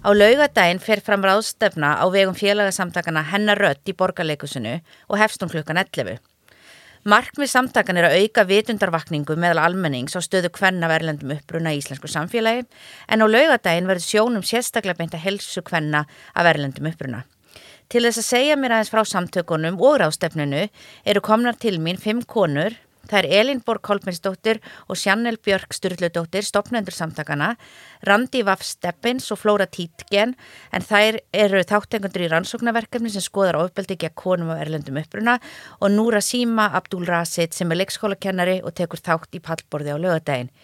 Á 0.00 0.16
laugadaginn 0.16 0.78
fer 0.80 1.02
fram 1.04 1.20
ráðstefna 1.20 1.90
á 2.00 2.08
vegum 2.08 2.32
félagsamtakana 2.32 3.20
hennar 3.34 3.58
rött 3.60 3.84
í 3.84 3.92
borgarleikusinu 3.92 4.78
og 5.12 5.18
hefstum 5.20 5.50
klukkan 5.52 5.76
11. 5.76 6.16
Markmið 7.04 7.50
samtakan 7.52 8.00
er 8.00 8.08
að 8.08 8.16
auka 8.22 8.46
vitundarvakningu 8.48 9.36
meðal 9.36 9.60
almennings 9.66 10.16
á 10.16 10.24
stöðu 10.24 10.48
hvenna 10.56 10.88
verðlendum 10.88 11.34
uppbruna 11.36 11.74
í 11.76 11.82
íslensku 11.82 12.08
samfélagi 12.08 12.64
en 13.12 13.20
á 13.20 13.26
laugadaginn 13.28 13.92
verður 13.92 14.06
sjónum 14.08 14.44
sérstaklega 14.44 14.96
beint 15.02 15.16
að 15.20 15.26
helsu 15.26 15.60
hvenna 15.68 16.06
að 16.32 16.48
verðlendum 16.48 16.88
uppbruna. 16.94 17.24
Til 17.92 18.06
þess 18.06 18.22
að 18.24 18.30
segja 18.30 18.56
mér 18.56 18.78
aðeins 18.78 18.94
frá 18.94 19.04
samtökunum 19.04 19.80
og 19.84 20.00
ráðstefnunu 20.00 20.64
eru 21.04 21.20
komnar 21.20 21.60
til 21.60 21.76
mín 21.76 22.00
fimm 22.00 22.24
konur 22.24 22.72
Það 23.08 23.18
er 23.18 23.28
Elin 23.40 23.62
Borg 23.64 23.82
Kolminsdóttir 23.86 24.60
og 24.90 24.98
Sjannel 24.98 25.38
Björg 25.40 25.72
Sturldudóttir, 25.74 26.44
stopnendur 26.46 26.94
samtakana, 26.94 27.54
Randi 28.06 28.42
Vaff 28.46 28.62
Steppins 28.66 29.30
og 29.32 29.40
Flóra 29.40 29.66
Títgen, 29.66 30.36
en 30.70 30.84
þær 30.84 31.20
eru 31.32 31.64
þáttengundur 31.64 32.26
í 32.26 32.30
rannsóknarverkefni 32.34 33.10
sem 33.14 33.24
skoðar 33.24 33.58
ofbeldi 33.62 33.96
gegn 34.04 34.16
konum 34.20 34.52
og 34.54 34.62
erlendum 34.62 35.00
uppruna 35.00 35.38
og 35.80 35.90
Núra 35.94 36.22
Sima 36.24 36.68
Abdul 36.76 37.08
Rasid 37.08 37.56
sem 37.56 37.72
er 37.72 37.80
leikskólakennari 37.80 38.60
og 38.60 38.76
tekur 38.78 39.00
þátt 39.00 39.40
í 39.40 39.42
pallborði 39.42 39.96
á 39.96 39.98
lögadaginn. 39.98 40.54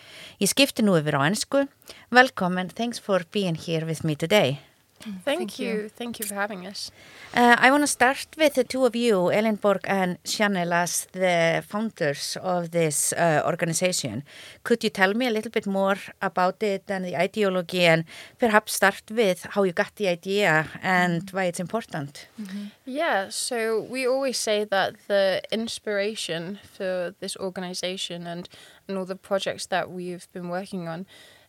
Ég 0.43 0.53
skipti 0.53 0.85
nú 0.85 0.99
yfir 1.01 1.19
á 1.19 1.27
ennsku. 1.27 1.67
Welcome 2.13 2.61
and 2.61 2.77
thanks 2.77 3.01
for 3.01 3.25
being 3.33 3.57
here 3.57 3.87
with 3.87 4.05
me 4.05 4.15
today. 4.15 4.61
Thank, 5.01 5.25
Thank 5.25 5.59
you. 5.59 5.69
you. 5.69 5.89
Thank 5.89 6.19
you 6.19 6.27
for 6.27 6.35
having 6.35 6.67
us. 6.67 6.91
Uh, 7.35 7.57
I 7.59 7.71
want 7.71 7.83
to 7.83 7.87
start 7.87 8.27
with 8.39 8.55
the 8.55 8.65
two 8.65 8.85
of 8.85 8.97
you, 8.97 9.31
Ellenborg 9.31 9.81
and 9.85 10.19
Chanel, 10.25 10.73
as 10.73 11.07
the 11.13 11.63
founders 11.69 12.37
of 12.43 12.71
this 12.71 13.13
uh, 13.13 13.43
organization. 13.45 14.25
Could 14.65 14.83
you 14.83 14.91
tell 14.91 15.15
me 15.15 15.27
a 15.27 15.31
little 15.31 15.51
bit 15.51 15.67
more 15.67 15.97
about 16.23 16.63
it 16.63 16.85
and 16.89 17.05
the 17.05 17.17
ideology 17.17 17.85
and 17.85 18.05
perhaps 18.39 18.75
start 18.75 19.03
with 19.11 19.47
how 19.51 19.65
you 19.65 19.73
got 19.73 19.95
the 19.97 20.09
idea 20.09 20.67
and 20.83 21.23
mm 21.23 21.29
-hmm. 21.29 21.37
why 21.37 21.47
it's 21.49 21.61
important? 21.61 22.29
Mm 22.39 22.47
-hmm. 22.47 22.71
Yeah, 22.85 23.31
so 23.31 23.57
we 23.91 24.07
always 24.07 24.43
say 24.43 24.67
that 24.67 24.95
the 25.07 25.41
inspiration 25.51 26.59
for 26.77 27.15
this 27.21 27.37
organization 27.37 28.27
and, 28.27 28.49
and 28.89 28.99
all 28.99 29.07
the 29.07 29.19
projects 29.29 29.67
that 29.67 29.85
we've 29.89 30.27
been 30.33 30.49
working 30.49 30.89
on 30.89 31.07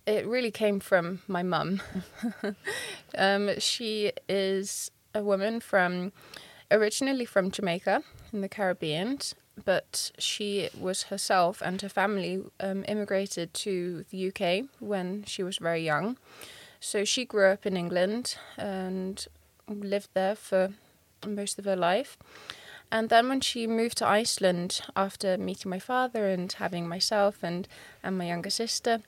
it 0.07 0.25
really 0.25 0.51
came 0.51 0.79
from 0.79 1.19
my 1.27 1.43
mum. 1.43 1.81
um, 3.17 3.59
she 3.59 4.13
is 4.29 4.89
a 5.13 5.21
woman 5.21 5.59
from 5.59 6.13
originally 6.71 7.25
from 7.25 7.51
Jamaica 7.51 8.03
in 8.31 8.41
the 8.41 8.49
Caribbean, 8.49 9.19
but 9.65 10.11
she 10.17 10.69
was 10.79 11.03
herself 11.03 11.61
and 11.61 11.81
her 11.81 11.89
family 11.89 12.41
um, 12.61 12.85
immigrated 12.87 13.53
to 13.53 14.05
the 14.09 14.29
UK 14.29 14.69
when 14.79 15.25
she 15.25 15.43
was 15.43 15.57
very 15.57 15.83
young. 15.83 16.17
So 16.79 17.03
she 17.03 17.25
grew 17.25 17.47
up 17.47 17.65
in 17.65 17.75
England 17.75 18.37
and 18.57 19.25
lived 19.67 20.09
there 20.13 20.35
for 20.35 20.69
most 21.27 21.59
of 21.59 21.65
her 21.65 21.75
life. 21.75 22.17
And 22.89 23.09
then 23.09 23.27
when 23.27 23.41
she 23.41 23.67
moved 23.67 23.97
to 23.97 24.07
Iceland 24.07 24.79
after 24.95 25.37
meeting 25.37 25.69
my 25.69 25.79
father 25.79 26.27
and 26.27 26.49
having 26.53 26.87
myself 26.87 27.43
and, 27.43 27.67
and 28.01 28.17
my 28.17 28.27
younger 28.27 28.49
sister, 28.49 29.01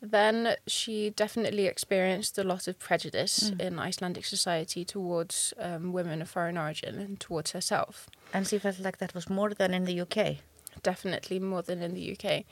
then 0.00 0.56
she 0.66 1.10
definitely 1.10 1.66
experienced 1.66 2.38
a 2.38 2.44
lot 2.44 2.68
of 2.68 2.78
prejudice 2.78 3.50
mm. 3.50 3.60
in 3.60 3.78
Icelandic 3.78 4.24
society 4.24 4.84
towards 4.84 5.54
um, 5.58 5.92
women 5.92 6.22
of 6.22 6.28
foreign 6.28 6.58
origin 6.58 6.98
and 6.98 7.20
towards 7.20 7.52
herself. 7.52 8.08
And 8.32 8.46
she 8.46 8.58
felt 8.58 8.78
like 8.80 8.98
that 8.98 9.14
was 9.14 9.30
more 9.30 9.50
than 9.50 9.72
in 9.72 9.84
the 9.84 10.00
UK? 10.00 10.36
Definitely 10.82 11.38
more 11.38 11.62
than 11.62 11.82
in 11.82 11.94
the 11.94 12.16
UK. 12.18 12.44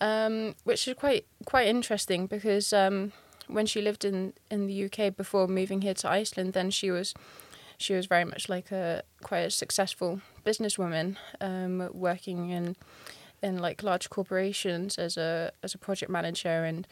Um, 0.00 0.56
which 0.64 0.88
is 0.88 0.94
quite 0.94 1.26
quite 1.46 1.68
interesting 1.68 2.26
because 2.26 2.72
um, 2.72 3.12
when 3.46 3.66
she 3.66 3.80
lived 3.80 4.04
in, 4.04 4.32
in 4.50 4.66
the 4.66 4.84
UK 4.86 5.16
before 5.16 5.46
moving 5.46 5.82
here 5.82 5.94
to 5.94 6.10
Iceland, 6.10 6.54
then 6.54 6.70
she 6.70 6.90
was 6.90 7.14
she 7.78 7.94
was 7.94 8.06
very 8.06 8.24
much 8.24 8.48
like 8.48 8.72
a 8.72 9.02
quite 9.22 9.40
a 9.40 9.50
successful 9.50 10.20
businesswoman 10.44 11.16
um, 11.40 11.88
working 11.92 12.50
in 12.50 12.76
in 13.42 13.58
like 13.58 13.82
large 13.82 14.08
corporations 14.10 14.98
as 14.98 15.16
a 15.16 15.52
as 15.62 15.74
a 15.74 15.78
project 15.78 16.10
manager 16.10 16.64
and 16.64 16.86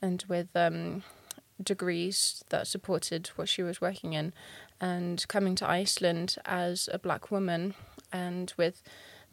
and 0.00 0.24
with 0.28 0.48
um, 0.54 1.02
degrees 1.62 2.44
that 2.50 2.66
supported 2.66 3.28
what 3.36 3.48
she 3.48 3.62
was 3.62 3.80
working 3.80 4.12
in, 4.12 4.32
and 4.80 5.26
coming 5.28 5.54
to 5.56 5.68
Iceland 5.68 6.36
as 6.44 6.88
a 6.92 6.98
black 6.98 7.30
woman 7.30 7.74
and 8.12 8.52
with 8.56 8.82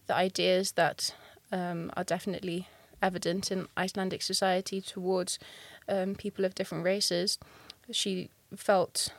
the 0.08 0.16
ideas 0.16 0.74
that 0.74 1.14
um, 1.52 1.92
are 1.96 2.04
definitely 2.04 2.68
evident 3.02 3.52
in 3.52 3.68
Icelandic 3.78 4.22
society 4.22 4.82
towards 4.82 5.38
um, 5.88 6.16
people 6.16 6.46
of 6.46 6.56
different 6.56 6.84
races, 6.84 7.38
she 7.92 8.30
felt 8.56 9.10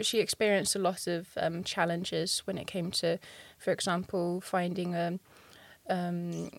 she 0.00 0.18
experienced 0.18 0.74
a 0.74 0.78
lot 0.78 1.06
of 1.06 1.28
um, 1.36 1.62
challenges 1.62 2.40
when 2.46 2.58
it 2.58 2.66
came 2.66 2.90
to, 2.90 3.18
for 3.58 3.70
example, 3.70 4.40
finding 4.40 4.94
a 4.94 5.18
um, 5.90 6.50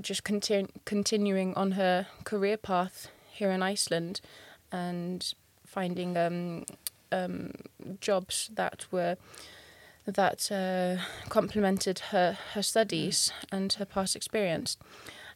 just 0.00 0.24
continu- 0.24 0.70
continuing 0.84 1.54
on 1.54 1.72
her 1.72 2.06
career 2.24 2.56
path 2.56 3.08
here 3.30 3.50
in 3.50 3.62
Iceland 3.62 4.20
and 4.70 5.32
finding 5.64 6.16
um, 6.16 6.64
um, 7.12 7.52
jobs 8.00 8.50
that 8.54 8.86
were 8.90 9.16
that 10.04 10.50
uh, 10.50 11.00
complemented 11.28 11.98
her 12.10 12.36
her 12.54 12.62
studies 12.62 13.32
and 13.52 13.72
her 13.74 13.84
past 13.84 14.16
experience. 14.16 14.76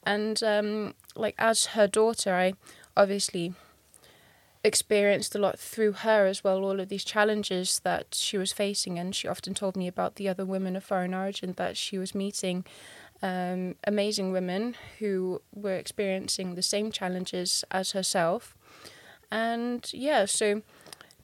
And 0.03 0.43
um, 0.43 0.95
like 1.15 1.35
as 1.39 1.67
her 1.67 1.87
daughter, 1.87 2.35
I 2.35 2.55
obviously 2.97 3.55
experienced 4.65 5.35
a 5.35 5.39
lot 5.39 5.59
through 5.59 5.93
her 5.93 6.27
as 6.27 6.43
well. 6.43 6.65
All 6.65 6.81
of 6.81 6.89
these 6.89 7.05
challenges 7.05 7.81
that 7.85 8.15
she 8.15 8.37
was 8.37 8.53
facing, 8.53 8.99
and 8.99 9.15
she 9.15 9.29
often 9.29 9.55
told 9.55 9.77
me 9.77 9.87
about 9.87 10.17
the 10.17 10.29
other 10.29 10.45
women 10.45 10.75
of 10.75 10.85
foreign 10.85 11.15
origin 11.15 11.55
that 11.57 11.77
she 11.77 11.99
was 11.99 12.15
meeting 12.15 12.65
um, 13.23 13.77
amazing 13.87 14.33
women 14.33 14.75
who 14.99 15.43
were 15.55 15.77
experiencing 15.77 16.55
the 16.55 16.63
same 16.63 16.91
challenges 16.91 17.65
as 17.71 17.93
herself. 17.93 18.55
And 19.31 19.89
yeah, 19.93 20.27
so 20.27 20.63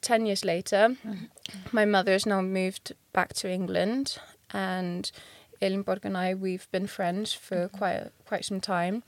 10 0.01 0.27
years 0.27 0.45
later, 0.45 0.97
my 1.73 1.85
mother 1.85 2.13
has 2.13 2.27
now 2.27 2.43
moved 2.43 2.93
back 3.13 3.35
to 3.35 3.51
England, 3.51 4.19
and 4.53 5.11
Elinborg 5.61 6.05
and 6.05 6.17
I, 6.17 6.35
we've 6.35 6.71
been 6.73 6.87
friends 6.87 7.33
for 7.33 7.69
mm-hmm. 7.69 7.77
quite, 7.77 8.11
quite 8.27 8.45
some 8.45 8.61
time. 8.61 9.05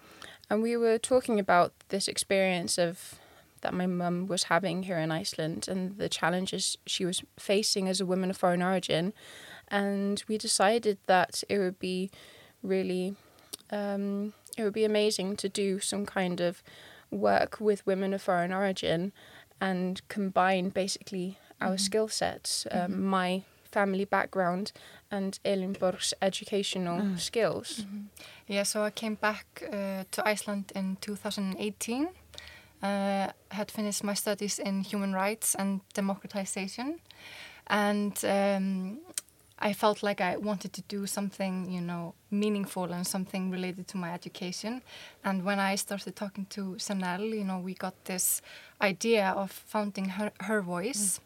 And 0.49 0.62
we 0.62 0.77
were 0.77 0.99
talking 0.99 1.41
about 1.41 1.73
this 1.89 2.06
experience 2.06 2.78
of 2.78 3.19
that 3.62 3.75
my 3.75 3.87
mum 3.87 4.27
was 4.27 4.44
having 4.44 4.83
here 4.83 4.99
in 4.99 5.11
Iceland 5.11 5.67
and 5.69 5.97
the 5.97 6.09
challenges 6.09 6.77
she 6.87 7.06
was 7.06 7.23
facing 7.39 7.89
as 7.89 8.00
a 8.00 8.06
woman 8.06 8.31
of 8.31 8.37
foreign 8.37 8.62
origin. 8.62 9.15
And 9.69 10.23
we 10.28 10.37
decided 10.37 10.99
that 11.06 11.43
it 11.49 11.59
would 11.59 11.78
be 11.78 12.11
really 12.65 13.15
um, 13.71 14.33
it 14.57 14.65
would 14.65 14.73
be 14.73 14.85
amazing 14.85 15.37
to 15.37 15.49
do 15.49 15.81
some 15.81 16.07
kind 16.07 16.41
of 16.41 16.63
work 17.11 17.61
with 17.61 17.87
women 17.87 18.15
of 18.15 18.23
foreign 18.23 18.53
origin 18.53 19.13
and 19.61 20.01
combine 20.09 20.69
basically 20.71 21.39
our 21.61 21.69
mm-hmm. 21.69 21.77
skill 21.77 22.09
sets, 22.09 22.67
um, 22.71 22.93
mm-hmm. 22.93 23.05
my 23.05 23.43
family 23.71 24.05
background 24.05 24.73
and 25.11 25.38
Elinborg's 25.44 26.15
educational 26.23 27.00
mm. 27.00 27.19
skills. 27.19 27.81
Mm-hmm. 27.81 28.03
Yeah, 28.47 28.62
so 28.65 28.83
I 28.83 28.91
came 28.91 29.17
back 29.17 29.47
uh, 29.73 30.05
to 30.11 30.29
Iceland 30.29 30.73
in 30.75 30.97
2018. 31.00 32.09
Uh, 32.83 33.33
had 33.50 33.71
finished 33.71 34.05
my 34.05 34.15
studies 34.15 34.59
in 34.59 34.83
human 34.83 35.12
rights 35.15 35.55
and 35.55 35.81
democratization, 35.94 37.00
and 37.67 38.23
um, 38.25 38.99
I 39.64 39.72
felt 39.72 40.02
like 40.02 40.20
I 40.20 40.37
wanted 40.37 40.75
to 40.75 40.82
do 40.82 41.06
something, 41.06 41.70
you 41.70 41.81
know, 41.81 42.14
meaningful 42.31 42.93
and 42.93 43.06
something 43.06 43.50
related 43.50 43.88
to 43.88 43.96
my 43.96 44.12
education. 44.12 44.82
And 45.25 45.43
when 45.43 45.58
I 45.58 45.76
started 45.76 46.14
talking 46.14 46.44
to 46.50 46.76
Chanel, 46.78 47.22
you 47.22 47.44
know, 47.44 47.61
we 47.61 47.72
got 47.72 47.94
this 48.05 48.43
idea 48.82 49.31
of 49.31 49.50
founding 49.50 50.05
her, 50.11 50.32
her 50.40 50.61
voice. 50.61 51.19
Mm. 51.19 51.20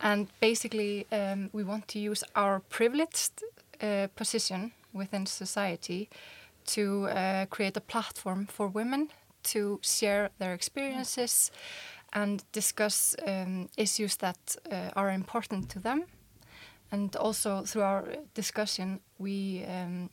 And 0.00 0.26
basically, 0.38 1.06
um, 1.10 1.48
we 1.54 1.64
want 1.64 1.88
to 1.88 1.98
use 1.98 2.22
our 2.36 2.60
privileged 2.68 3.42
uh, 3.80 4.08
position 4.14 4.72
within 4.92 5.24
society 5.24 6.10
to 6.66 7.06
uh, 7.06 7.46
create 7.46 7.76
a 7.78 7.80
platform 7.80 8.46
for 8.46 8.68
women 8.68 9.08
to 9.44 9.80
share 9.82 10.28
their 10.38 10.52
experiences 10.52 11.50
and 12.12 12.44
discuss 12.52 13.16
um, 13.26 13.70
issues 13.78 14.16
that 14.16 14.56
uh, 14.70 14.90
are 14.94 15.10
important 15.10 15.70
to 15.70 15.78
them 15.78 16.04
and 16.90 17.14
also 17.16 17.62
through 17.62 17.82
our 17.82 18.04
discussion, 18.34 19.00
we 19.18 19.64
um, 19.64 20.10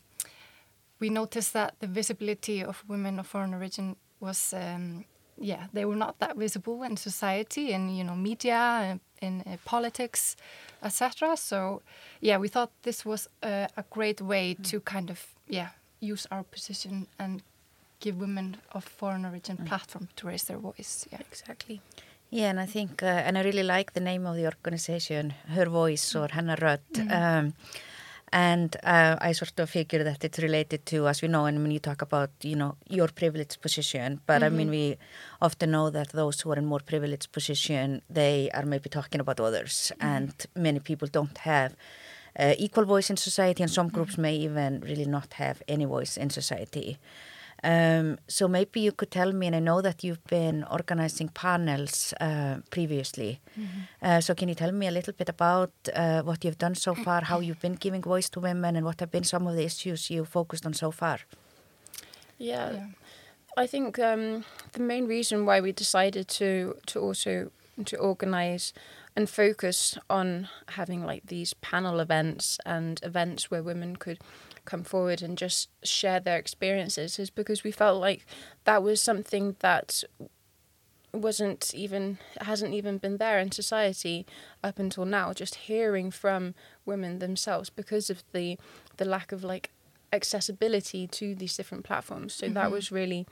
we 1.00 1.10
noticed 1.10 1.54
that 1.54 1.76
the 1.80 1.88
visibility 1.88 2.64
of 2.64 2.84
women 2.88 3.20
of 3.20 3.28
foreign 3.28 3.54
origin 3.54 3.96
was, 4.20 4.54
um, 4.54 5.06
yeah, 5.38 5.68
they 5.74 5.86
were 5.86 5.96
not 5.96 6.20
that 6.20 6.38
visible 6.38 6.84
in 6.84 6.98
society, 6.98 7.72
in 7.72 7.90
you 7.90 8.04
know 8.04 8.16
media, 8.16 9.00
in, 9.22 9.42
in 9.44 9.54
uh, 9.54 9.58
politics, 9.66 10.36
etc. 10.84 11.36
So, 11.38 11.82
yeah, 12.22 12.38
we 12.38 12.48
thought 12.48 12.72
this 12.84 13.06
was 13.06 13.28
a, 13.44 13.68
a 13.78 13.84
great 13.90 14.22
way 14.22 14.56
mm. 14.56 14.64
to 14.70 14.80
kind 14.80 15.10
of 15.10 15.26
yeah 15.48 15.70
use 16.00 16.28
our 16.32 16.44
position 16.44 17.08
and 17.20 17.42
give 18.00 18.18
women 18.18 18.58
of 18.72 18.84
foreign 18.84 19.26
origin 19.26 19.58
mm. 19.58 19.66
platform 19.66 20.08
to 20.16 20.28
raise 20.28 20.44
their 20.44 20.58
voice. 20.58 21.08
Yeah, 21.12 21.20
exactly. 21.20 21.82
Yeah, 22.36 22.50
and 22.50 22.60
I 22.60 22.66
think, 22.66 23.02
uh, 23.02 23.06
and 23.06 23.38
I 23.38 23.44
really 23.44 23.64
like 23.64 23.94
the 23.94 24.02
name 24.02 24.26
of 24.26 24.36
the 24.36 24.46
organization, 24.46 25.34
Her 25.48 25.68
Voice 25.70 26.16
or 26.16 26.28
Hennar 26.28 26.60
Rödd. 26.60 26.82
Mm 26.94 27.08
-hmm. 27.08 27.40
um, 27.40 27.54
and 28.32 28.76
uh, 28.84 29.30
I 29.30 29.34
sort 29.34 29.60
of 29.60 29.70
figure 29.70 30.04
that 30.04 30.24
it's 30.24 30.40
related 30.40 30.82
to, 30.92 31.08
as 31.08 31.22
we 31.22 31.28
know, 31.28 31.46
and 31.46 31.58
when 31.58 31.72
you 31.72 31.80
talk 31.80 32.02
about, 32.02 32.32
you 32.42 32.56
know, 32.56 32.76
your 32.90 33.12
privileged 33.14 33.58
position, 33.62 34.10
but 34.28 34.36
mm 34.36 34.42
-hmm. 34.42 34.54
I 34.54 34.58
mean, 34.58 34.70
mm-hmm. 34.70 34.92
we 34.92 34.98
often 35.48 35.70
know 35.70 35.92
that 35.92 36.10
those 36.10 36.38
who 36.42 36.52
are 36.52 36.62
in 36.62 36.68
more 36.68 36.84
privileged 36.84 37.28
position, 37.32 38.02
they 38.14 38.50
are 38.58 38.66
maybe 38.66 38.90
talking 38.90 39.22
about 39.22 39.40
others, 39.40 39.76
mm 39.92 39.98
-hmm. 39.98 40.16
and 40.16 40.34
many 40.54 40.80
people 40.80 41.08
don't 41.12 41.38
have 41.38 41.70
uh, 42.40 42.66
equal 42.66 42.86
voice 42.86 43.10
in 43.14 43.18
society, 43.18 43.62
and 43.64 43.72
some 43.72 43.90
groups 43.90 44.16
mm-hmm. 44.16 44.22
may 44.22 44.46
even 44.48 44.72
really 44.90 45.10
not 45.18 45.34
have 45.34 45.56
any 45.68 45.86
voice 45.86 46.22
in 46.22 46.30
society. 46.30 46.98
Um, 47.66 48.20
so 48.28 48.48
maybe 48.48 48.80
you 48.80 48.92
could 48.92 49.10
tell 49.10 49.34
me, 49.34 49.48
and 49.48 49.56
I 49.56 49.60
know 49.60 49.82
that 49.82 50.04
you've 50.04 50.24
been 50.26 50.64
organizing 50.70 51.30
panels 51.30 52.14
uh, 52.22 52.58
previously. 52.70 53.40
Mm 53.58 53.68
-hmm. 53.68 54.08
uh, 54.08 54.22
so 54.22 54.34
can 54.34 54.48
you 54.48 54.56
tell 54.56 54.72
me 54.72 54.88
a 54.88 54.92
little 54.92 55.14
bit 55.18 55.30
about 55.30 55.72
uh, 55.88 56.22
what 56.24 56.44
you've 56.44 56.60
done 56.60 56.76
so 56.76 56.94
far, 56.94 57.24
how 57.24 57.42
you've 57.42 57.62
been 57.62 57.78
giving 57.80 58.04
voice 58.04 58.30
to 58.30 58.42
women, 58.42 58.76
and 58.76 58.86
what 58.86 59.00
have 59.00 59.12
been 59.12 59.24
some 59.24 59.50
of 59.50 59.56
the 59.56 59.64
issues 59.64 60.10
you 60.10 60.26
focused 60.26 60.66
on 60.66 60.74
so 60.74 60.92
far? 60.92 61.20
Yeah, 62.38 62.74
yeah. 62.74 62.88
I 63.64 63.68
think 63.68 63.98
um, 64.00 64.44
the 64.72 64.82
main 64.82 65.08
reason 65.08 65.46
why 65.46 65.62
we 65.62 65.72
decided 65.74 66.28
to 66.28 66.76
to 66.86 67.00
also 67.00 67.52
to 67.86 67.98
organize 67.98 68.74
and 69.16 69.30
focus 69.30 69.98
on 70.08 70.50
having 70.68 71.08
like 71.08 71.22
these 71.28 71.56
panel 71.62 72.00
events 72.00 72.60
and 72.66 73.00
events 73.04 73.52
where 73.52 73.64
women 73.64 73.96
could 73.96 74.20
come 74.66 74.84
forward 74.84 75.22
and 75.22 75.38
just 75.38 75.70
share 75.84 76.20
their 76.20 76.38
experiences 76.38 77.20
is 77.20 77.30
because 77.30 77.64
we 77.64 77.72
felt 77.72 78.00
like 78.02 78.26
that 78.66 78.84
was 78.84 79.02
something 79.02 79.56
that 79.60 80.04
wasn't 81.14 81.74
even 81.74 82.18
hasn't 82.42 82.74
even 82.74 82.98
been 82.98 83.18
there 83.18 83.40
in 83.40 83.52
society 83.52 84.26
up 84.64 84.80
until 84.80 85.06
now 85.06 85.32
just 85.32 85.56
hearing 85.56 86.12
from 86.12 86.54
women 86.86 87.20
themselves 87.20 87.70
because 87.70 88.10
of 88.10 88.24
the 88.34 88.58
the 88.98 89.06
lack 89.06 89.32
of 89.32 89.44
like 89.44 89.72
accessibility 90.12 91.08
to 91.08 91.36
these 91.36 91.56
different 91.56 91.84
platforms 91.84 92.34
so 92.34 92.46
mm-hmm. 92.46 92.56
that 92.56 92.72
was 92.72 92.92
really 92.92 93.26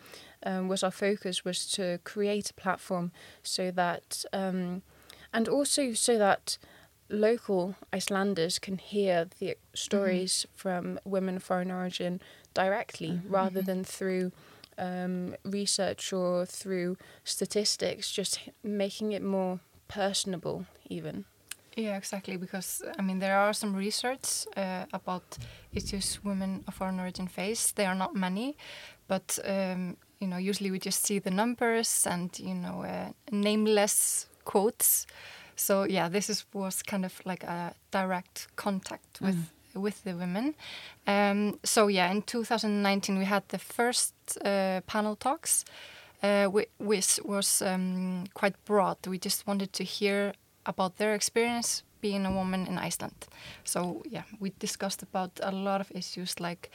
um, 0.46 0.68
was 0.68 0.84
our 0.84 0.92
focus 0.92 1.46
was 1.46 1.66
to 1.66 2.00
create 2.04 2.50
a 2.50 2.54
platform 2.54 3.12
so 3.42 3.72
that 3.72 4.24
um, 4.34 4.82
and 5.34 5.48
also 5.48 5.94
so 5.94 6.18
that 6.18 6.58
local 7.14 7.76
Icelanders 7.94 8.60
can 8.60 8.78
hear 8.78 9.28
the 9.40 9.56
stories 9.74 10.46
mm-hmm. 10.48 10.56
from 10.56 11.00
women 11.06 11.38
of 11.38 11.44
foreign 11.44 11.72
origin 11.72 12.22
directly 12.54 13.10
mm-hmm. 13.10 13.34
rather 13.34 13.62
than 13.62 13.84
through 13.84 14.32
um, 14.78 15.36
research 15.46 16.12
or 16.12 16.46
through 16.46 16.98
statistics, 17.24 18.12
just 18.12 18.40
making 18.64 19.12
it 19.12 19.22
more 19.22 19.60
personable, 19.88 20.66
even. 20.90 21.26
Yeah, 21.76 21.98
exactly. 21.98 22.38
Because 22.38 22.84
I 23.00 23.02
mean, 23.02 23.20
there 23.20 23.38
are 23.38 23.54
some 23.54 23.76
research 23.76 24.46
uh, 24.56 24.86
about 24.94 25.38
issues 25.74 26.24
women 26.24 26.64
of 26.68 26.76
foreign 26.76 27.00
origin 27.00 27.28
face. 27.28 27.72
They 27.72 27.86
are 27.86 27.96
not 27.96 28.16
many, 28.16 28.56
but 29.08 29.40
um, 29.46 29.98
you 30.20 30.28
know, 30.28 30.38
usually 30.38 30.72
we 30.72 30.80
just 30.80 31.04
see 31.06 31.20
the 31.20 31.32
numbers 31.32 32.08
and 32.10 32.30
you 32.40 32.56
know, 32.56 32.84
uh, 32.84 33.12
nameless 33.32 34.28
quotes. 34.46 35.06
So 35.56 35.84
yeah, 35.84 36.10
this 36.10 36.30
is, 36.30 36.46
was 36.54 36.82
kind 36.84 37.06
of 37.06 37.22
like 37.26 37.44
a 37.44 37.74
direct 37.92 38.48
contact 38.56 39.20
with 39.22 39.36
mm. 39.36 39.82
with 39.82 40.04
the 40.04 40.16
women. 40.16 40.56
Um, 41.08 41.60
so 41.64 41.88
yeah, 41.88 42.12
in 42.12 42.22
2019 42.22 43.18
we 43.18 43.26
had 43.26 43.44
the 43.50 43.60
first 43.60 44.14
uh, 44.46 44.82
panel 44.88 45.16
talks, 45.16 45.66
uh, 46.22 46.46
which 46.46 47.20
was 47.24 47.62
um, 47.62 48.26
quite 48.34 48.56
broad. 48.66 48.98
We 49.08 49.18
just 49.18 49.48
wanted 49.48 49.74
to 49.74 49.84
hear 49.84 50.34
about 50.66 50.98
their 50.98 51.14
experience 51.14 51.84
being 52.02 52.26
a 52.26 52.32
woman 52.32 52.68
in 52.68 52.78
Iceland. 52.78 53.28
So 53.64 54.04
yeah, 54.10 54.24
we 54.40 54.52
discussed 54.60 55.04
about 55.04 55.40
a 55.42 55.52
lot 55.52 55.82
of 55.82 55.92
issues 55.92 56.40
like 56.40 56.70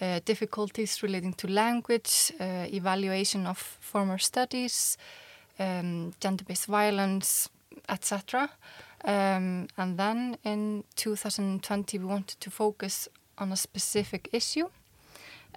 uh, 0.00 0.20
difficulties 0.24 1.02
relating 1.02 1.34
to 1.34 1.46
language, 1.48 2.32
uh, 2.40 2.66
evaluation 2.72 3.46
of 3.46 3.58
former 3.58 4.18
studies, 4.18 4.96
um, 5.58 6.12
gender-based 6.20 6.66
violence, 6.66 7.50
etc. 7.90 8.50
Um, 9.04 9.68
and 9.76 9.98
then 9.98 10.36
in 10.44 10.84
2020 10.96 11.98
we 11.98 12.04
wanted 12.04 12.40
to 12.40 12.50
focus 12.50 13.08
on 13.38 13.52
a 13.52 13.56
specific 13.56 14.28
issue. 14.32 14.68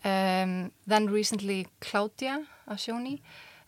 Um, 0.03 0.71
then 0.87 1.09
recently 1.09 1.67
Claudia 1.79 2.45
Ascioni, 2.67 3.21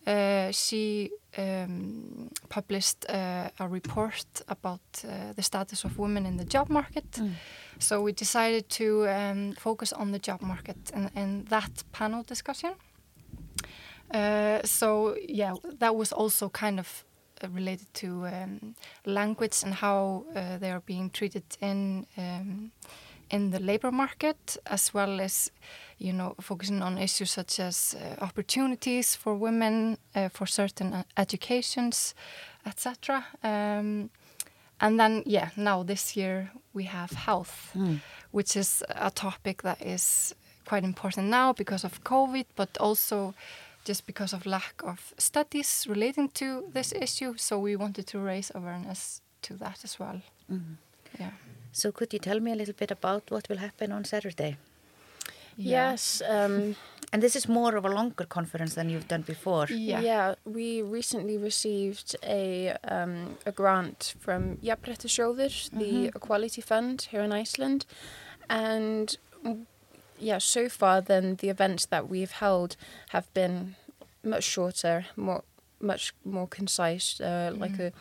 uh, 0.07 0.51
she 0.51 1.11
um, 1.37 2.29
published 2.49 3.05
uh, 3.09 3.49
a 3.59 3.67
report 3.67 4.25
about 4.47 4.81
uh, 5.03 5.33
the 5.35 5.41
status 5.41 5.83
of 5.83 5.97
women 5.97 6.25
in 6.25 6.37
the 6.37 6.45
job 6.45 6.69
market. 6.69 7.09
Mm. 7.11 7.31
So 7.79 8.01
we 8.01 8.11
decided 8.11 8.69
to 8.69 9.07
um, 9.09 9.53
focus 9.53 9.93
on 9.93 10.11
the 10.11 10.19
job 10.19 10.41
market 10.41 10.77
in, 10.93 11.09
in 11.15 11.45
that 11.45 11.83
panel 11.91 12.23
discussion. 12.23 12.73
Uh, 14.13 14.59
so 14.63 15.15
yeah, 15.27 15.55
that 15.79 15.95
was 15.95 16.11
also 16.11 16.49
kind 16.49 16.79
of 16.79 16.87
uh, 16.87 17.14
related 17.53 17.93
to 17.93 18.25
um, 18.27 18.75
language 19.05 19.63
and 19.63 19.73
how 19.73 20.25
uh, 20.35 20.57
they 20.57 20.71
are 20.71 20.81
being 20.85 21.09
treated 21.09 21.43
in 21.61 22.05
um, 22.17 22.71
in 23.29 23.51
the 23.51 23.59
labor 23.59 23.91
market, 23.91 24.57
as 24.65 24.93
well 24.93 25.19
as 25.19 25.51
you 25.97 26.13
know 26.13 26.35
focusing 26.41 26.81
on 26.81 26.97
issues 26.97 27.31
such 27.31 27.59
as 27.59 27.95
uh, 27.95 28.23
opportunities 28.23 29.15
for 29.15 29.35
women 29.35 29.97
uh, 30.15 30.29
for 30.29 30.45
certain 30.45 30.93
uh, 30.93 31.03
educations, 31.17 32.15
etc. 32.65 33.25
Um, 33.43 34.09
and 34.79 34.99
then 34.99 35.23
yeah, 35.25 35.49
now 35.55 35.83
this 35.83 36.15
year 36.17 36.51
we 36.73 36.83
have 36.83 37.11
health, 37.11 37.71
mm. 37.75 37.99
which 38.31 38.55
is 38.55 38.83
a 38.89 39.09
topic 39.09 39.61
that 39.61 39.81
is 39.81 40.35
quite 40.65 40.83
important 40.83 41.29
now 41.29 41.53
because 41.53 41.83
of 41.83 42.03
COVID, 42.03 42.45
but 42.55 42.77
also 42.79 43.33
just 43.85 44.05
because 44.05 44.35
of 44.35 44.45
lack 44.45 44.81
of 44.83 45.13
studies 45.17 45.85
relating 45.89 46.29
to 46.29 46.63
this 46.73 46.93
issue. 46.93 47.33
So 47.37 47.59
we 47.59 47.75
wanted 47.75 48.07
to 48.07 48.19
raise 48.19 48.51
awareness 48.55 49.21
to 49.41 49.53
that 49.57 49.83
as 49.83 49.99
well. 49.99 50.21
Mm 50.49 50.57
-hmm. 50.57 50.75
Yeah. 51.19 51.33
So 51.71 51.91
could 51.91 52.13
you 52.13 52.19
tell 52.19 52.39
me 52.39 52.51
a 52.51 52.55
little 52.55 52.73
bit 52.77 52.91
about 52.91 53.29
what 53.29 53.47
will 53.47 53.59
happen 53.59 53.91
on 53.91 54.05
Saturday? 54.05 54.57
Yeah. 55.57 55.91
Yes. 55.91 56.21
Um, 56.21 56.75
and 57.11 57.21
this 57.21 57.35
is 57.35 57.47
more 57.47 57.77
of 57.77 57.85
a 57.85 57.89
longer 57.89 58.27
conference 58.27 58.75
than 58.75 58.89
you've 58.89 59.07
done 59.07 59.23
before. 59.25 59.67
Yeah. 59.69 60.03
yeah 60.03 60.35
we 60.43 60.81
recently 60.81 61.37
received 61.37 62.15
a 62.23 62.75
um, 62.83 63.37
a 63.45 63.51
grant 63.51 64.15
from 64.19 64.57
Jafnréttissjóður, 64.61 65.53
mm 65.53 65.77
-hmm. 65.77 65.79
the 65.79 65.91
mm-hmm. 65.91 66.17
Equality 66.17 66.61
Fund 66.61 67.07
here 67.11 67.23
in 67.23 67.31
Iceland, 67.41 67.85
and 68.47 69.17
yeah, 70.19 70.37
so 70.37 70.69
far 70.69 71.01
then 71.01 71.35
the 71.35 71.49
events 71.49 71.85
that 71.87 72.09
we've 72.09 72.31
held 72.31 72.75
have 73.09 73.33
been 73.33 73.75
much 74.23 74.43
shorter, 74.43 75.05
more 75.15 75.43
much 75.81 76.13
more 76.23 76.47
concise, 76.47 77.19
uh, 77.19 77.51
mm. 77.53 77.59
like 77.59 77.77
a 77.79 77.91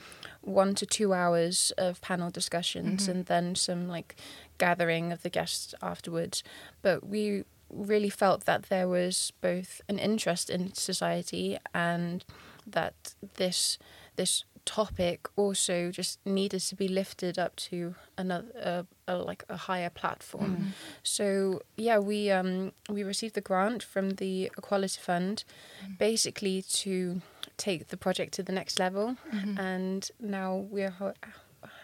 one 0.40 0.74
to 0.74 0.86
two 0.86 1.12
hours 1.12 1.72
of 1.76 2.00
panel 2.00 2.30
discussions 2.30 3.02
mm-hmm. 3.02 3.10
and 3.10 3.26
then 3.26 3.54
some 3.54 3.88
like 3.88 4.16
gathering 4.58 5.12
of 5.12 5.22
the 5.22 5.30
guests 5.30 5.74
afterwards. 5.82 6.42
But 6.82 7.06
we 7.06 7.44
really 7.68 8.10
felt 8.10 8.44
that 8.44 8.64
there 8.64 8.88
was 8.88 9.32
both 9.40 9.80
an 9.88 9.98
interest 9.98 10.48
in 10.50 10.72
society 10.74 11.58
and 11.74 12.24
that 12.66 13.14
this 13.34 13.78
this 14.16 14.44
topic 14.64 15.28
also 15.36 15.90
just 15.90 16.18
needed 16.24 16.60
to 16.60 16.74
be 16.74 16.88
lifted 16.88 17.38
up 17.38 17.54
to 17.56 17.94
another 18.16 18.46
uh, 18.62 18.82
a, 19.06 19.16
like 19.16 19.44
a 19.48 19.56
higher 19.56 19.90
platform. 19.90 20.56
Mm. 20.56 20.66
So 21.02 21.62
yeah, 21.76 21.98
we 21.98 22.30
um, 22.30 22.72
we 22.88 23.02
received 23.02 23.34
the 23.34 23.40
grant 23.40 23.82
from 23.82 24.10
the 24.10 24.46
Equality 24.58 25.00
Fund, 25.00 25.44
mm. 25.84 25.98
basically 25.98 26.62
to 26.62 27.20
take 27.56 27.88
the 27.88 27.96
project 27.96 28.34
to 28.34 28.42
the 28.42 28.52
next 28.52 28.78
level, 28.78 29.16
mm-hmm. 29.32 29.58
and 29.58 30.10
now 30.20 30.66
we're. 30.70 30.94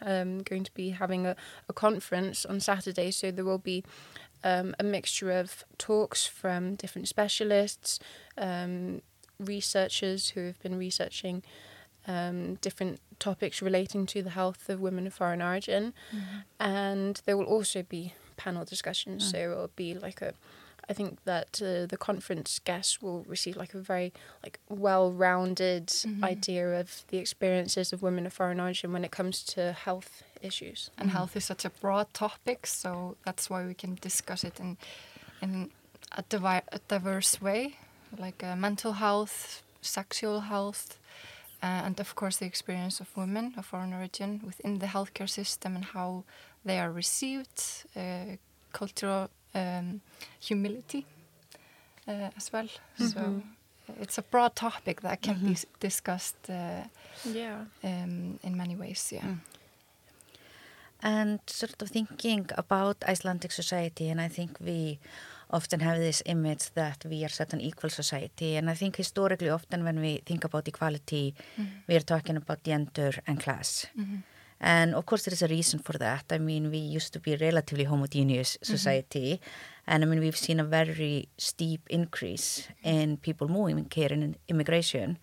Um, 0.02 0.42
going 0.42 0.64
to 0.64 0.74
be 0.74 0.90
having 0.90 1.26
a, 1.26 1.34
a 1.68 1.72
conference 1.72 2.44
on 2.44 2.60
Saturday, 2.60 3.10
so 3.10 3.30
there 3.30 3.46
will 3.46 3.58
be 3.58 3.82
um, 4.44 4.74
a 4.78 4.84
mixture 4.84 5.30
of 5.30 5.64
talks 5.78 6.26
from 6.26 6.74
different 6.74 7.08
specialists, 7.08 7.98
um, 8.36 9.00
researchers 9.38 10.30
who 10.30 10.44
have 10.46 10.60
been 10.62 10.76
researching 10.76 11.42
um, 12.06 12.54
different 12.56 13.00
topics 13.18 13.60
relating 13.62 14.06
to 14.06 14.22
the 14.22 14.30
health 14.30 14.68
of 14.68 14.80
women 14.80 15.06
of 15.06 15.14
foreign 15.14 15.42
origin, 15.42 15.92
and 16.58 17.20
there 17.24 17.36
will 17.36 17.44
also 17.46 17.82
be 17.82 18.14
panel 18.36 18.64
discussions. 18.64 19.22
Mm. 19.24 19.30
So 19.30 19.38
it 19.38 19.48
will 19.48 19.70
be 19.76 19.94
like 19.94 20.20
a 20.22 20.34
I 20.88 20.92
think 20.92 21.22
that 21.24 21.62
uh, 21.62 21.86
the 21.86 21.96
conference 21.96 22.58
guests 22.58 23.00
will 23.00 23.22
receive 23.28 23.56
like 23.56 23.74
a 23.74 23.78
very 23.78 24.12
like 24.42 24.58
well-rounded 24.68 25.86
Mhm. 25.86 26.24
idea 26.24 26.80
of 26.80 27.04
the 27.08 27.18
experiences 27.18 27.92
of 27.92 28.02
women 28.02 28.26
of 28.26 28.32
foreign 28.32 28.58
origin 28.60 28.92
when 28.92 29.04
it 29.04 29.12
comes 29.12 29.44
to 29.54 29.72
health 29.72 30.24
issues. 30.42 30.90
And 30.98 31.10
Mhm. 31.10 31.12
health 31.12 31.36
is 31.36 31.44
such 31.44 31.64
a 31.64 31.70
broad 31.70 32.12
topic, 32.12 32.66
so 32.66 33.16
that's 33.24 33.48
why 33.48 33.64
we 33.66 33.74
can 33.74 33.98
discuss 34.00 34.42
it 34.44 34.58
in 34.58 34.76
in 35.42 35.70
a, 36.12 36.22
divi- 36.28 36.66
a 36.72 36.80
diverse 36.88 37.40
way, 37.40 37.78
like 38.18 38.42
uh, 38.42 38.56
mental 38.56 38.92
health, 38.94 39.62
sexual 39.80 40.40
health, 40.40 40.98
uh, 41.62 41.86
and 41.86 42.00
of 42.00 42.14
course 42.14 42.36
the 42.38 42.46
experience 42.46 43.00
of 43.00 43.16
women 43.16 43.54
of 43.56 43.66
foreign 43.66 43.92
origin 43.94 44.40
within 44.44 44.78
the 44.78 44.86
healthcare 44.86 45.28
system 45.28 45.76
and 45.76 45.84
how 45.84 46.24
they 46.64 46.78
are 46.78 46.90
received, 46.92 47.62
uh, 47.96 48.36
cultural 48.72 49.28
um, 49.54 50.00
humility 50.40 51.04
uh, 52.08 52.30
as 52.36 52.52
well. 52.52 52.68
So 52.98 53.20
Mhm. 53.20 53.42
it's 54.00 54.18
a 54.18 54.22
broad 54.22 54.54
topic 54.54 55.00
that 55.00 55.20
can 55.22 55.34
be 55.34 55.50
Mhm. 55.50 55.56
s- 55.56 55.66
discussed 55.80 56.48
uh, 56.50 56.84
Yeah. 57.24 57.64
um, 57.84 58.38
in 58.42 58.56
many 58.56 58.76
ways. 58.76 59.12
Yeah. 59.12 59.24
Mm. 59.26 59.38
And 61.02 61.40
sort 61.46 61.80
of 61.82 61.88
thinking 61.90 62.46
about 62.58 62.96
Icelandic 63.08 63.52
society, 63.52 64.10
and 64.10 64.20
I 64.20 64.28
think 64.28 64.58
we 64.60 64.98
often 65.52 65.80
have 65.80 65.98
this 65.98 66.22
image 66.26 66.70
that 66.74 67.04
we 67.04 67.24
are 67.24 67.28
such 67.40 67.52
an 67.52 67.60
equal 67.60 67.90
society. 67.90 68.56
And 68.56 68.70
I 68.70 68.74
think 68.74 68.96
historically, 68.96 69.48
often 69.48 69.84
when 69.84 70.00
we 70.00 70.22
think 70.24 70.44
about 70.44 70.68
equality, 70.68 71.34
we 71.88 71.96
are 71.96 72.00
talking 72.14 72.36
about 72.36 72.62
gender 72.64 73.12
and 73.26 73.38
class. 73.40 73.86
Mhm. 73.96 74.22
And 74.62 74.94
of 74.94 75.06
course, 75.06 75.22
there 75.24 75.32
is 75.32 75.42
a 75.42 75.48
reason 75.48 75.78
for 75.80 75.96
that. 75.98 76.24
I 76.30 76.38
mean, 76.38 76.70
we 76.70 76.78
used 76.96 77.12
to 77.14 77.20
be 77.20 77.32
a 77.34 77.38
relatively 77.38 77.84
homogeneous 77.84 78.58
society. 78.62 79.40
And 79.86 80.02
I 80.02 80.06
mean, 80.06 80.20
we've 80.20 80.36
seen 80.36 80.60
a 80.60 80.64
very 80.64 81.28
steep 81.38 81.80
increase 81.88 82.68
in 82.82 83.16
people 83.16 83.48
moving 83.48 83.86
here 83.94 84.12
in 84.12 84.36
immigration. 84.48 85.18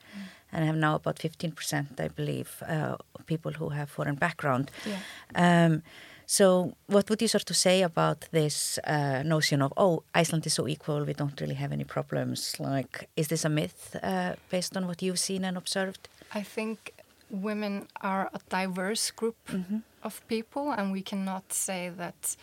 And 0.51 0.65
have 0.65 0.77
now 0.77 0.95
about 0.95 1.19
15%, 1.19 1.99
I 1.99 2.07
believe, 2.07 2.63
uh, 2.67 2.95
people 3.25 3.51
who 3.59 3.69
have 3.69 3.89
foreign 3.89 4.15
background. 4.15 4.71
Yeah. 4.85 5.65
Um, 5.65 5.83
so, 6.29 6.73
what 6.87 7.09
would 7.09 7.21
you 7.21 7.27
sort 7.29 7.49
of 7.49 7.55
say 7.55 7.81
about 7.83 8.27
this 8.31 8.77
uh, 8.83 9.23
notion 9.23 9.61
of, 9.61 9.71
oh, 9.77 10.03
Iceland 10.13 10.45
is 10.45 10.53
so 10.53 10.67
equal, 10.67 11.05
we 11.05 11.13
don't 11.13 11.39
really 11.39 11.55
have 11.55 11.71
any 11.71 11.85
problems? 11.85 12.59
Like, 12.59 13.07
is 13.15 13.29
this 13.29 13.45
a 13.45 13.49
myth 13.49 13.95
uh, 14.03 14.33
based 14.49 14.75
on 14.75 14.87
what 14.87 15.01
you've 15.01 15.19
seen 15.19 15.45
and 15.45 15.57
observed? 15.57 16.09
I 16.35 16.43
think 16.43 16.93
women 17.29 17.87
are 18.01 18.29
a 18.33 18.39
diverse 18.49 19.09
group 19.11 19.37
Mhm. 19.47 19.83
of 20.03 20.21
people, 20.27 20.71
and 20.77 20.91
we 20.91 21.01
cannot 21.01 21.53
say 21.53 21.91
that 21.97 22.35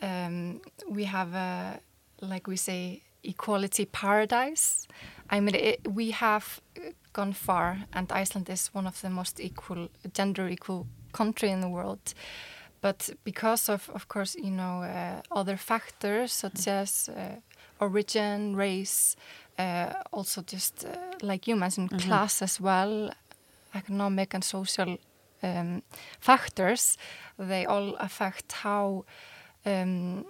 um, 0.00 0.60
we 0.88 1.04
have 1.04 1.34
a, 1.34 1.80
like 2.20 2.46
we 2.46 2.56
say, 2.56 3.02
equality 3.24 3.84
paradise. 3.86 4.86
I 5.30 5.40
mean, 5.40 5.54
it, 5.56 5.80
we 5.94 6.12
have 6.12 6.60
gone 7.12 7.32
far, 7.32 7.78
and 7.92 8.12
Iceland 8.12 8.48
is 8.48 8.70
one 8.74 8.86
of 8.88 9.00
the 9.00 9.10
most 9.10 9.40
equal, 9.40 9.88
gender 10.12 10.48
equal 10.48 10.86
country 11.12 11.50
in 11.50 11.60
the 11.60 11.68
world. 11.68 12.14
But 12.84 13.10
because 13.24 13.72
of, 13.72 13.88
of 13.94 14.08
course, 14.08 14.34
you 14.34 14.50
know, 14.50 14.82
uh, 14.82 15.22
other 15.40 15.56
factors 15.56 16.32
such 16.34 16.68
as 16.68 17.08
uh, 17.08 17.40
origin, 17.80 18.54
race, 18.56 19.16
uh, 19.58 19.94
also 20.12 20.42
just 20.42 20.84
uh, 20.84 20.90
like 21.22 21.50
you 21.50 21.56
mentioned, 21.56 21.90
Mhm. 21.90 22.06
class 22.06 22.42
as 22.42 22.60
well, 22.60 23.10
economic 23.74 24.34
and 24.34 24.44
social 24.44 24.98
um, 25.42 25.82
factors, 26.20 26.98
they 27.38 27.66
all 27.66 27.96
affect 27.96 28.52
how 28.52 29.04
um, 29.64 30.24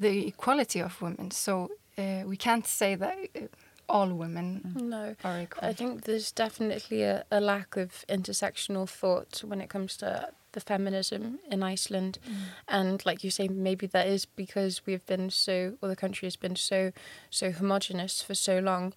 the 0.00 0.26
equality 0.26 0.82
of 0.82 1.00
women. 1.02 1.30
So 1.30 1.70
uh, 1.98 2.28
we 2.28 2.36
can't 2.36 2.66
say 2.66 2.96
that 2.96 3.16
uh, 3.34 3.46
all 3.88 4.12
women 4.18 4.60
No. 4.74 5.14
are 5.24 5.40
equal. 5.40 5.68
I 5.70 5.74
think 5.74 6.02
there's 6.04 6.32
definitely 6.32 7.04
a, 7.04 7.24
a 7.30 7.40
lack 7.40 7.76
of 7.76 8.04
intersectional 8.08 8.86
thought 8.86 9.42
when 9.48 9.60
it 9.60 9.70
comes 9.70 9.96
to 9.96 10.28
the 10.56 10.60
feminism 10.72 11.38
in 11.50 11.62
Iceland. 11.62 12.18
And 12.66 13.04
like 13.08 13.22
you 13.22 13.30
say, 13.30 13.46
maybe 13.48 13.86
that 13.88 14.06
is 14.16 14.24
because 14.24 14.74
we've 14.86 15.06
been 15.06 15.28
so, 15.30 15.56
or 15.80 15.88
the 15.88 15.96
country 16.04 16.26
has 16.26 16.36
been 16.36 16.56
so, 16.56 16.92
so 17.30 17.52
homogenous 17.52 18.22
for 18.22 18.34
so 18.34 18.58
long. 18.58 18.92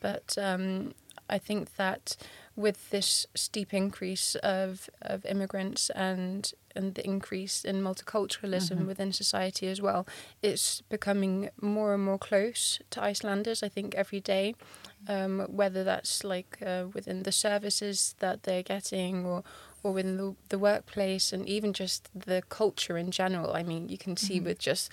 But 0.00 0.36
um, 0.38 0.92
I 1.30 1.38
think 1.38 1.74
that 1.76 2.16
with 2.56 2.90
this 2.90 3.26
steep 3.34 3.72
increase 3.72 4.34
of, 4.42 4.90
of 5.00 5.24
immigrants 5.24 5.90
and 5.90 6.52
and 6.76 6.94
the 6.94 7.04
increase 7.04 7.64
in 7.64 7.82
multiculturalism 7.82 8.76
Mhm. 8.78 8.86
within 8.86 9.12
society 9.12 9.66
as 9.74 9.80
well, 9.80 10.02
it's 10.42 10.82
becoming 10.88 11.50
more 11.60 11.94
and 11.94 12.04
more 12.04 12.18
close 12.18 12.78
to 12.90 13.02
Icelanders. 13.02 13.62
I 13.64 13.68
think 13.68 13.94
every 13.96 14.20
day, 14.20 14.54
um, 15.08 15.40
whether 15.60 15.82
that's 15.82 16.22
like 16.22 16.58
uh, 16.64 16.84
within 16.94 17.22
the 17.24 17.32
services 17.32 18.14
that 18.18 18.42
they're 18.44 18.62
getting 18.62 19.26
or 19.26 19.42
or 19.82 19.92
within 19.92 20.16
the, 20.16 20.34
the 20.48 20.58
workplace 20.58 21.32
and 21.32 21.48
even 21.48 21.72
just 21.72 22.08
the 22.14 22.42
culture 22.48 22.98
in 22.98 23.10
general. 23.10 23.52
I 23.54 23.62
mean, 23.62 23.88
you 23.88 23.98
can 23.98 24.16
see 24.16 24.40
Mhm. 24.40 24.44
with 24.44 24.58
just 24.58 24.90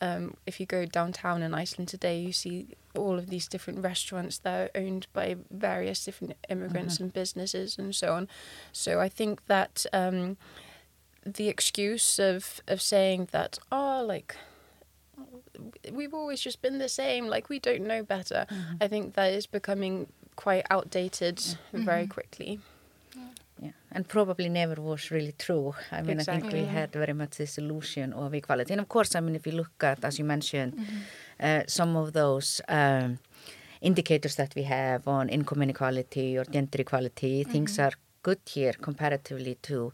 um, 0.00 0.36
if 0.46 0.60
you 0.60 0.66
go 0.66 0.84
downtown 0.84 1.42
in 1.42 1.54
Iceland 1.54 1.88
today, 1.88 2.20
you 2.20 2.32
see 2.32 2.68
all 2.94 3.18
of 3.18 3.30
these 3.30 3.48
different 3.48 3.82
restaurants 3.82 4.36
that 4.38 4.70
are 4.74 4.80
owned 4.80 5.06
by 5.14 5.36
various 5.50 6.04
different 6.04 6.34
immigrants 6.50 6.96
Mhm. 6.96 7.00
and 7.00 7.12
businesses 7.14 7.78
and 7.78 7.94
so 7.94 8.12
on. 8.12 8.28
So 8.72 9.00
I 9.00 9.08
think 9.08 9.46
that 9.46 9.86
um, 9.94 10.36
the 11.24 11.48
excuse 11.48 12.18
of 12.18 12.60
of 12.68 12.80
saying 12.82 13.28
that 13.32 13.58
oh 13.72 14.04
like 14.06 14.36
we've 15.90 16.14
always 16.14 16.40
just 16.40 16.60
been 16.62 16.78
the 16.78 16.88
same 16.88 17.26
like 17.26 17.48
we 17.48 17.58
don't 17.58 17.82
know 17.86 18.02
better 18.02 18.46
I 18.80 18.86
think 18.88 19.14
that 19.14 19.32
is 19.32 19.46
becoming 19.46 20.06
quite 20.36 20.66
outdated 20.70 21.40
very 21.72 22.06
Mhm. 22.06 22.10
quickly. 22.10 22.60
Yeah, 23.66 23.72
and 23.92 24.06
probably 24.08 24.48
never 24.48 24.80
was 24.80 25.10
really 25.10 25.34
true. 25.46 25.74
I 25.90 26.02
mean, 26.02 26.20
I 26.20 26.24
think 26.24 26.44
Exactly. 26.44 26.60
we 26.60 26.66
had 26.66 26.92
very 26.92 27.12
much 27.12 27.36
this 27.36 27.58
illusion 27.58 28.12
of 28.12 28.34
equality. 28.34 28.72
And 28.72 28.80
of 28.80 28.88
course, 28.88 29.14
I 29.18 29.20
mean, 29.20 29.34
if 29.34 29.46
you 29.46 29.52
look 29.52 29.82
at, 29.82 30.04
as 30.04 30.18
you 30.18 30.24
mentioned, 30.24 30.72
Mhm. 30.76 30.84
uh, 31.46 31.62
some 31.66 31.96
of 32.02 32.12
those 32.12 32.48
um, 32.68 33.18
indicators 33.80 34.34
that 34.36 34.52
we 34.54 34.62
have 34.64 35.00
on 35.08 35.28
income 35.28 35.62
inequality 35.62 36.38
or 36.38 36.44
gender 36.44 36.80
equality, 36.80 37.44
things 37.44 37.72
Mhm. 37.76 37.84
are 37.84 37.94
good 38.22 38.40
here 38.56 38.74
comparatively 38.88 39.54
to 39.68 39.92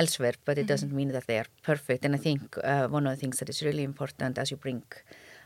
elsewhere, 0.00 0.34
but 0.44 0.56
it 0.58 0.64
Mhm. 0.64 0.68
doesn't 0.72 0.92
mean 0.92 1.12
that 1.12 1.26
they 1.26 1.38
are 1.38 1.48
perfect. 1.62 2.04
And 2.04 2.14
I 2.14 2.18
think 2.18 2.40
uh, 2.64 2.86
one 2.96 3.06
of 3.06 3.12
the 3.14 3.20
things 3.20 3.38
that 3.38 3.48
is 3.48 3.62
really 3.62 3.82
important 3.82 4.38
as 4.38 4.50
you 4.50 4.56
bring 4.56 4.82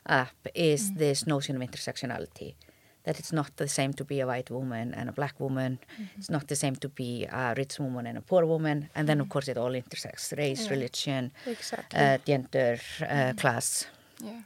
up 0.06 0.36
is 0.54 0.90
Mhm. 0.90 0.98
this 0.98 1.26
notion 1.26 1.56
of 1.56 1.62
intersectionality. 1.68 2.54
That 3.04 3.18
it's 3.18 3.32
not 3.32 3.56
the 3.56 3.68
same 3.68 3.92
to 3.94 4.04
be 4.04 4.20
a 4.20 4.26
white 4.26 4.50
woman 4.50 4.94
and 4.94 5.08
a 5.08 5.12
black 5.12 5.38
woman. 5.38 5.78
It's 6.18 6.30
not 6.30 6.48
the 6.48 6.56
same 6.56 6.74
to 6.76 6.88
be 6.88 7.26
a 7.30 7.54
rich 7.56 7.78
woman 7.78 8.06
and 8.06 8.16
a 8.18 8.22
poor 8.22 8.46
woman. 8.46 8.88
And 8.94 9.06
then, 9.08 9.20
of 9.20 9.26
Mhm. 9.26 9.30
course, 9.30 9.48
it 9.48 9.58
all 9.58 9.74
intersects 9.74 10.32
race, 10.32 10.64
Yeah. 10.64 10.70
religion, 10.76 11.32
Exactly. 11.46 12.00
uh, 12.00 12.18
gender, 12.26 12.78
uh, 13.02 13.06
Mhm. 13.32 13.36
class. 13.36 13.86
yeah. 14.22 14.42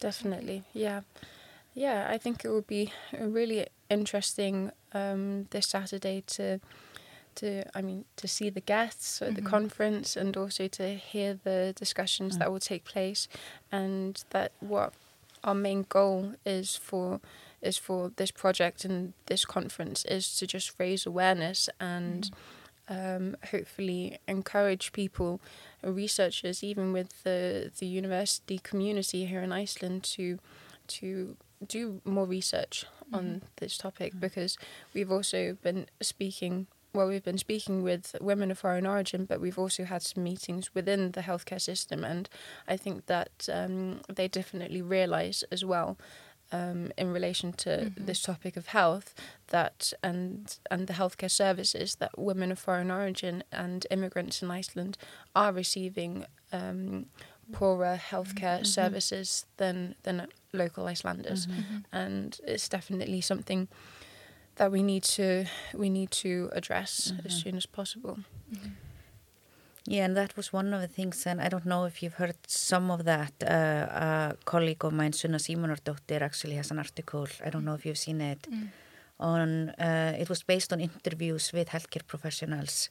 Definitely, 0.00 0.64
yeah, 0.72 1.02
yeah. 1.74 2.08
I 2.08 2.16
think 2.18 2.44
it 2.44 2.48
would 2.50 2.66
be 2.66 2.92
really 3.12 3.66
interesting 3.90 4.70
um, 4.92 5.46
this 5.50 5.66
Saturday 5.68 6.22
to, 6.26 6.58
to 7.36 7.62
I 7.74 7.82
mean, 7.82 8.04
to 8.16 8.26
see 8.26 8.50
the 8.50 8.60
guests 8.62 9.20
at 9.22 9.34
the 9.34 9.42
Mhm. 9.42 9.50
conference 9.50 10.16
and 10.16 10.36
also 10.36 10.66
to 10.68 10.94
hear 10.96 11.34
the 11.44 11.72
discussions 11.78 12.34
Mm. 12.34 12.38
that 12.38 12.50
will 12.50 12.60
take 12.60 12.84
place, 12.84 13.28
and 13.70 14.24
that 14.30 14.52
what 14.60 14.94
our 15.44 15.54
main 15.54 15.84
goal 15.88 16.34
is 16.46 16.76
for 16.76 17.20
is 17.62 17.76
for 17.76 18.10
this 18.16 18.30
project 18.30 18.84
and 18.84 19.12
this 19.26 19.44
conference 19.44 20.04
is 20.06 20.36
to 20.38 20.46
just 20.46 20.72
raise 20.78 21.06
awareness 21.06 21.68
and 21.78 22.30
um, 22.90 23.36
hopefully 23.50 24.18
encourage 24.26 24.92
people, 24.92 25.40
researchers, 25.82 26.62
even 26.64 26.92
with 26.92 27.22
the 27.22 27.70
the 27.78 27.86
university 27.86 28.58
community 28.58 29.26
here 29.26 29.40
in 29.40 29.52
Iceland, 29.52 30.02
to 30.02 30.38
to 30.88 31.36
do 31.66 32.00
more 32.04 32.26
research 32.26 32.84
on 33.12 33.42
this 33.56 33.76
topic 33.78 34.14
because 34.18 34.58
we've 34.92 35.12
also 35.12 35.56
been 35.62 35.86
speaking. 36.02 36.66
Well, 36.92 37.06
we've 37.06 37.22
been 37.22 37.38
speaking 37.38 37.84
with 37.84 38.16
women 38.20 38.50
of 38.50 38.58
foreign 38.58 38.84
origin, 38.84 39.24
but 39.24 39.40
we've 39.40 39.60
also 39.60 39.84
had 39.84 40.02
some 40.02 40.24
meetings 40.24 40.74
within 40.74 41.12
the 41.12 41.20
healthcare 41.20 41.60
system, 41.60 42.02
and 42.02 42.28
I 42.66 42.76
think 42.76 43.06
that 43.06 43.48
um, 43.52 44.00
they 44.12 44.26
definitely 44.26 44.82
realise 44.82 45.44
as 45.52 45.64
well, 45.64 45.96
um, 46.52 46.90
in 46.96 47.12
relation 47.12 47.52
to 47.52 47.70
Mhm. 47.70 48.06
this 48.06 48.22
topic 48.22 48.56
of 48.56 48.66
health, 48.68 49.14
that 49.48 49.92
and 50.02 50.58
and 50.70 50.86
the 50.86 50.94
healthcare 50.94 51.30
services 51.30 51.96
that 51.96 52.18
women 52.18 52.52
of 52.52 52.58
foreign 52.58 52.90
origin 52.90 53.42
and 53.52 53.86
immigrants 53.90 54.42
in 54.42 54.50
Iceland 54.50 54.96
are 55.34 55.52
receiving 55.52 56.26
um, 56.52 57.06
poorer 57.52 57.96
healthcare 58.10 58.60
Mhm. 58.60 58.66
services 58.66 59.46
than 59.56 59.94
than 60.02 60.26
local 60.52 60.86
Icelanders, 60.88 61.46
Mhm. 61.46 61.54
Mhm. 61.56 61.84
and 61.92 62.40
it's 62.46 62.68
definitely 62.68 63.20
something 63.20 63.68
that 64.56 64.70
we 64.72 64.82
need 64.82 65.02
to 65.16 65.44
we 65.72 65.88
need 65.88 66.10
to 66.10 66.48
address 66.52 67.12
as 67.24 67.32
soon 67.42 67.56
as 67.56 67.66
possible. 67.66 68.18
Yeah, 69.86 70.04
and 70.04 70.16
that 70.16 70.36
was 70.36 70.52
one 70.52 70.74
of 70.74 70.80
the 70.82 70.88
things, 70.88 71.26
and 71.26 71.40
I 71.40 71.48
don't 71.48 71.64
know 71.64 71.84
if 71.86 72.02
you've 72.02 72.14
heard 72.14 72.36
some 72.46 72.90
of 72.90 73.04
that. 73.04 73.32
Uh, 73.42 73.46
a 73.46 74.36
colleague 74.44 74.84
of 74.84 74.92
mine, 74.92 75.12
Sunna 75.12 75.38
Simonardóttir, 75.38 76.20
actually 76.22 76.56
has 76.56 76.70
an 76.70 76.78
article, 76.78 77.26
I 77.44 77.50
don't 77.50 77.64
know 77.64 77.74
if 77.74 77.86
you've 77.86 77.98
seen 77.98 78.20
it, 78.20 78.46
on, 79.18 79.70
uh, 79.70 80.14
it 80.18 80.28
was 80.28 80.42
based 80.42 80.72
on 80.72 80.80
interviews 80.80 81.52
with 81.52 81.68
healthcare 81.70 82.06
professionals, 82.06 82.90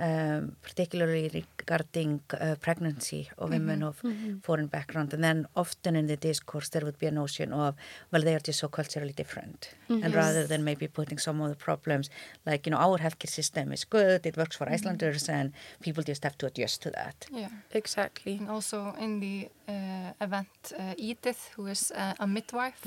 um, 0.00 0.56
particularly 0.62 1.30
regarding 1.60 2.20
uh, 2.32 2.56
pregnancy 2.60 3.30
of 3.38 3.50
women 3.50 3.82
of 3.82 4.02
foreign 4.42 4.66
background. 4.66 5.14
And 5.14 5.22
then 5.22 5.46
often 5.54 5.96
in 5.96 6.06
the 6.06 6.16
discourse 6.16 6.68
there 6.70 6.84
would 6.84 6.98
be 6.98 7.06
a 7.06 7.12
notion 7.12 7.52
of, 7.52 7.74
well, 8.10 8.22
they 8.22 8.34
are 8.34 8.40
just 8.40 8.58
so 8.58 8.68
culturally 8.68 9.12
different. 9.12 9.70
And 9.88 10.14
rather 10.14 10.46
than 10.46 10.64
maybe 10.64 10.88
putting 10.88 11.18
some 11.18 11.40
of 11.40 11.48
the 11.48 11.56
problems, 11.56 12.10
like, 12.44 12.66
you 12.66 12.70
know, 12.72 12.78
our 12.78 12.98
healthcare 12.98 13.28
system 13.30 13.72
is 13.72 13.84
good, 13.84 14.26
it 14.26 14.36
works 14.36 14.56
for 14.56 14.68
Icelanders, 14.68 15.28
and 15.28 15.52
people 15.80 16.02
just 16.02 16.24
have 16.24 16.36
to 16.38 16.46
adjust 16.46 16.82
to 16.82 16.90
that. 16.90 17.26
Yeah. 17.32 17.50
Exactly. 17.72 18.36
And 18.36 18.50
also 18.50 18.94
in 18.98 19.20
the 19.20 19.48
uh, 19.68 20.12
event, 20.20 20.72
uh, 20.78 20.94
Edith, 20.96 21.50
who 21.56 21.66
is 21.66 21.92
uh, 21.92 22.14
a 22.18 22.26
midwife, 22.26 22.82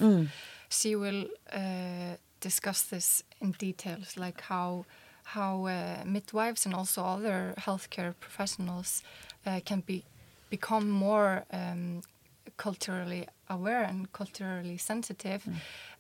she 0.70 0.96
will 0.96 1.28
uh, 1.54 2.16
discuss 2.42 2.82
this 2.84 3.24
in 3.42 3.52
details, 3.52 4.18
like 4.18 4.42
how 4.42 4.86
how 5.34 5.65
uh, 5.65 6.03
midwives 6.05 6.65
and 6.65 6.74
also 6.74 7.03
other 7.03 7.53
healthcare 7.57 8.13
professionals 8.19 9.03
uh, 9.46 9.60
can 9.65 9.81
be 9.81 10.03
become 10.50 10.89
more 10.89 11.43
um, 11.51 12.01
culturally 12.55 13.27
aware 13.50 13.84
and 13.84 14.12
culturally 14.13 14.77
sensitive. 14.77 15.41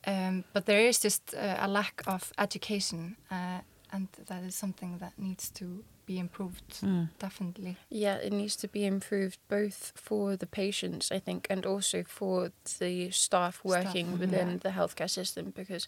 Um, 0.05 0.43
but 0.53 0.65
there 0.65 0.79
is 0.79 0.99
just 0.99 1.33
uh, 1.33 1.57
a 1.59 1.67
lack 1.67 2.01
of 2.07 2.31
education, 2.37 3.17
uh, 3.29 3.59
and 3.91 4.07
that 4.27 4.43
is 4.43 4.55
something 4.55 4.99
that 4.99 5.13
needs 5.17 5.49
to 5.49 5.83
be 6.05 6.17
improved, 6.19 6.79
definitely. 7.19 7.75
Yeah, 7.89 8.15
it 8.15 8.31
needs 8.31 8.55
to 8.57 8.67
be 8.69 8.85
improved 8.85 9.39
both 9.49 9.91
for 9.95 10.37
the 10.37 10.45
patients, 10.47 11.11
I 11.11 11.19
think, 11.19 11.47
and 11.49 11.65
also 11.65 12.03
for 12.03 12.51
the 12.79 13.11
staff 13.11 13.59
working 13.63 14.07
Staff, 14.07 14.19
within 14.19 14.49
yeah. 14.51 14.57
the 14.61 14.69
healthcare 14.69 15.09
system 15.09 15.51
because, 15.55 15.87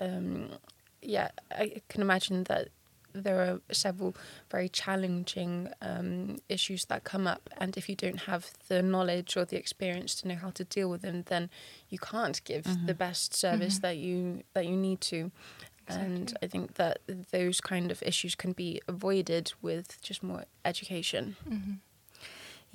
um, 0.00 0.48
yeah, 1.04 1.30
I 1.50 1.82
can 1.88 2.00
imagine 2.00 2.44
that 2.44 2.68
there 3.12 3.40
are 3.40 3.60
several 3.72 4.16
very 4.50 4.68
challenging 4.68 5.68
um, 5.80 6.38
issues 6.48 6.86
that 6.86 7.04
come 7.04 7.26
up, 7.26 7.48
and 7.58 7.76
if 7.76 7.88
you 7.88 7.94
don't 7.94 8.22
have 8.22 8.50
the 8.68 8.82
knowledge 8.82 9.36
or 9.36 9.44
the 9.44 9.56
experience 9.56 10.14
to 10.16 10.28
know 10.28 10.34
how 10.34 10.50
to 10.50 10.64
deal 10.64 10.90
with 10.90 11.02
them, 11.02 11.22
then 11.26 11.48
you 11.88 11.98
can't 11.98 12.42
give 12.44 12.64
the 12.64 12.70
mm-hmm. 12.70 12.92
best 12.92 13.34
service 13.34 13.74
mm-hmm. 13.74 13.82
that 13.82 13.96
you 13.96 14.42
that 14.54 14.66
you 14.66 14.76
need 14.76 15.00
to. 15.02 15.30
And 15.86 16.34
I 16.42 16.46
think 16.46 16.74
that 16.74 17.00
those 17.30 17.60
kind 17.60 17.90
of 17.90 18.02
issues 18.02 18.34
can 18.34 18.52
be 18.52 18.80
avoided 18.88 19.52
with 19.60 20.00
just 20.00 20.22
more 20.22 20.44
education. 20.64 21.36
Mm-hmm. 21.48 21.72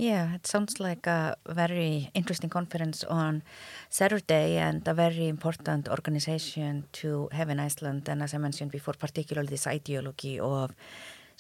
Yeah, 0.02 0.36
it 0.36 0.48
sounds 0.48 0.80
like 0.80 1.08
a 1.08 1.36
very 1.46 2.10
interesting 2.14 2.50
conference 2.50 3.04
on 3.04 3.44
Saturday 3.90 4.56
and 4.56 4.88
a 4.88 4.94
very 4.94 5.28
important 5.28 5.90
organization 5.90 6.86
to 6.94 7.28
have 7.34 7.50
in 7.50 7.60
Iceland. 7.60 8.08
And 8.08 8.24
as 8.24 8.34
I 8.34 8.38
mentioned 8.38 8.72
before, 8.72 8.94
particularly 8.94 9.50
this 9.50 9.68
ideology 9.68 10.40
of 10.40 10.72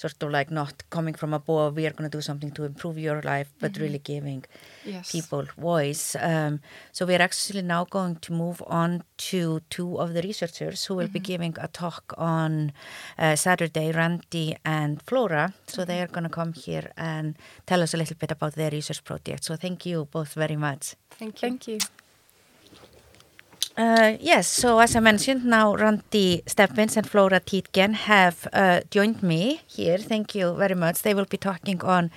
sort 0.02 0.24
of 0.24 0.30
like 0.32 0.50
not 0.62 0.76
coming 0.90 1.16
from 1.22 1.32
above, 1.34 1.76
we 1.76 1.86
are 1.88 1.92
going 1.98 2.10
to 2.10 2.18
do 2.18 2.22
something 2.30 2.52
to 2.58 2.64
improve 2.64 2.98
your 2.98 3.22
life, 3.34 3.50
but 3.62 3.72
really 3.84 4.00
giving 4.14 4.42
Yes. 4.86 5.12
people 5.12 5.44
voice. 5.72 6.16
Um, 6.32 6.54
so 6.96 7.06
we 7.06 7.14
are 7.18 7.22
actually 7.30 7.64
now 7.76 7.84
going 7.98 8.16
to 8.26 8.32
move 8.44 8.64
on 8.82 9.04
to 9.30 9.60
two 9.70 10.00
of 10.04 10.14
the 10.16 10.22
researchers 10.22 10.86
who 10.86 10.94
will 10.96 11.12
be 11.18 11.20
giving 11.32 11.54
a 11.60 11.68
talk 11.68 12.14
on 12.18 12.72
uh, 13.18 13.36
Saturday, 13.36 13.92
Randy 13.92 14.56
and 14.64 15.02
Flora. 15.08 15.54
So 15.68 15.84
they 15.84 16.00
are 16.02 16.08
going 16.16 16.28
to 16.30 16.36
come 16.42 16.54
here 16.54 16.86
and 16.96 17.36
tell 17.70 17.82
us 17.84 17.94
a 17.94 17.98
little 17.98 18.16
bit 18.24 18.32
about 18.32 18.54
their 18.56 18.72
research 18.72 19.04
project. 19.04 19.44
So 19.44 19.56
thank 19.58 19.86
you 19.86 20.08
both 20.18 20.34
very 20.34 20.56
much. 20.68 20.96
Thank 21.20 21.34
you. 21.42 21.50
Thank 21.50 21.68
you. 21.68 21.80
Uh, 23.78 24.18
yes, 24.20 24.48
so 24.48 24.80
as 24.80 24.96
I 24.96 25.00
mentioned, 25.00 25.46
now 25.46 25.74
Randi 25.76 26.44
Stebbins 26.46 26.98
and 26.98 27.10
Flora 27.10 27.40
Tietgen 27.40 27.94
have 27.94 28.48
uh, 28.52 28.82
joined 28.92 29.24
me 29.24 29.62
here. 29.68 29.98
Thank 29.98 30.36
you 30.36 30.54
very 30.54 30.76
much. 30.76 31.02
They 31.02 31.14
will 31.14 31.26
be 31.26 31.38
talking 31.38 31.82
on 31.82 32.12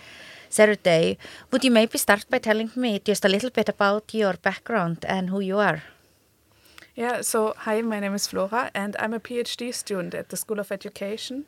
Saturday. 0.48 1.18
Would 1.50 1.64
you 1.64 1.70
maybe 1.70 1.98
start 1.98 2.26
by 2.28 2.38
telling 2.38 2.70
me 2.74 2.98
just 2.98 3.24
a 3.24 3.28
little 3.28 3.50
bit 3.50 3.68
about 3.68 4.12
your 4.12 4.34
background 4.34 5.04
and 5.08 5.30
who 5.30 5.40
you 5.40 5.58
are? 5.58 5.82
Yeah, 6.94 7.22
so 7.22 7.54
hi, 7.56 7.80
my 7.80 8.00
name 8.00 8.12
is 8.12 8.26
Flora, 8.26 8.70
and 8.74 8.96
I'm 8.98 9.14
a 9.14 9.20
PhD 9.20 9.72
student 9.72 10.14
at 10.14 10.28
the 10.28 10.36
School 10.36 10.60
of 10.60 10.70
Education, 10.70 11.46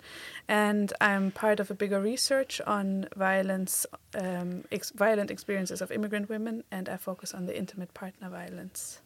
and 0.48 0.90
I'm 1.02 1.32
part 1.32 1.60
of 1.60 1.70
a 1.70 1.74
bigger 1.74 2.00
research 2.00 2.62
on 2.66 3.08
violence, 3.14 3.84
um, 4.14 4.64
ex- 4.72 4.92
violent 4.92 5.30
experiences 5.30 5.82
of 5.82 5.92
immigrant 5.92 6.30
women, 6.30 6.64
and 6.70 6.88
I 6.88 6.96
focus 6.96 7.34
on 7.34 7.44
the 7.44 7.54
intimate 7.58 7.92
partner 7.92 8.30
violence. 8.30 9.00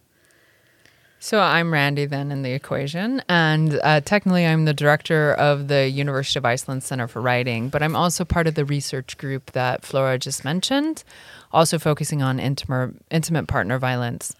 So 1.21 1.41
I'm 1.41 1.73
Randi 1.73 2.07
then 2.07 2.31
in 2.31 2.43
the 2.43 2.53
equation, 2.53 3.23
and 3.29 3.81
uh, 3.83 4.01
technically 4.01 4.47
I'm 4.47 4.67
the 4.67 4.73
director 4.73 5.35
of 5.35 5.67
the 5.67 5.89
University 5.89 6.39
of 6.39 6.45
Iceland 6.45 6.85
Center 6.85 7.09
for 7.09 7.21
Writing, 7.21 7.71
but 7.71 7.83
I'm 7.83 7.97
also 7.97 8.25
part 8.25 8.47
of 8.47 8.55
the 8.55 8.65
research 8.65 9.19
group 9.19 9.51
that 9.51 9.85
Flora 9.85 10.17
just 10.19 10.45
mentioned, 10.45 11.03
also 11.53 11.77
focusing 11.77 12.23
on 12.23 12.39
intimate 12.39 12.95
intimate 13.11 13.49
partner 13.49 13.79
violence, 13.79 14.37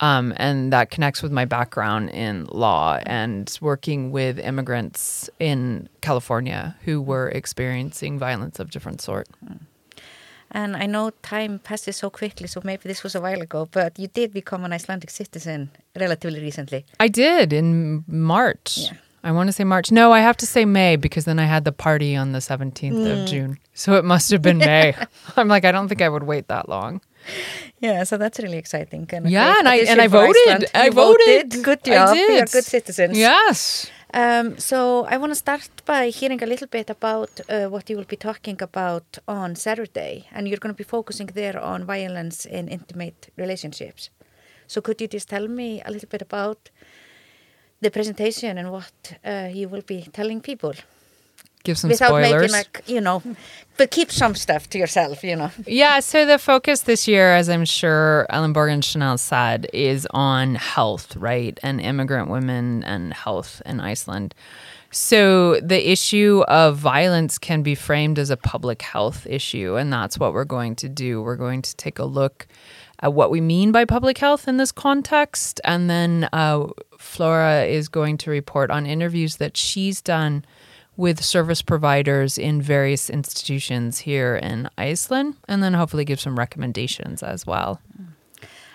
um, 0.00 0.32
and 0.36 0.72
that 0.72 0.90
connects 0.90 1.22
with 1.22 1.30
my 1.30 1.44
background 1.44 2.08
in 2.08 2.46
law 2.46 2.98
and 3.04 3.58
working 3.60 4.10
with 4.10 4.38
immigrants 4.38 5.28
in 5.38 5.90
California 6.00 6.74
who 6.84 7.02
were 7.02 7.28
experiencing 7.28 8.18
violence 8.18 8.58
of 8.58 8.70
different 8.70 9.02
sort. 9.02 9.28
And 10.54 10.76
I 10.76 10.86
know 10.86 11.10
time 11.22 11.58
passes 11.58 11.96
so 11.96 12.10
quickly, 12.10 12.46
so 12.46 12.60
maybe 12.62 12.82
this 12.84 13.02
was 13.02 13.16
a 13.16 13.20
while 13.20 13.42
ago, 13.42 13.68
but 13.72 13.98
you 13.98 14.06
did 14.06 14.32
become 14.32 14.64
an 14.64 14.72
Icelandic 14.72 15.10
citizen 15.10 15.70
relatively 15.98 16.40
recently. 16.40 16.86
I 17.00 17.08
did 17.08 17.52
in 17.52 18.04
March. 18.06 18.78
Yeah. 18.78 18.92
I 19.24 19.32
want 19.32 19.48
to 19.48 19.52
say 19.52 19.64
March. 19.64 19.90
No, 19.90 20.12
I 20.12 20.20
have 20.20 20.36
to 20.36 20.46
say 20.46 20.64
May 20.66 20.96
because 20.96 21.24
then 21.24 21.38
I 21.38 21.46
had 21.46 21.64
the 21.64 21.72
party 21.72 22.14
on 22.14 22.32
the 22.32 22.40
17th 22.40 23.10
of 23.10 23.18
mm. 23.18 23.26
June. 23.26 23.58
So 23.72 23.94
it 23.94 24.04
must 24.04 24.30
have 24.30 24.42
been 24.42 24.58
May. 24.58 24.94
I'm 25.36 25.48
like, 25.48 25.64
I 25.64 25.72
don't 25.72 25.88
think 25.88 26.02
I 26.02 26.08
would 26.08 26.24
wait 26.24 26.48
that 26.48 26.68
long. 26.68 27.00
Yeah, 27.80 28.04
so 28.04 28.18
that's 28.18 28.38
really 28.38 28.58
exciting. 28.58 29.08
And 29.10 29.28
Yeah, 29.28 29.58
and 29.58 29.66
I- 29.66 29.78
and 29.78 30.00
I 30.00 30.08
voted. 30.08 30.70
I 30.74 30.86
You 30.86 30.92
voted. 30.92 31.62
Good 31.64 31.80
I 31.86 31.90
job. 31.90 32.16
You're 32.16 32.28
did. 32.28 32.52
good 32.52 32.64
citizens. 32.64 33.16
Yes. 33.18 33.90
Um, 34.14 34.58
so 34.58 35.06
I 35.10 35.16
want 35.16 35.32
to 35.32 35.34
start 35.34 35.82
by 35.86 36.10
hearing 36.10 36.40
a 36.40 36.46
little 36.46 36.68
bit 36.68 36.88
about 36.88 37.40
uh, 37.48 37.66
what 37.66 37.90
you 37.90 37.96
will 37.96 38.04
be 38.04 38.16
talking 38.16 38.62
about 38.62 39.18
on 39.26 39.56
Saturday, 39.56 40.28
and 40.30 40.46
you're 40.46 40.60
going 40.60 40.72
to 40.72 40.78
be 40.78 40.84
focusing 40.84 41.26
there 41.34 41.58
on 41.58 41.84
violence 41.84 42.46
in 42.46 42.68
intimate 42.68 43.32
relationships. 43.36 44.10
So 44.68 44.80
could 44.80 45.00
you 45.00 45.08
just 45.08 45.28
tell 45.28 45.48
me 45.48 45.82
a 45.84 45.90
little 45.90 46.08
bit 46.08 46.22
about 46.22 46.70
the 47.80 47.90
presentation 47.90 48.56
and 48.56 48.70
what 48.70 49.18
uh, 49.24 49.48
you 49.52 49.68
will 49.68 49.82
be 49.82 50.02
telling 50.12 50.40
people 50.40 50.74
Give 51.64 51.78
some 51.78 51.90
without 51.90 52.08
spoilers. 52.08 52.52
making 52.52 52.52
like 52.52 52.82
you 52.86 53.00
know, 53.00 53.22
but 53.76 53.90
keep 53.90 54.12
some 54.12 54.34
stuff 54.34 54.68
to 54.70 54.78
yourself, 54.78 55.24
you 55.24 55.34
know. 55.34 55.50
Yeah, 55.66 56.00
so 56.00 56.26
the 56.26 56.38
focus 56.38 56.82
this 56.82 57.08
year, 57.08 57.34
as 57.34 57.48
I'm 57.48 57.64
sure 57.64 58.26
Ellen 58.30 58.54
Borgen 58.54 58.84
Chanel 58.84 59.18
said, 59.18 59.66
is 59.72 60.06
on 60.10 60.54
health, 60.56 61.16
right? 61.16 61.58
And 61.62 61.80
immigrant 61.80 62.28
women 62.28 62.84
and 62.84 63.12
health 63.12 63.62
in 63.66 63.80
Iceland. 63.80 64.34
So 64.90 65.58
the 65.60 65.90
issue 65.90 66.44
of 66.46 66.76
violence 66.76 67.36
can 67.36 67.62
be 67.62 67.74
framed 67.74 68.18
as 68.18 68.30
a 68.30 68.36
public 68.36 68.80
health 68.82 69.26
issue, 69.28 69.76
and 69.76 69.92
that's 69.92 70.18
what 70.18 70.32
we're 70.32 70.44
going 70.44 70.76
to 70.76 70.88
do. 70.88 71.20
We're 71.20 71.34
going 71.36 71.62
to 71.62 71.74
take 71.76 71.98
a 71.98 72.04
look 72.04 72.46
at 73.00 73.12
what 73.12 73.30
we 73.30 73.40
mean 73.40 73.72
by 73.72 73.86
public 73.86 74.18
health 74.18 74.46
in 74.46 74.56
this 74.56 74.70
context, 74.70 75.60
and 75.64 75.90
then 75.90 76.28
uh, 76.32 76.68
Flora 76.96 77.64
is 77.64 77.88
going 77.88 78.18
to 78.18 78.30
report 78.30 78.70
on 78.70 78.86
interviews 78.86 79.38
that 79.38 79.56
she's 79.56 80.00
done 80.00 80.44
with 80.96 81.22
service 81.24 81.62
providers 81.62 82.38
in 82.38 82.62
various 82.62 83.10
institutions 83.10 84.00
here 84.00 84.36
in 84.36 84.68
Iceland, 84.78 85.36
and 85.48 85.62
then 85.62 85.74
hopefully 85.74 86.04
give 86.04 86.20
some 86.20 86.38
recommendations 86.38 87.22
as 87.22 87.46
well. 87.46 87.80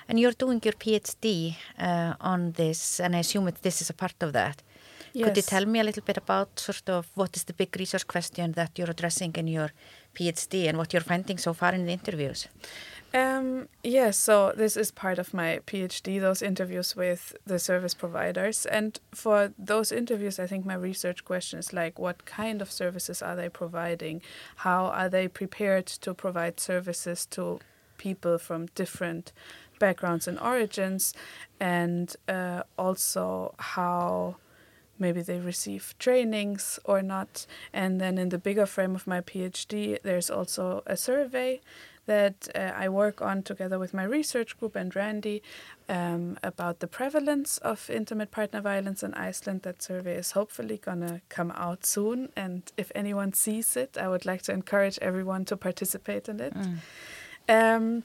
And 0.07 0.19
you're 0.19 0.33
doing 0.33 0.59
your 0.63 0.73
PhD 0.73 1.55
uh, 1.77 2.13
on 2.19 2.53
this, 2.53 2.99
and 2.99 3.15
I 3.15 3.19
assume 3.19 3.45
that 3.45 3.61
this 3.61 3.81
is 3.81 3.89
a 3.89 3.93
part 3.93 4.15
of 4.21 4.33
that. 4.33 4.63
Could 5.13 5.37
you 5.37 5.43
tell 5.43 5.65
me 5.65 5.79
a 5.79 5.83
little 5.83 6.03
bit 6.03 6.17
about 6.17 6.59
sort 6.59 6.89
of 6.89 7.07
what 7.15 7.35
is 7.35 7.43
the 7.43 7.53
big 7.53 7.75
research 7.77 8.05
question 8.07 8.53
that 8.53 8.77
you're 8.77 8.89
addressing 8.89 9.33
in 9.35 9.47
your 9.47 9.71
PhD 10.15 10.67
and 10.67 10.77
what 10.77 10.93
you're 10.93 11.01
finding 11.01 11.37
so 11.37 11.53
far 11.53 11.73
in 11.73 11.85
the 11.85 11.91
interviews? 11.91 12.47
Um, 13.11 13.69
yeah, 13.83 14.11
so 14.11 14.53
this 14.55 14.77
is 14.77 14.91
part 14.91 15.17
of 15.17 15.33
my 15.33 15.61
PhD, 15.65 16.21
those 16.21 16.43
interviews 16.43 16.95
with 16.95 17.35
the 17.45 17.57
service 17.57 17.95
providers. 17.95 18.67
And 18.67 18.99
for 19.11 19.51
those 19.57 19.91
interviews, 19.91 20.37
I 20.39 20.45
think 20.45 20.65
my 20.65 20.75
research 20.75 21.25
question 21.25 21.57
is 21.57 21.73
like, 21.73 21.97
what 21.97 22.25
kind 22.25 22.61
of 22.61 22.71
services 22.71 23.23
are 23.23 23.35
they 23.35 23.49
providing? 23.49 24.21
How 24.57 24.85
are 24.85 25.09
they 25.09 25.27
prepared 25.27 25.87
to 25.87 26.13
provide 26.13 26.59
services 26.59 27.25
to 27.31 27.59
people 27.97 28.37
from 28.37 28.67
different 28.75 29.33
backgrounds 29.79 30.27
and 30.27 30.39
origins? 30.39 31.15
And 31.59 32.15
uh, 32.27 32.61
also, 32.77 33.55
how 33.57 34.35
maybe 34.99 35.21
they 35.21 35.39
receive 35.39 35.95
trainings 35.97 36.77
or 36.83 37.01
not. 37.01 37.47
And 37.73 37.99
then 37.99 38.17
in 38.19 38.29
the 38.29 38.37
bigger 38.37 38.67
frame 38.67 38.93
of 38.93 39.07
my 39.07 39.21
PhD, 39.21 39.99
there's 40.03 40.29
also 40.29 40.83
a 40.85 40.97
survey 40.97 41.61
that 42.09 42.47
uh, 42.55 42.71
I 42.75 42.89
work 42.89 43.21
on 43.21 43.43
together 43.43 43.77
with 43.77 43.93
my 43.93 44.03
research 44.03 44.57
group 44.57 44.75
and 44.75 44.95
Randi 44.95 45.43
um, 45.87 46.39
about 46.41 46.79
the 46.79 46.87
prevalence 46.87 47.59
of 47.59 47.87
intimate 47.87 48.31
partner 48.31 48.61
violence 48.61 49.03
in 49.03 49.13
Iceland. 49.13 49.61
That 49.61 49.83
survey 49.83 50.15
is 50.15 50.31
hopefully 50.31 50.77
going 50.77 51.01
to 51.01 51.21
come 51.29 51.51
out 51.51 51.85
soon. 51.85 52.29
And 52.35 52.63
if 52.77 52.91
anyone 52.95 53.33
sees 53.33 53.77
it, 53.77 53.95
I 53.95 54.07
would 54.07 54.25
like 54.25 54.41
to 54.43 54.51
encourage 54.51 54.97
everyone 55.03 55.45
to 55.45 55.55
participate 55.55 56.27
in 56.27 56.39
it. 56.39 56.53
Mm. 56.55 56.77
Um, 57.47 58.03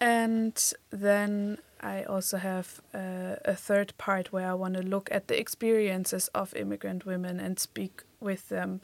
and 0.00 0.72
then 0.90 1.58
I 1.80 2.02
also 2.02 2.38
have 2.38 2.80
uh, 2.92 3.36
a 3.44 3.54
third 3.54 3.92
part 3.96 4.32
where 4.32 4.50
I 4.50 4.54
want 4.54 4.74
to 4.74 4.82
look 4.82 5.08
at 5.12 5.28
the 5.28 5.38
experiences 5.38 6.28
of 6.34 6.52
immigrant 6.56 7.06
women 7.06 7.38
and 7.38 7.60
speak 7.60 8.02
with 8.18 8.48
them 8.48 8.80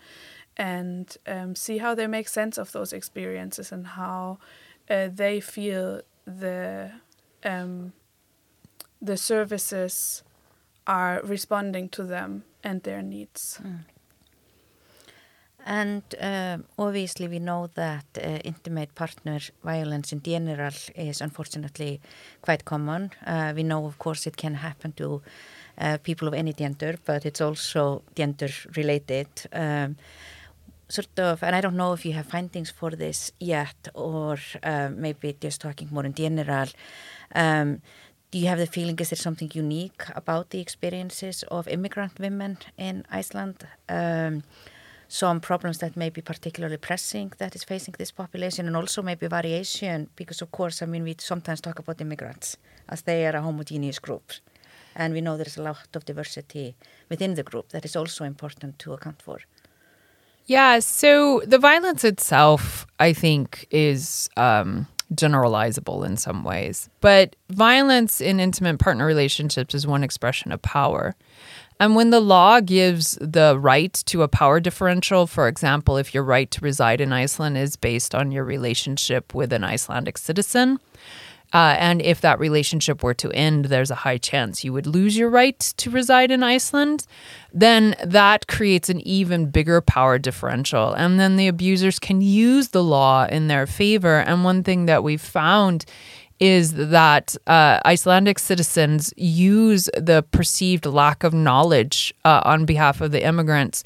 and 0.60 1.16
um, 1.26 1.54
see 1.56 1.78
how 1.78 1.94
they 1.94 2.06
make 2.06 2.28
sense 2.28 2.58
of 2.58 2.70
those 2.72 2.92
experiences 2.92 3.72
and 3.72 3.86
how 3.86 4.38
uh, 4.90 5.08
they 5.10 5.40
feel 5.40 6.02
the 6.26 6.90
um, 7.42 7.92
the 9.00 9.16
services 9.16 10.22
are 10.86 11.22
responding 11.24 11.88
to 11.88 12.02
them 12.02 12.44
and 12.62 12.82
their 12.82 13.00
needs. 13.02 13.58
Mm. 13.62 13.78
And 15.64 16.02
um, 16.20 16.64
obviously, 16.78 17.28
we 17.28 17.38
know 17.38 17.68
that 17.74 18.04
uh, 18.16 18.38
intimate 18.44 18.94
partner 18.94 19.40
violence 19.64 20.12
in 20.12 20.22
general 20.22 20.72
is 20.94 21.20
unfortunately 21.20 22.00
quite 22.42 22.64
common. 22.64 23.10
Uh, 23.26 23.52
we 23.56 23.62
know, 23.62 23.86
of 23.86 23.98
course, 23.98 24.26
it 24.26 24.36
can 24.36 24.54
happen 24.54 24.92
to 24.92 25.22
uh, 25.78 25.98
people 26.02 26.28
of 26.28 26.34
any 26.34 26.52
gender, 26.52 26.96
but 27.04 27.24
it's 27.24 27.40
also 27.40 28.02
gender 28.14 28.48
related. 28.76 29.28
Um, 29.52 29.96
sort 30.90 31.18
of, 31.18 31.42
and 31.42 31.54
I 31.56 31.60
don't 31.60 31.76
know 31.76 31.92
if 31.92 32.04
you 32.04 32.12
have 32.12 32.26
findings 32.26 32.70
for 32.70 32.90
this 32.90 33.32
yet, 33.38 33.88
or 33.94 34.38
maybe 34.96 35.36
just 35.40 35.60
talking 35.60 35.88
more 35.90 36.04
in 36.04 36.14
general. 36.14 36.68
Um, 37.34 37.80
do 38.30 38.38
you 38.38 38.46
have 38.46 38.58
the 38.58 38.66
feeling 38.66 38.96
is 39.00 39.10
there 39.10 39.16
something 39.16 39.50
unique 39.54 40.02
about 40.14 40.50
the 40.50 40.60
experiences 40.60 41.42
of 41.50 41.66
immigrant 41.66 42.20
women 42.20 42.58
in 42.78 43.04
Iceland? 43.10 43.66
Um, 43.88 44.44
some 45.08 45.40
problems 45.40 45.78
that 45.78 45.96
may 45.96 46.10
be 46.10 46.20
particularly 46.20 46.76
pressing 46.76 47.32
that 47.38 47.56
is 47.56 47.64
facing 47.64 47.94
this 47.98 48.12
population 48.12 48.68
and 48.68 48.76
also 48.76 49.02
maybe 49.02 49.26
variation 49.26 50.08
because 50.14 50.40
of 50.40 50.52
course 50.52 50.82
I 50.82 50.86
mean 50.86 51.02
we 51.02 51.16
sometimes 51.18 51.60
talk 51.60 51.80
about 51.80 52.00
immigrants 52.00 52.56
as 52.88 53.02
they 53.02 53.26
are 53.26 53.34
a 53.34 53.42
homogeneous 53.42 53.98
group 53.98 54.32
and 54.94 55.12
we 55.12 55.20
know 55.20 55.36
there 55.36 55.48
is 55.48 55.56
a 55.56 55.62
lot 55.64 55.88
of 55.96 56.04
diversity 56.04 56.76
within 57.08 57.34
the 57.34 57.42
group 57.42 57.70
that 57.70 57.84
is 57.84 57.96
also 57.96 58.22
important 58.22 58.78
to 58.78 58.92
account 58.92 59.20
for. 59.20 59.40
Yeah, 60.46 60.80
so 60.80 61.42
the 61.46 61.58
violence 61.58 62.04
itself 62.04 62.86
I 62.98 63.12
think 63.12 63.66
is 63.70 64.28
um, 64.36 64.86
generalizable 65.14 66.04
in 66.04 66.16
some 66.16 66.44
ways, 66.44 66.88
but 67.00 67.36
violence 67.50 68.20
in 68.20 68.40
intimate 68.40 68.78
partner 68.78 69.06
relationships 69.06 69.74
is 69.74 69.86
one 69.86 70.04
expression 70.04 70.52
of 70.52 70.60
power. 70.62 71.14
And 71.78 71.96
when 71.96 72.10
the 72.10 72.20
law 72.20 72.60
gives 72.60 73.16
the 73.22 73.58
right 73.58 73.94
to 74.06 74.22
a 74.22 74.28
power 74.28 74.60
differential, 74.60 75.26
for 75.26 75.48
example, 75.48 75.96
if 75.96 76.12
your 76.12 76.22
right 76.22 76.50
to 76.50 76.60
reside 76.60 77.00
in 77.00 77.10
Iceland 77.10 77.56
is 77.56 77.76
based 77.76 78.14
on 78.14 78.30
your 78.30 78.44
relationship 78.44 79.34
with 79.34 79.50
an 79.50 79.64
Icelandic 79.64 80.18
citizen, 80.18 80.78
uh, 81.52 81.74
and 81.78 82.00
if 82.02 82.20
that 82.20 82.38
relationship 82.38 83.02
were 83.02 83.14
to 83.14 83.30
end, 83.32 83.66
there's 83.66 83.90
a 83.90 83.96
high 83.96 84.18
chance 84.18 84.62
you 84.62 84.72
would 84.72 84.86
lose 84.86 85.16
your 85.16 85.28
right 85.28 85.58
to 85.58 85.90
reside 85.90 86.30
in 86.30 86.42
Iceland, 86.42 87.06
then 87.52 87.96
that 88.04 88.46
creates 88.46 88.88
an 88.88 89.00
even 89.00 89.50
bigger 89.50 89.80
power 89.80 90.18
differential. 90.18 90.92
And 90.92 91.18
then 91.18 91.36
the 91.36 91.48
abusers 91.48 91.98
can 91.98 92.20
use 92.20 92.68
the 92.68 92.84
law 92.84 93.26
in 93.26 93.48
their 93.48 93.66
favor. 93.66 94.20
And 94.20 94.44
one 94.44 94.62
thing 94.62 94.86
that 94.86 95.02
we've 95.02 95.20
found 95.20 95.84
is 96.38 96.72
that 96.72 97.36
uh, 97.46 97.80
Icelandic 97.84 98.38
citizens 98.38 99.12
use 99.16 99.90
the 99.96 100.24
perceived 100.30 100.86
lack 100.86 101.22
of 101.24 101.34
knowledge 101.34 102.14
uh, 102.24 102.40
on 102.44 102.64
behalf 102.64 103.00
of 103.00 103.10
the 103.10 103.22
immigrants 103.22 103.82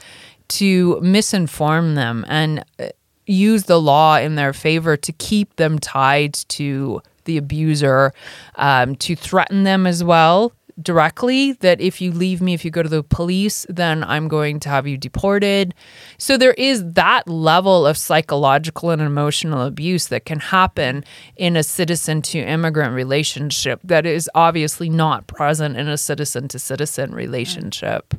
to 0.46 0.96
misinform 1.02 1.94
them 1.96 2.24
and 2.28 2.64
uh, 2.78 2.88
use 3.26 3.64
the 3.64 3.80
law 3.80 4.18
in 4.18 4.34
their 4.34 4.52
favor 4.52 4.96
to 4.96 5.12
keep 5.12 5.56
them 5.56 5.78
tied 5.78 6.34
to 6.34 7.02
the 7.24 7.36
abuser, 7.36 8.12
um, 8.56 8.96
to 8.96 9.16
threaten 9.16 9.64
them 9.64 9.86
as 9.86 10.02
well 10.04 10.52
directly 10.80 11.52
that 11.52 11.80
if 11.80 12.00
you 12.00 12.10
leave 12.10 12.40
me, 12.40 12.54
if 12.54 12.64
you 12.64 12.70
go 12.70 12.82
to 12.82 12.88
the 12.88 13.02
police, 13.02 13.64
then 13.68 14.02
I'm 14.04 14.28
going 14.28 14.60
to 14.60 14.68
have 14.68 14.86
you 14.86 14.96
deported. 14.96 15.74
So 16.18 16.36
there 16.36 16.54
is 16.54 16.92
that 16.94 17.28
level 17.28 17.86
of 17.86 17.96
psychological 17.96 18.90
and 18.90 19.00
emotional 19.00 19.62
abuse 19.62 20.08
that 20.08 20.24
can 20.24 20.40
happen 20.40 21.04
in 21.36 21.56
a 21.56 21.62
citizen 21.62 22.22
to 22.22 22.38
immigrant 22.38 22.94
relationship 22.94 23.80
that 23.84 24.06
is 24.06 24.28
obviously 24.34 24.88
not 24.88 25.26
present 25.26 25.76
in 25.76 25.88
a 25.88 25.98
citizen 25.98 26.48
to 26.48 26.58
citizen 26.58 27.14
relationship. 27.14 28.14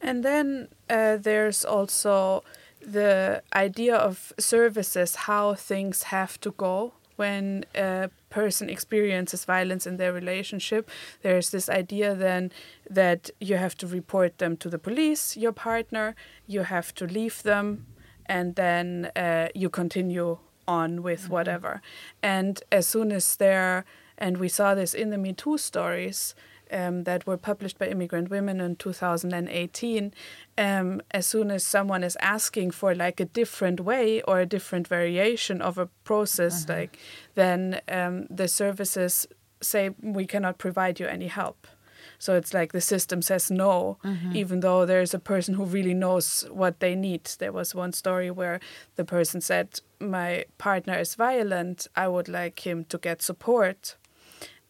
And 0.00 0.24
then 0.24 0.68
uh, 0.90 1.16
there's 1.16 1.64
also 1.64 2.44
the 2.80 3.42
idea 3.54 3.96
of 3.96 4.32
services, 4.38 5.14
how 5.14 5.54
things 5.54 6.04
have 6.04 6.40
to 6.40 6.50
go 6.52 6.94
when 7.16 7.64
a 7.74 8.10
person 8.30 8.68
experiences 8.68 9.44
violence 9.44 9.86
in 9.86 9.96
their 9.96 10.12
relationship, 10.12 10.90
there's 11.22 11.50
this 11.50 11.68
idea 11.68 12.14
then 12.14 12.50
that 12.88 13.30
you 13.40 13.56
have 13.56 13.76
to 13.76 13.86
report 13.86 14.38
them 14.38 14.56
to 14.58 14.68
the 14.68 14.78
police, 14.78 15.36
your 15.36 15.52
partner, 15.52 16.14
you 16.46 16.62
have 16.62 16.94
to 16.94 17.06
leave 17.06 17.42
them, 17.42 17.86
and 18.26 18.54
then 18.54 19.10
uh, 19.16 19.48
you 19.54 19.68
continue 19.68 20.38
on 20.66 21.02
with 21.02 21.22
mm-hmm. 21.22 21.32
whatever. 21.32 21.82
And 22.22 22.62
as 22.70 22.86
soon 22.86 23.12
as 23.12 23.36
they're, 23.36 23.84
and 24.16 24.38
we 24.38 24.48
saw 24.48 24.74
this 24.74 24.94
in 24.94 25.10
the 25.10 25.18
Me 25.18 25.32
Too 25.32 25.58
stories, 25.58 26.34
um, 26.72 27.04
that 27.04 27.26
were 27.26 27.36
published 27.36 27.78
by 27.78 27.86
Immigrant 27.86 28.30
Women 28.30 28.60
in 28.60 28.76
2018, 28.76 30.12
um, 30.58 31.02
as 31.10 31.26
soon 31.26 31.50
as 31.50 31.64
someone 31.64 32.02
is 32.02 32.16
asking 32.20 32.72
for 32.72 32.94
like 32.94 33.20
a 33.20 33.24
different 33.24 33.80
way 33.80 34.22
or 34.22 34.40
a 34.40 34.46
different 34.46 34.88
variation 34.88 35.60
of 35.62 35.78
a 35.78 35.86
process, 36.04 36.64
uh-huh. 36.64 36.80
like 36.80 36.98
then 37.34 37.80
um, 37.88 38.26
the 38.30 38.48
services 38.48 39.26
say 39.60 39.90
we 40.00 40.26
cannot 40.26 40.58
provide 40.58 40.98
you 40.98 41.06
any 41.06 41.28
help. 41.28 41.66
So 42.18 42.36
it's 42.36 42.54
like 42.54 42.72
the 42.72 42.80
system 42.80 43.20
says 43.20 43.50
no, 43.50 43.98
mm-hmm. 44.04 44.36
even 44.36 44.60
though 44.60 44.86
there's 44.86 45.12
a 45.12 45.18
person 45.18 45.54
who 45.54 45.64
really 45.64 45.94
knows 45.94 46.44
what 46.50 46.78
they 46.78 46.94
need. 46.94 47.24
There 47.38 47.52
was 47.52 47.74
one 47.74 47.92
story 47.92 48.30
where 48.30 48.60
the 48.94 49.04
person 49.04 49.40
said, 49.40 49.80
My 49.98 50.44
partner 50.56 50.96
is 50.98 51.16
violent. 51.16 51.88
I 51.96 52.06
would 52.06 52.28
like 52.28 52.64
him 52.66 52.84
to 52.86 52.98
get 52.98 53.22
support. 53.22 53.96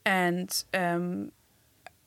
And 0.04 0.64
um, 0.72 1.32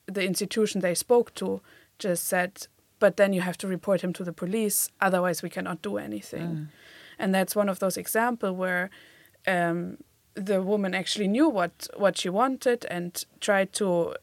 the 0.06 0.26
institution 0.26 0.82
they 0.82 0.96
spoke 0.96 1.34
to 1.36 1.62
just 2.00 2.26
said, 2.26 2.68
but 3.00 3.18
then 3.18 3.34
you 3.34 3.42
have 3.42 3.58
to 3.58 3.68
report 3.68 4.02
him 4.02 4.14
to 4.14 4.24
the 4.24 4.34
police, 4.34 4.90
otherwise 5.02 5.44
we 5.44 5.50
cannot 5.50 5.82
do 5.82 5.98
anything. 5.98 6.48
Mm. 6.48 6.68
And 7.20 7.36
that's 7.36 7.56
one 7.56 7.70
of 7.70 7.80
those 7.80 7.98
examples 7.98 8.58
where 8.58 8.90
um, 9.48 9.98
the 10.34 10.62
woman 10.62 10.94
actually 10.94 11.28
knew 11.28 11.48
what, 11.50 11.88
what 11.98 12.18
she 12.18 12.30
wanted 12.30 12.86
and 12.90 13.24
tried 13.40 13.74
to 13.74 14.16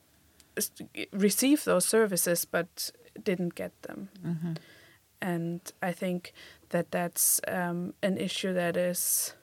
receive 1.12 1.64
those 1.64 1.86
services, 1.86 2.44
but 2.44 2.90
didn't 3.22 3.54
get 3.54 3.72
them. 3.82 4.08
Mm-hmm. 4.24 4.52
And 5.20 5.60
I 5.82 5.92
think 5.92 6.32
that 6.70 6.90
that's 6.90 7.40
um, 7.48 7.94
an 8.02 8.18
issue 8.18 8.52
that 8.52 8.76
is 8.76 9.34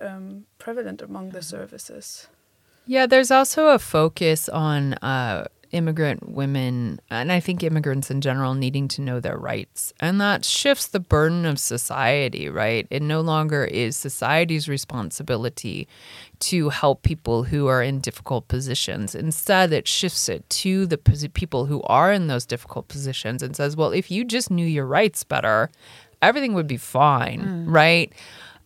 um, 0.00 0.46
prevalent 0.58 1.02
among 1.02 1.30
the 1.30 1.38
mm-hmm. 1.38 1.56
services. 1.56 2.28
Yeah, 2.86 3.06
there's 3.06 3.32
also 3.32 3.68
a 3.68 3.78
focus 3.80 4.48
on 4.48 4.94
uh, 4.94 5.46
immigrant 5.76 6.28
women, 6.28 7.00
and 7.10 7.30
I 7.30 7.40
think 7.40 7.62
immigrants 7.62 8.10
in 8.10 8.20
general, 8.20 8.54
needing 8.54 8.88
to 8.88 9.02
know 9.02 9.20
their 9.20 9.36
rights. 9.36 9.92
And 10.00 10.20
that 10.20 10.44
shifts 10.44 10.86
the 10.88 11.00
burden 11.00 11.46
of 11.46 11.58
society, 11.58 12.48
right? 12.48 12.86
It 12.90 13.02
no 13.02 13.20
longer 13.20 13.64
is 13.64 13.96
society's 13.96 14.68
responsibility 14.68 15.86
to 16.40 16.70
help 16.70 17.02
people 17.02 17.44
who 17.44 17.66
are 17.66 17.82
in 17.82 18.00
difficult 18.00 18.48
positions. 18.48 19.14
Instead, 19.14 19.72
it 19.72 19.86
shifts 19.86 20.28
it 20.28 20.48
to 20.50 20.86
the 20.86 20.98
people 20.98 21.66
who 21.66 21.82
are 21.82 22.12
in 22.12 22.26
those 22.26 22.46
difficult 22.46 22.88
positions 22.88 23.42
and 23.42 23.54
says, 23.54 23.76
well, 23.76 23.92
if 23.92 24.10
you 24.10 24.24
just 24.24 24.50
knew 24.50 24.66
your 24.66 24.86
rights 24.86 25.22
better, 25.22 25.70
everything 26.22 26.54
would 26.54 26.66
be 26.66 26.76
fine, 26.76 27.42
mm. 27.42 27.64
right? 27.68 28.12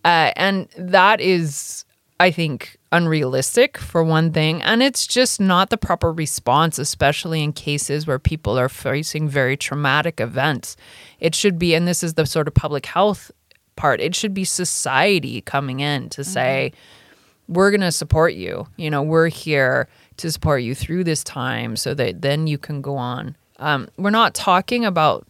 Uh, 0.04 0.32
and 0.36 0.68
that 0.78 1.20
is 1.20 1.84
I 2.20 2.30
think, 2.30 2.76
unrealistic 2.92 3.78
for 3.78 4.02
one 4.02 4.32
thing. 4.32 4.62
And 4.62 4.82
it's 4.82 5.06
just 5.06 5.40
not 5.40 5.70
the 5.70 5.76
proper 5.76 6.12
response, 6.12 6.78
especially 6.78 7.42
in 7.42 7.52
cases 7.52 8.06
where 8.06 8.18
people 8.18 8.58
are 8.58 8.68
facing 8.68 9.28
very 9.28 9.56
traumatic 9.56 10.20
events. 10.20 10.76
It 11.20 11.34
should 11.34 11.58
be, 11.58 11.74
and 11.74 11.86
this 11.86 12.02
is 12.02 12.14
the 12.14 12.26
sort 12.26 12.48
of 12.48 12.54
public 12.54 12.86
health 12.86 13.30
part, 13.76 14.00
it 14.00 14.14
should 14.14 14.34
be 14.34 14.44
society 14.44 15.40
coming 15.40 15.80
in 15.80 16.08
to 16.10 16.22
mm-hmm. 16.22 16.30
say, 16.30 16.72
we're 17.48 17.70
going 17.70 17.80
to 17.80 17.92
support 17.92 18.34
you. 18.34 18.66
You 18.76 18.90
know, 18.90 19.02
we're 19.02 19.28
here 19.28 19.88
to 20.18 20.30
support 20.30 20.62
you 20.62 20.74
through 20.74 21.04
this 21.04 21.24
time 21.24 21.76
so 21.76 21.94
that 21.94 22.22
then 22.22 22.46
you 22.46 22.58
can 22.58 22.82
go 22.82 22.96
on 22.96 23.36
Um, 23.58 23.88
we're 23.96 24.10
not 24.10 24.34
talking 24.34 24.84
about 24.84 25.28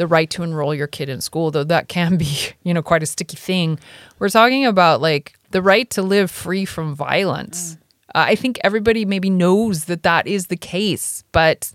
the 0.00 0.06
right 0.06 0.30
to 0.30 0.42
enroll 0.42 0.74
your 0.74 0.86
kid 0.86 1.10
in 1.10 1.20
school, 1.20 1.50
though 1.50 1.62
that 1.62 1.88
can 1.88 2.16
be, 2.16 2.26
you 2.64 2.72
know, 2.72 2.82
quite 2.82 3.02
a 3.02 3.06
sticky 3.06 3.36
thing. 3.36 3.78
We're 4.18 4.30
talking 4.30 4.64
about 4.64 5.02
like 5.02 5.34
the 5.50 5.60
right 5.60 5.88
to 5.90 6.00
live 6.02 6.30
free 6.30 6.64
from 6.64 6.94
violence. 6.94 7.76
Uh, 8.14 8.24
I 8.28 8.34
think 8.34 8.58
everybody 8.64 9.04
maybe 9.04 9.28
knows 9.28 9.84
that 9.84 10.02
that 10.02 10.26
is 10.26 10.46
the 10.46 10.56
case, 10.56 11.22
but 11.32 11.72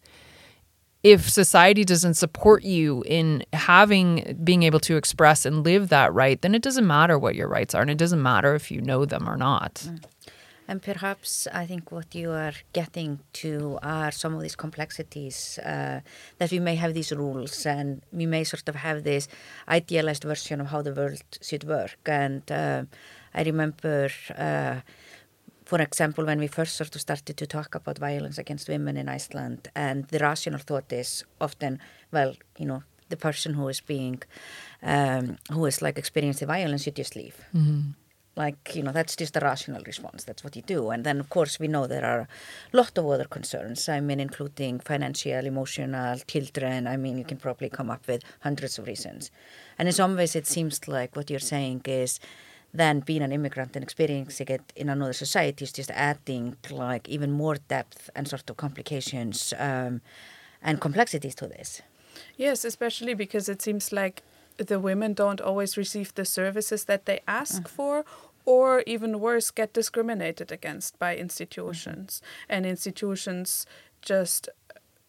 if 1.04 1.30
society 1.30 1.84
doesn't 1.86 2.16
support 2.16 2.64
you 2.64 3.04
in 3.06 3.44
having 3.54 4.40
being 4.44 4.64
able 4.64 4.80
to 4.80 4.98
express 4.98 5.46
and 5.46 5.64
live 5.64 5.90
that 5.90 6.12
right, 6.12 6.42
then 6.42 6.56
it 6.56 6.64
doesn't 6.64 6.88
matter 6.88 7.20
what 7.20 7.36
your 7.36 7.48
rights 7.48 7.76
are, 7.76 7.82
and 7.84 7.92
it 7.92 8.00
doesn't 8.00 8.24
matter 8.24 8.56
if 8.56 8.72
you 8.72 8.82
know 8.82 9.06
them 9.06 9.30
or 9.30 9.38
not. 9.38 9.88
And 10.67 10.82
perhaps 10.82 11.47
I 11.54 11.65
think 11.65 11.91
what 11.91 12.15
you 12.15 12.32
are 12.32 12.54
getting 12.73 13.19
to 13.34 13.78
are 13.84 14.12
some 14.12 14.34
of 14.34 14.41
these 14.41 14.56
complexities 14.56 15.60
uh, 15.60 16.01
that 16.39 16.51
we 16.51 16.60
may 16.60 16.75
have 16.75 16.93
these 16.93 17.12
rules 17.12 17.65
and 17.65 18.01
we 18.12 18.25
may 18.25 18.43
sort 18.43 18.67
of 18.67 18.75
have 18.75 19.04
this 19.04 19.28
idealized 19.69 20.23
version 20.23 20.60
of 20.62 20.67
how 20.67 20.82
the 20.82 20.93
world 20.93 21.21
should 21.41 21.65
work. 21.65 21.97
And 22.06 22.51
uh, 22.51 22.84
I 23.34 23.43
remember, 23.43 24.10
uh, 24.36 24.82
for 25.65 25.80
example, 25.82 26.25
when 26.25 26.39
we 26.39 26.47
first 26.47 26.75
sort 26.75 26.95
of 26.95 27.01
started 27.01 27.38
to 27.38 27.45
talk 27.45 27.75
about 27.75 27.99
violence 27.99 28.39
against 28.39 28.67
women 28.67 28.97
in 28.97 29.08
Iceland, 29.08 29.69
and 29.75 30.08
the 30.08 30.19
rational 30.19 30.60
thought 30.60 30.91
is 30.91 31.23
often, 31.39 31.80
well, 32.12 32.34
you 32.58 32.65
know, 32.65 32.84
the 33.10 33.17
person 33.17 33.54
who 33.54 33.67
is 33.67 33.82
being, 33.82 34.21
um, 34.82 35.38
who 35.51 35.65
is 35.65 35.82
like 35.82 35.99
experiencing 35.99 36.47
violence, 36.47 36.88
you 36.88 36.91
just 36.91 37.15
leave. 37.15 37.36
Mm-hmm. 37.54 37.91
Like 38.36 38.76
you 38.76 38.84
know 38.84 38.91
that's 38.91 39.15
just 39.15 39.36
a 39.38 39.39
rational 39.39 39.82
response. 39.86 40.24
That's 40.24 40.43
what 40.43 40.56
you 40.56 40.62
do. 40.62 40.89
And 40.89 41.04
then 41.04 41.19
of 41.19 41.30
course 41.30 41.60
we 41.60 41.67
know 41.67 41.88
there 41.88 42.06
are 42.06 42.28
a 42.74 42.78
lot 42.78 42.98
of 42.98 43.06
other 43.06 43.26
concerns. 43.26 43.88
I 43.89 44.00
mean 44.00 44.19
including 44.19 44.80
financial 44.80 45.45
emotional 45.45 46.17
children. 46.28 46.88
I 46.88 46.98
mean 46.98 47.17
you 47.17 47.26
can 47.26 47.38
probably 47.38 47.69
come 47.69 47.89
up 47.89 48.08
with 48.08 48.24
hundreds 48.41 48.78
of 48.78 48.88
reasons. 48.88 49.32
And 49.78 49.88
in 49.88 49.93
some 49.93 50.15
ways 50.15 50.36
it 50.36 50.48
seems 50.48 50.88
like 50.88 51.15
what 51.15 51.30
you're 51.30 51.39
saying 51.39 51.82
is 51.86 52.19
then 52.74 53.00
being 53.00 53.21
an 53.21 53.32
immigrant 53.32 53.76
and 53.76 53.84
experiencing 53.84 54.48
it 54.50 54.74
in 54.76 54.89
another 54.89 55.13
society 55.13 55.63
is 55.63 55.71
just 55.71 55.91
adding 55.91 56.58
like 56.69 57.08
even 57.08 57.32
more 57.32 57.56
depth 57.69 58.10
and 58.15 58.28
sort 58.28 58.50
of 58.50 58.58
complications 58.58 59.54
um, 59.58 60.02
and 60.62 60.82
complexities 60.82 61.36
to 61.36 61.48
this. 61.48 61.82
Yes, 62.38 62.65
especially 62.65 63.13
because 63.13 63.48
it 63.50 63.62
seems 63.62 63.91
like 63.91 64.24
the 64.58 64.80
women 64.80 65.13
don't 65.13 65.41
always 65.41 65.78
receive 65.78 66.13
the 66.13 66.26
services 66.26 66.86
that 66.86 67.06
they 67.06 67.20
ask 67.28 67.63
mm-hmm. 67.63 67.76
for, 67.76 68.06
or 68.46 68.84
even 68.86 69.20
worse, 69.20 69.52
get 69.52 69.74
discriminated 69.74 70.52
against 70.52 71.00
by 71.00 71.15
institutions. 71.15 72.22
Mm-hmm. 72.22 72.54
And 72.54 72.65
institutions 72.65 73.65
just, 74.02 74.50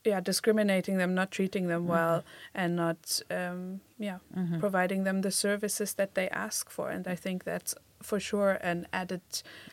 yeah, 0.05 0.21
discriminating 0.21 0.97
them, 0.99 1.15
not 1.15 1.31
treating 1.31 1.69
them 1.69 1.87
well, 1.87 2.21
mm-hmm. 2.21 2.61
and 2.61 2.77
not, 2.77 3.21
um, 3.31 3.81
yeah, 3.99 4.19
providing 4.59 5.05
them 5.05 5.21
the 5.21 5.31
services 5.31 5.95
that 5.95 6.15
they 6.15 6.29
ask 6.31 6.71
for. 6.71 6.91
And 6.91 7.07
I 7.07 7.15
think 7.15 7.45
that's 7.45 7.75
for 8.03 8.21
sure 8.21 8.53
an 8.63 8.87
added 8.93 9.23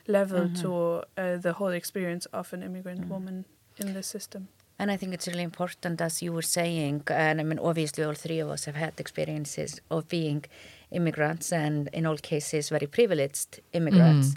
level 0.07 0.49
to 0.55 1.03
uh, 1.17 1.38
the 1.38 1.53
whole 1.53 1.69
experience 1.69 2.25
of 2.27 2.53
an 2.53 2.63
immigrant 2.63 3.07
woman 3.07 3.45
in 3.77 3.93
the 3.93 4.03
system. 4.03 4.47
And 4.79 4.89
I 4.91 4.97
think 4.97 5.13
it's 5.13 5.27
really 5.27 5.43
important, 5.43 6.01
as 6.01 6.21
you 6.21 6.33
were 6.33 6.41
saying, 6.59 7.03
and 7.07 7.39
I 7.39 7.43
mean, 7.43 7.59
obviously, 7.59 8.03
all 8.03 8.15
three 8.15 8.39
of 8.39 8.49
us 8.49 8.65
have 8.65 8.75
had 8.75 8.93
experiences 8.99 9.79
of 9.89 10.07
being 10.07 10.43
immigrants, 10.91 11.51
and 11.53 11.88
in 11.93 12.05
all 12.05 12.17
cases, 12.17 12.69
very 12.69 12.88
privileged 12.88 13.62
immigrants. 13.73 14.36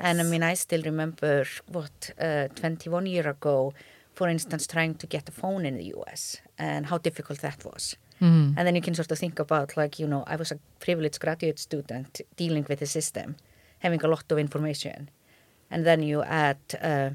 And 0.00 0.20
I 0.20 0.24
Yes. 0.24 0.30
mean, 0.32 0.42
I 0.42 0.54
still 0.54 0.82
remember 0.82 1.46
what 1.76 2.10
uh, 2.20 2.48
21 2.56 3.06
year 3.06 3.28
ago, 3.28 3.72
for 4.14 4.28
instance, 4.28 4.66
trying 4.66 4.94
to 4.96 5.06
get 5.06 5.28
a 5.28 5.32
phone 5.32 5.64
in 5.64 5.76
the 5.76 5.84
US 5.96 6.40
and 6.58 6.86
how 6.86 6.98
difficult 6.98 7.38
that 7.40 7.64
was. 7.64 7.96
And 8.56 8.66
then 8.66 8.74
you 8.74 8.82
can 8.82 8.94
sort 8.94 9.12
of 9.12 9.18
think 9.18 9.38
about, 9.38 9.76
like, 9.76 9.98
you 10.02 10.08
know, 10.08 10.24
I 10.26 10.36
was 10.36 10.50
a 10.50 10.58
privileged 10.80 11.20
graduate 11.20 11.58
student 11.58 12.20
dealing 12.36 12.64
with 12.68 12.78
the 12.80 12.86
system, 12.86 13.36
having 13.80 14.02
a 14.02 14.08
lot 14.08 14.24
of 14.32 14.38
information. 14.38 15.10
And 15.70 15.84
then 15.84 16.02
you 16.02 16.22
add 16.22 16.58
uh, 16.82 17.10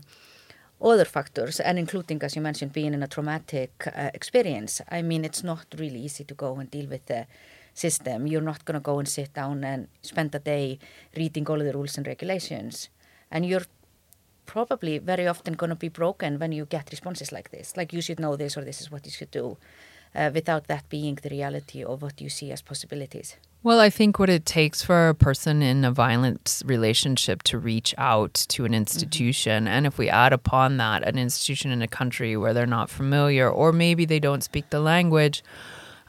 other 0.81 1.05
factors, 1.05 1.59
and 1.59 1.77
including, 1.77 2.21
as 2.23 2.35
you 2.35 2.41
mentioned, 2.41 2.73
being 2.73 2.93
in 2.93 3.03
a 3.03 3.07
traumatic 3.07 3.71
uh, 3.87 4.09
experience. 4.13 4.81
I 4.89 5.01
mean, 5.01 5.23
it's 5.23 5.43
not 5.43 5.65
really 5.77 5.99
easy 5.99 6.23
to 6.23 6.33
go 6.33 6.55
and 6.55 6.69
deal 6.71 6.87
with 6.87 7.05
the 7.05 7.27
system. 7.73 8.27
You're 8.27 8.41
not 8.41 8.65
going 8.65 8.79
to 8.79 8.83
go 8.83 8.99
and 8.99 9.07
sit 9.07 9.33
down 9.33 9.63
and 9.63 9.87
spend 10.01 10.33
a 10.35 10.39
day 10.39 10.79
reading 11.15 11.47
all 11.47 11.59
of 11.59 11.65
the 11.65 11.73
rules 11.73 11.97
and 11.97 12.07
regulations. 12.07 12.89
And 13.29 13.45
you're 13.45 13.65
probably 14.45 14.97
very 14.97 15.27
often 15.27 15.53
going 15.53 15.69
to 15.69 15.75
be 15.75 15.89
broken 15.89 16.39
when 16.39 16.51
you 16.51 16.65
get 16.65 16.89
responses 16.91 17.31
like 17.31 17.51
this. 17.51 17.77
Like, 17.77 17.93
you 17.93 18.01
should 18.01 18.19
know 18.19 18.35
this, 18.35 18.57
or 18.57 18.63
this 18.63 18.81
is 18.81 18.91
what 18.91 19.05
you 19.05 19.11
should 19.11 19.31
do, 19.31 19.57
uh, 20.15 20.31
without 20.33 20.67
that 20.67 20.89
being 20.89 21.15
the 21.21 21.29
reality 21.29 21.83
of 21.83 22.01
what 22.01 22.19
you 22.19 22.29
see 22.29 22.51
as 22.51 22.61
possibilities. 22.61 23.37
Well, 23.63 23.79
I 23.79 23.91
think 23.91 24.17
what 24.17 24.29
it 24.29 24.43
takes 24.43 24.81
for 24.81 25.09
a 25.09 25.13
person 25.13 25.61
in 25.61 25.85
a 25.85 25.91
violent 25.91 26.63
relationship 26.65 27.43
to 27.43 27.59
reach 27.59 27.93
out 27.95 28.33
to 28.49 28.65
an 28.65 28.73
institution, 28.73 29.67
and 29.67 29.85
if 29.85 29.99
we 29.99 30.09
add 30.09 30.33
upon 30.33 30.77
that 30.77 31.07
an 31.07 31.19
institution 31.19 31.69
in 31.69 31.83
a 31.83 31.87
country 31.87 32.35
where 32.35 32.55
they're 32.55 32.65
not 32.65 32.89
familiar, 32.89 33.47
or 33.47 33.71
maybe 33.71 34.03
they 34.03 34.19
don't 34.19 34.43
speak 34.43 34.71
the 34.71 34.79
language, 34.79 35.43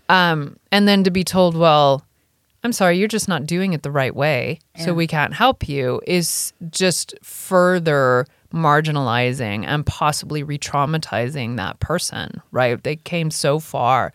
um, 0.09 0.57
and 0.71 0.89
then 0.89 1.05
to 1.05 1.11
be 1.11 1.25
told, 1.25 1.55
well, 1.55 2.03
I'm 2.65 2.73
sorry, 2.73 2.97
you're 2.97 3.07
just 3.07 3.29
not 3.29 3.45
doing 3.45 3.75
it 3.75 3.83
the 3.83 3.91
right 3.91 4.17
way, 4.17 4.59
so 4.79 4.95
we 4.95 5.07
can't 5.07 5.35
help 5.35 5.69
you, 5.69 6.01
is 6.07 6.55
just 6.71 7.15
further 7.23 8.25
marginalizing 8.53 9.65
and 9.67 9.85
possibly 9.85 10.43
re 10.43 10.59
traumatizing 10.59 11.57
that 11.57 11.81
person, 11.81 12.41
right? 12.51 12.83
They 12.83 12.97
came 12.97 13.31
so 13.31 13.59
far. 13.59 14.13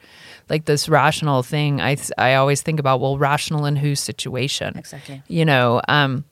Like 0.49 0.65
this 0.65 0.87
rational 0.87 1.43
thing, 1.43 1.81
I, 1.81 1.97
I 2.17 2.35
always 2.35 2.61
think 2.61 2.79
about, 2.79 3.01
well, 3.01 3.17
rational 3.17 3.65
in 3.65 3.75
whose 3.75 3.99
situation? 3.99 4.77
Exactly. 4.77 5.21
You 5.27 5.45
know, 5.45 5.81
um, 5.87 6.23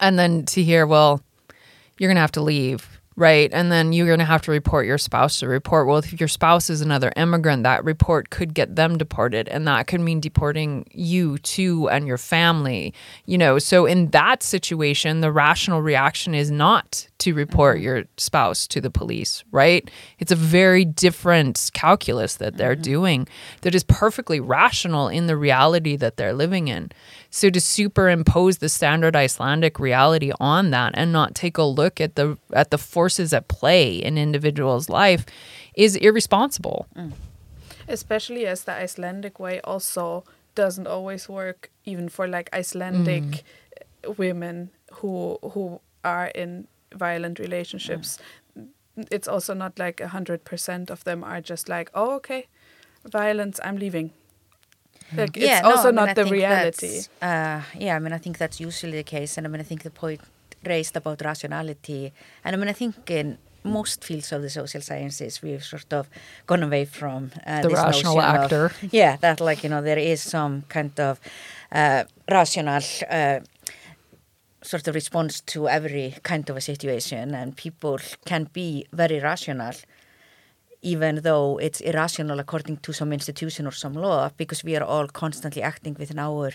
and 0.00 0.18
then 0.18 0.44
to 0.46 0.62
hear, 0.62 0.86
well, 0.86 1.22
you're 1.98 2.08
going 2.08 2.16
to 2.16 2.22
have 2.22 2.32
to 2.32 2.42
leave, 2.42 3.00
right? 3.16 3.50
And 3.52 3.70
then 3.70 3.92
you're 3.92 4.06
going 4.06 4.18
to 4.18 4.24
have 4.24 4.42
to 4.42 4.50
report 4.50 4.86
your 4.86 4.98
spouse 4.98 5.40
to 5.40 5.48
report. 5.48 5.86
Well, 5.86 5.98
if 5.98 6.18
your 6.18 6.28
spouse 6.28 6.70
is 6.70 6.80
another 6.80 7.12
immigrant, 7.16 7.62
that 7.64 7.84
report 7.84 8.30
could 8.30 8.54
get 8.54 8.76
them 8.76 8.98
deported, 8.98 9.48
and 9.48 9.66
that 9.68 9.86
could 9.86 10.00
mean 10.00 10.20
deporting 10.20 10.86
you 10.90 11.38
too 11.38 11.88
and 11.88 12.06
your 12.06 12.18
family, 12.18 12.94
you 13.26 13.38
know. 13.38 13.58
So, 13.58 13.86
in 13.86 14.10
that 14.10 14.42
situation, 14.42 15.20
the 15.20 15.32
rational 15.32 15.82
reaction 15.82 16.34
is 16.34 16.50
not 16.50 17.06
to 17.18 17.34
report 17.34 17.76
mm-hmm. 17.76 17.84
your 17.84 18.04
spouse 18.16 18.66
to 18.68 18.80
the 18.80 18.90
police, 18.90 19.44
right? 19.52 19.88
It's 20.18 20.32
a 20.32 20.36
very 20.36 20.84
different 20.84 21.70
calculus 21.72 22.36
that 22.36 22.56
they're 22.56 22.74
mm-hmm. 22.74 22.82
doing 22.82 23.28
that 23.60 23.74
is 23.74 23.84
perfectly 23.84 24.40
rational 24.40 25.08
in 25.08 25.26
the 25.26 25.36
reality 25.36 25.96
that 25.96 26.16
they're 26.16 26.32
living 26.32 26.68
in. 26.68 26.90
So 27.34 27.48
to 27.48 27.60
superimpose 27.60 28.58
the 28.58 28.68
standard 28.68 29.16
Icelandic 29.16 29.80
reality 29.80 30.32
on 30.38 30.70
that 30.70 30.92
and 30.94 31.12
not 31.12 31.34
take 31.34 31.56
a 31.56 31.62
look 31.62 31.98
at 31.98 32.14
the 32.14 32.36
at 32.52 32.70
the 32.70 32.76
forces 32.76 33.32
at 33.32 33.48
play 33.48 33.96
in 33.96 34.18
individuals' 34.18 34.90
life 34.90 35.24
is 35.74 35.96
irresponsible. 35.96 36.86
Mm. 36.94 37.12
especially 37.88 38.46
as 38.46 38.64
the 38.64 38.72
Icelandic 38.72 39.40
way 39.40 39.60
also 39.64 40.24
doesn't 40.54 40.86
always 40.86 41.28
work 41.28 41.70
even 41.84 42.08
for 42.08 42.28
like 42.28 42.48
Icelandic 42.52 43.24
mm. 43.24 44.18
women 44.18 44.70
who 45.00 45.38
who 45.52 45.80
are 46.04 46.28
in 46.34 46.68
violent 46.94 47.38
relationships. 47.38 48.18
It's 49.10 49.26
also 49.26 49.54
not 49.54 49.78
like 49.78 50.00
a 50.04 50.08
hundred 50.08 50.44
percent 50.44 50.90
of 50.90 51.04
them 51.04 51.24
are 51.24 51.40
just 51.40 51.68
like, 51.68 51.90
oh 51.94 52.14
okay, 52.16 52.46
violence, 53.04 53.58
I'm 53.64 53.78
leaving. 53.78 54.10
Like 55.16 55.36
it's 55.36 55.62
no, 55.62 55.70
also 55.70 55.88
I 55.88 55.92
mean, 55.92 55.94
not 55.96 56.08
I 56.10 56.14
the 56.14 56.24
reality. 56.26 57.00
Uh, 57.20 57.60
yeah, 57.78 57.96
I 57.96 57.98
mean, 57.98 58.12
I 58.12 58.18
think 58.18 58.38
that's 58.38 58.60
usually 58.60 58.96
the 58.98 59.02
case, 59.16 59.36
and 59.38 59.46
I 59.46 59.50
mean, 59.50 59.60
I 59.60 59.64
think 59.64 59.82
the 59.82 59.90
point 59.90 60.20
raised 60.64 60.96
about 60.96 61.20
rationality, 61.22 62.12
and 62.44 62.54
I 62.54 62.58
mean, 62.58 62.68
I 62.68 62.72
think 62.72 63.10
in 63.10 63.38
most 63.64 64.02
fields 64.04 64.32
of 64.32 64.42
the 64.42 64.50
social 64.50 64.80
sciences, 64.80 65.40
we've 65.42 65.62
sort 65.64 65.92
of 65.92 66.08
gone 66.46 66.62
away 66.62 66.84
from 66.84 67.30
uh, 67.46 67.62
The 67.62 67.68
this 67.68 67.78
rational 67.78 68.14
notion 68.16 68.30
of- 68.34 68.42
actor. 68.42 68.72
yeah, 68.90 69.16
that 69.16 69.40
like 69.40 69.62
you 69.64 69.70
know 69.70 69.82
there 69.82 69.98
is 69.98 70.20
some 70.22 70.62
kind 70.68 70.98
of 71.00 71.20
uh, 71.72 72.04
rational. 72.30 72.82
Uh, 73.10 73.40
sort 74.64 74.86
of 74.86 74.94
response 74.94 75.40
to 75.40 75.68
every 75.68 76.14
kind 76.22 76.48
of 76.48 76.56
a 76.56 76.60
situation 76.60 77.34
and 77.34 77.56
people 77.56 77.98
can 78.24 78.44
be 78.52 78.86
very 78.92 79.18
rational 79.18 79.72
even 80.82 81.20
though 81.22 81.58
it's 81.58 81.80
irrational 81.80 82.40
according 82.40 82.76
to 82.78 82.92
some 82.92 83.12
institution 83.12 83.66
or 83.66 83.72
some 83.72 83.94
law, 83.94 84.30
because 84.36 84.64
we 84.64 84.76
are 84.76 84.84
all 84.84 85.06
constantly 85.08 85.62
acting 85.62 85.96
within 85.98 86.18
our 86.18 86.52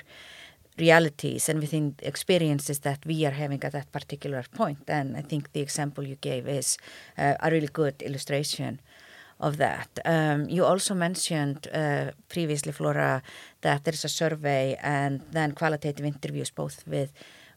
realities 0.78 1.50
and 1.50 1.60
within 1.60 1.96
experiences 2.04 2.80
that 2.80 3.00
we 3.06 3.26
are 3.26 3.32
having 3.32 3.64
at 3.64 3.72
that 3.72 3.92
particular 3.92 4.44
point. 4.56 4.90
And 4.90 5.18
I 5.18 5.22
think 5.22 5.52
the 5.54 5.62
example 5.62 6.06
you 6.06 6.18
gave 6.22 6.48
is 6.48 6.78
uh, 7.18 7.36
a 7.40 7.50
really 7.50 7.70
good 7.72 8.02
illustration 8.02 8.80
of 9.40 9.58
that. 9.58 9.90
Um, 10.06 10.50
you 10.50 10.66
also 10.66 10.94
mentioned 10.94 11.68
uh, 11.74 12.12
previously, 12.30 12.72
Flora, 12.72 13.22
that 13.62 13.84
there 13.84 13.94
is 13.94 14.06
a 14.06 14.10
survey 14.10 14.78
and 14.82 15.22
then 15.32 15.52
qualitative 15.54 16.06
interviews 16.06 16.50
both 16.50 16.84
with 16.88 17.12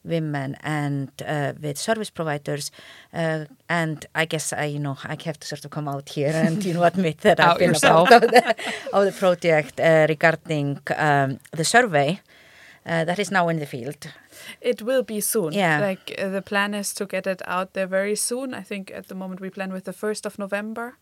women 0.04 0.56
and 0.62 1.10
uh, 1.26 1.52
with 1.62 1.78
service 1.78 2.10
providers. 2.10 2.70
Uh, 3.12 3.44
and 3.68 4.06
I 4.14 4.24
guess 4.24 4.52
I, 4.52 4.64
you 4.64 4.78
know, 4.78 4.96
I 5.04 5.16
have 5.24 5.38
to 5.40 5.46
sort 5.46 5.64
of 5.64 5.70
come 5.70 5.88
out 5.88 6.08
here 6.10 6.32
and, 6.34 6.64
you 6.64 6.74
know, 6.74 6.84
admit 6.84 7.18
that 7.20 7.40
I've 7.40 7.46
Out 7.50 7.58
been 7.58 7.70
yourself. 7.70 8.08
a 8.08 8.10
part 8.20 8.24
of 8.24 8.30
the, 8.30 8.54
of 8.92 9.04
the 9.04 9.12
project 9.12 9.80
uh, 9.80 10.06
regarding 10.08 10.78
um, 10.96 11.38
the 11.52 11.64
survey 11.64 12.20
uh, 12.86 13.04
that 13.04 13.18
is 13.18 13.30
now 13.30 13.48
in 13.48 13.58
the 13.58 13.66
field. 13.66 14.06
It 14.60 14.80
will 14.82 15.02
be 15.02 15.20
soon. 15.20 15.52
Yeah. 15.52 15.80
Like 15.80 16.14
uh, 16.18 16.28
the 16.28 16.42
plan 16.42 16.74
is 16.74 16.94
to 16.94 17.06
get 17.06 17.26
it 17.26 17.42
out 17.46 17.74
there 17.74 17.86
very 17.86 18.16
soon. 18.16 18.54
I 18.54 18.62
think 18.62 18.90
at 18.90 19.08
the 19.08 19.14
moment 19.14 19.40
we 19.40 19.50
plan 19.50 19.72
with 19.72 19.84
the 19.84 19.92
1st 19.92 20.26
of 20.26 20.38
November. 20.38 20.96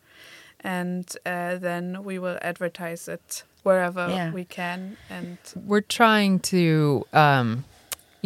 And 0.61 1.07
uh, 1.25 1.57
then 1.57 2.03
we 2.03 2.19
will 2.19 2.37
advertise 2.43 3.07
it 3.07 3.45
wherever 3.63 4.09
Yeah. 4.09 4.33
we 4.33 4.45
can. 4.45 4.97
And 5.09 5.39
we're 5.55 5.83
trying 5.87 6.41
to 6.41 7.07
um 7.13 7.65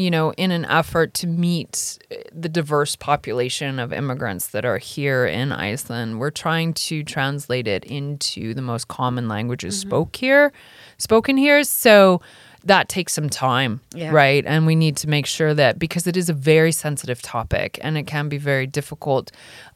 you 0.02 0.10
know 0.10 0.32
in 0.32 0.50
an 0.50 0.64
effort 0.66 1.14
to 1.14 1.26
meet 1.26 1.98
eh, 2.10 2.22
the 2.32 2.48
diverse 2.48 2.96
population 2.96 3.78
of 3.78 3.92
immigrants 3.92 4.48
that 4.48 4.64
are 4.64 4.78
here 4.78 5.26
in 5.26 5.52
Iceland 5.52 6.18
we're 6.18 6.30
trying 6.30 6.74
to 6.74 7.02
translate 7.04 7.66
it 7.66 7.84
into 7.84 8.54
the 8.54 8.62
most 8.62 8.88
common 8.88 9.28
languages 9.28 9.78
mm-hmm. 9.78 9.88
spoke 9.88 10.16
here 10.16 10.52
spoken 11.02 11.36
here. 11.36 11.64
So 11.64 12.20
that 12.64 12.88
takes 12.88 13.12
some 13.12 13.28
time 13.28 13.80
Yeah. 13.94 14.10
right? 14.12 14.44
And 14.46 14.66
we 14.66 14.74
need 14.76 14.96
to 14.98 15.08
make 15.08 15.26
sure 15.26 15.52
that 15.54 15.78
because 15.78 16.06
it 16.06 16.16
is 16.16 16.28
a 16.28 16.32
very 16.32 16.72
sensitive 16.72 17.20
topic 17.22 17.78
and 17.82 17.98
it 17.98 18.04
can 18.06 18.28
be 18.28 18.38
very 18.38 18.66
difficult 18.66 19.32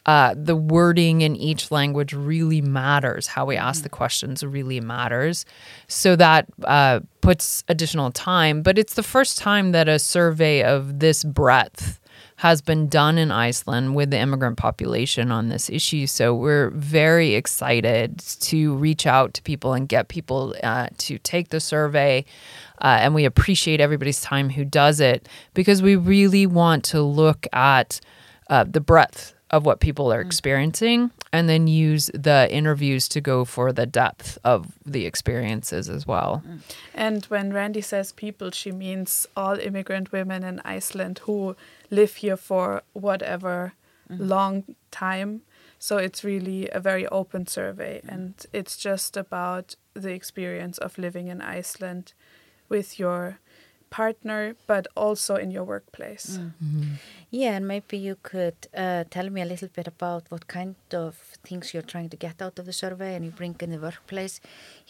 uh, 0.07 0.35
the 0.37 0.55
wording 0.55 1.22
in 1.22 1.35
each 1.35 1.72
language 1.72 2.12
really 2.12 2.61
matters. 2.61 3.27
How 3.27 3.44
we 3.44 3.57
ask 3.57 3.83
the 3.83 3.88
questions 3.88 4.44
really 4.44 4.81
matters. 4.81 5.44
So 5.88 6.14
that 6.14 6.46
uh, 6.62 7.01
puts 7.20 7.64
additional 7.68 8.12
time 8.12 8.62
but 8.62 8.79
it's 8.79 8.94
the 8.94 9.03
first 9.03 9.38
time 9.38 9.72
that 9.72 9.88
a 9.88 9.99
survey 9.99 10.62
of 10.62 11.01
this 11.01 11.25
breadth 11.25 11.99
has 12.37 12.61
been 12.61 12.88
done 12.88 13.16
in 13.16 13.31
Iceland 13.31 13.94
with 13.94 14.11
the 14.11 14.18
immigrant 14.18 14.59
population 14.59 15.33
on 15.33 15.49
this 15.49 15.70
issue. 15.70 16.07
So 16.07 16.35
we're 16.35 16.70
very 16.70 17.35
excited 17.35 18.18
to 18.18 18.75
reach 18.77 19.07
out 19.07 19.33
to 19.35 19.42
people 19.42 19.72
and 19.72 19.88
get 19.88 20.09
people 20.09 20.55
uh, 20.62 20.88
to 20.99 21.18
take 21.18 21.49
the 21.49 21.61
survey. 21.61 22.27
Uh, 22.83 22.99
and 23.01 23.14
we 23.14 23.25
appreciate 23.25 23.81
everybody's 23.81 24.20
time 24.20 24.51
who 24.51 24.64
does 24.66 25.01
it 25.01 25.29
because 25.55 25.81
we 25.81 25.96
really 25.96 26.46
want 26.46 26.85
to 26.85 27.01
look 27.01 27.46
at 27.55 28.01
uh, 28.51 28.64
the 28.64 28.81
breadth 28.81 29.35
of 29.51 29.64
what 29.64 29.81
people 29.81 30.12
are 30.12 30.20
experiencing 30.20 31.11
and 31.37 31.51
then 31.51 31.66
use 31.66 32.11
the 32.14 32.49
interviews 32.51 33.09
to 33.09 33.20
go 33.20 33.44
for 33.44 33.70
the 33.70 33.85
depth 33.85 34.38
of 34.42 34.72
the 34.87 35.05
experiences 35.05 35.90
as 35.90 36.07
well. 36.07 36.42
Mm. 36.49 36.61
And 36.94 37.25
when 37.27 37.53
Randi 37.53 37.83
says 37.83 38.11
people, 38.12 38.51
she 38.51 38.72
means 38.72 39.29
all 39.37 39.59
immigrant 39.59 40.12
women 40.12 40.42
in 40.42 40.62
Iceland 40.64 41.18
who 41.27 41.55
live 41.90 42.16
here 42.16 42.38
for 42.38 42.83
whatever 42.94 43.75
mm-hmm. 44.11 44.27
long 44.27 44.64
time. 44.90 45.42
So 45.79 45.99
it's 45.99 46.25
really 46.25 46.70
a 46.70 46.81
very 46.81 47.07
open 47.09 47.46
survey, 47.46 48.01
mm. 48.03 48.14
and 48.14 48.46
it's 48.55 48.79
just 48.79 49.14
about 49.18 49.77
the 49.92 50.12
experience 50.12 50.79
of 50.79 50.96
living 50.96 51.29
in 51.29 51.42
Iceland 51.42 52.14
with 52.70 52.99
your 52.99 53.40
partner, 53.97 54.55
but 54.67 54.85
also 54.95 55.33
in 55.45 55.51
your 55.57 55.65
workplace. 55.65 56.27
Yeah, 57.31 57.57
and 57.57 57.65
maybe 57.67 57.97
you 58.09 58.17
could 58.31 58.61
uh, 58.85 59.05
tell 59.15 59.29
me 59.31 59.41
a 59.43 59.49
little 59.53 59.71
bit 59.79 59.87
about 59.95 60.23
what 60.33 60.45
kind 60.59 60.75
of 61.05 61.15
things 61.49 61.73
you're 61.73 61.91
trying 61.95 62.11
to 62.11 62.17
get 62.27 62.37
out 62.45 62.59
of 62.59 62.65
the 62.67 62.73
survey 62.85 63.15
and 63.15 63.25
you 63.25 63.31
bring 63.31 63.57
in 63.65 63.71
the 63.71 63.79
workplace 63.89 64.35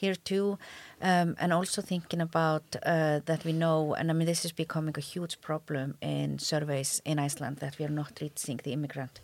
here 0.02 0.16
too. 0.30 0.58
Um, 1.00 1.28
and 1.42 1.52
also 1.52 1.82
thinking 1.82 2.20
about 2.20 2.66
uh, 2.94 3.20
that 3.30 3.44
we 3.44 3.52
know, 3.52 3.94
and 3.98 4.10
I 4.10 4.14
mean, 4.14 4.26
this 4.26 4.44
is 4.44 4.52
becoming 4.64 4.94
a 4.98 5.06
huge 5.12 5.34
problem 5.48 5.88
in 6.00 6.38
surveys 6.38 6.90
in 7.04 7.16
Iceland 7.26 7.56
that 7.58 7.78
we 7.78 7.84
are 7.84 7.96
not 8.02 8.12
reaching 8.20 8.58
the 8.64 8.72
immigrant 8.72 9.20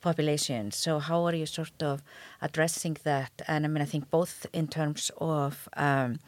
population. 0.00 0.62
So, 0.72 0.98
how 0.98 1.20
are 1.28 1.36
you 1.40 1.46
sort 1.46 1.82
of 1.82 1.96
addressing 2.46 2.96
that? 3.10 3.32
And 3.46 3.60
I 3.64 3.68
mean, 3.68 3.82
I 3.86 3.90
think 3.92 4.04
both 4.10 4.34
in 4.52 4.66
terms 4.68 5.02
of 5.18 5.68
um, 5.86 6.18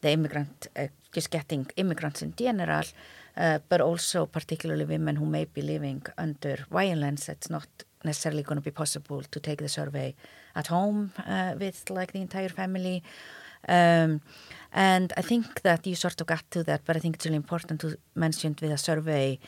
the 0.00 0.10
immigrant, 0.10 0.68
uh, 0.76 0.86
just 1.18 1.30
getting 1.30 1.66
immigrants 1.82 2.22
in 2.22 2.30
general, 2.44 2.86
uh, 3.36 3.58
but 3.70 3.80
also 3.80 4.18
particularly 4.38 4.84
women 4.84 5.14
who 5.16 5.26
may 5.26 5.44
be 5.56 5.62
living 5.74 6.02
under 6.26 6.56
violence. 6.70 7.22
It's 7.34 7.50
not 7.56 7.68
necessarily 8.04 8.44
going 8.48 8.60
to 8.62 8.68
be 8.70 8.80
possible 8.82 9.20
to 9.34 9.38
take 9.40 9.60
the 9.66 9.68
survey 9.68 10.08
at 10.54 10.66
home 10.68 11.12
uh, 11.34 11.52
with 11.62 11.78
like 11.90 12.10
the 12.12 12.20
entire 12.20 12.52
family. 12.62 13.02
Um, 13.68 14.20
and 14.72 15.12
I 15.20 15.22
think 15.30 15.62
that 15.62 15.86
you 15.88 15.96
sort 15.96 16.20
of 16.20 16.26
got 16.34 16.44
to 16.54 16.62
that, 16.64 16.82
but 16.86 16.96
I 16.96 17.00
think 17.00 17.16
it's 17.16 17.26
really 17.26 17.42
important 17.46 17.80
to 17.80 17.88
mention 18.14 18.50
with 18.60 18.70
a 18.70 18.78
survey 18.90 19.38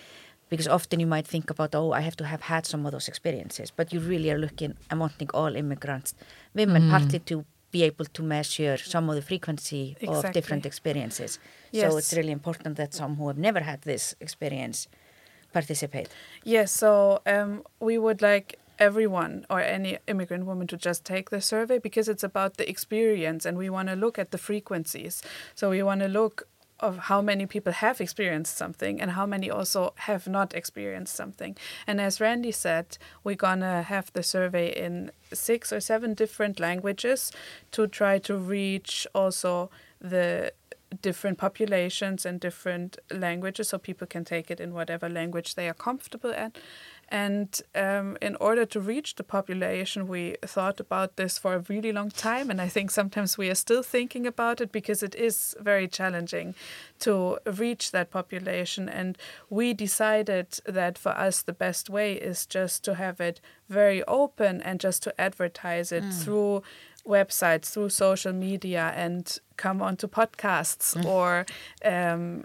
because 0.49 0.67
often 0.67 0.99
you 0.99 1.07
might 1.07 1.29
think 1.29 1.49
about, 1.51 1.75
oh, 1.77 1.93
I 1.93 2.01
have 2.01 2.17
to 2.17 2.25
have 2.25 2.43
had 2.43 2.67
some 2.67 2.85
of 2.87 2.93
those 2.93 3.07
experiences, 3.13 3.69
but 3.71 3.93
you 3.93 4.01
really 4.01 4.31
are 4.33 4.39
looking 4.47 4.75
and 4.91 4.99
wanting 4.99 5.31
all 5.33 5.55
immigrants, 5.55 6.15
women, 6.55 6.83
partly 6.91 7.21
to 7.31 7.45
be 7.71 7.83
able 7.85 8.05
to 8.05 8.23
measure 8.23 8.77
some 8.77 9.09
of 9.09 9.15
the 9.15 9.23
frequency 9.23 9.97
of 10.07 10.33
different 10.33 10.67
experiences. 10.67 11.39
So 11.73 11.97
it's 11.97 12.13
really 12.13 12.33
important 12.33 12.77
that 12.77 12.95
some 12.95 13.17
who 13.17 13.29
have 13.29 13.39
never 13.39 13.61
had 13.61 13.83
this 13.83 14.15
experience 14.21 14.89
participate. 15.53 16.09
Yes, 16.45 16.73
so 16.73 17.21
um, 17.27 17.65
we 17.81 17.99
would 17.99 18.23
like 18.23 18.59
everyone 18.79 19.45
or 19.51 19.61
any 19.61 19.99
immigrant 20.07 20.47
woman 20.47 20.67
to 20.67 20.77
just 20.77 21.05
take 21.05 21.31
the 21.31 21.41
survey 21.41 21.79
because 21.79 22.09
it's 22.09 22.25
about 22.25 22.57
the 22.57 22.69
experience 22.69 23.45
and 23.45 23.59
we 23.59 23.69
want 23.69 23.89
to 23.89 23.95
look 23.95 24.19
at 24.19 24.31
the 24.31 24.39
frequencies. 24.39 25.23
So 25.55 25.71
we 25.71 25.83
want 25.83 26.01
to 26.01 26.09
look 26.09 26.49
of 26.81 26.99
how 26.99 27.23
many 27.23 27.47
people 27.47 27.73
have 27.73 28.01
experienced 28.01 28.57
something 28.57 29.01
and 29.01 29.13
how 29.13 29.27
many 29.27 29.51
also 29.51 29.93
have 29.97 30.27
not 30.27 30.55
experienced 30.55 31.15
something. 31.15 31.57
And 31.87 32.01
as 32.01 32.21
Randi 32.21 32.53
said, 32.53 32.99
we're 33.23 33.37
going 33.37 33.61
to 33.61 33.83
have 33.83 34.13
the 34.13 34.23
survey 34.23 34.69
in 34.69 35.13
six 35.33 35.73
or 35.73 35.81
seven 35.81 36.15
different 36.15 36.59
languages 36.59 37.33
to 37.73 37.87
try 37.87 38.19
to 38.21 38.37
reach 38.37 39.07
also 39.15 39.71
the 40.01 40.53
different 41.03 41.39
populations 41.39 42.27
and 42.27 42.41
different 42.41 42.99
languages 43.11 43.69
so 43.69 43.79
people 43.79 44.07
can 44.07 44.25
take 44.25 44.51
it 44.51 44.61
in 44.61 44.75
whatever 44.75 45.09
language 45.09 45.55
they 45.55 45.69
are 45.69 45.75
comfortable 45.75 46.33
at. 46.33 46.59
And 47.11 47.61
um, 47.75 48.17
in 48.23 48.37
order 48.37 48.65
to 48.67 48.81
reach 48.81 49.17
the 49.17 49.25
population, 49.25 50.07
we 50.07 50.37
thought 50.43 50.79
about 50.79 51.17
this 51.17 51.39
for 51.39 51.55
a 51.55 51.65
really 51.69 51.91
long 51.91 52.11
time. 52.11 52.51
And 52.51 52.61
I 52.61 52.69
think 52.69 52.91
sometimes 52.91 53.37
we 53.37 53.51
are 53.51 53.57
still 53.57 53.83
thinking 53.83 54.27
about 54.27 54.61
it 54.61 54.71
because 54.71 55.03
it 55.03 55.17
is 55.17 55.57
very 55.61 55.89
challenging 55.89 56.55
to 57.01 57.39
reach 57.45 57.91
that 57.91 58.11
population. 58.11 58.89
And 58.89 59.19
we 59.49 59.75
decided 59.75 60.61
that 60.67 60.99
for 60.99 61.11
us, 61.11 61.43
the 61.43 61.53
best 61.53 61.91
way 61.91 62.13
is 62.13 62.47
just 62.47 62.85
to 62.85 62.95
have 62.95 63.21
it 63.21 63.41
very 63.69 64.05
open 64.05 64.63
and 64.63 64.79
just 64.79 65.03
to 65.03 65.21
advertise 65.21 65.91
it 65.91 66.05
through 66.13 66.63
websites, 67.07 67.73
through 67.73 67.89
social 67.89 68.33
media, 68.33 68.93
and 68.95 69.39
come 69.57 69.83
onto 69.83 70.07
podcasts 70.07 71.05
or 71.05 71.47
um, 71.85 72.45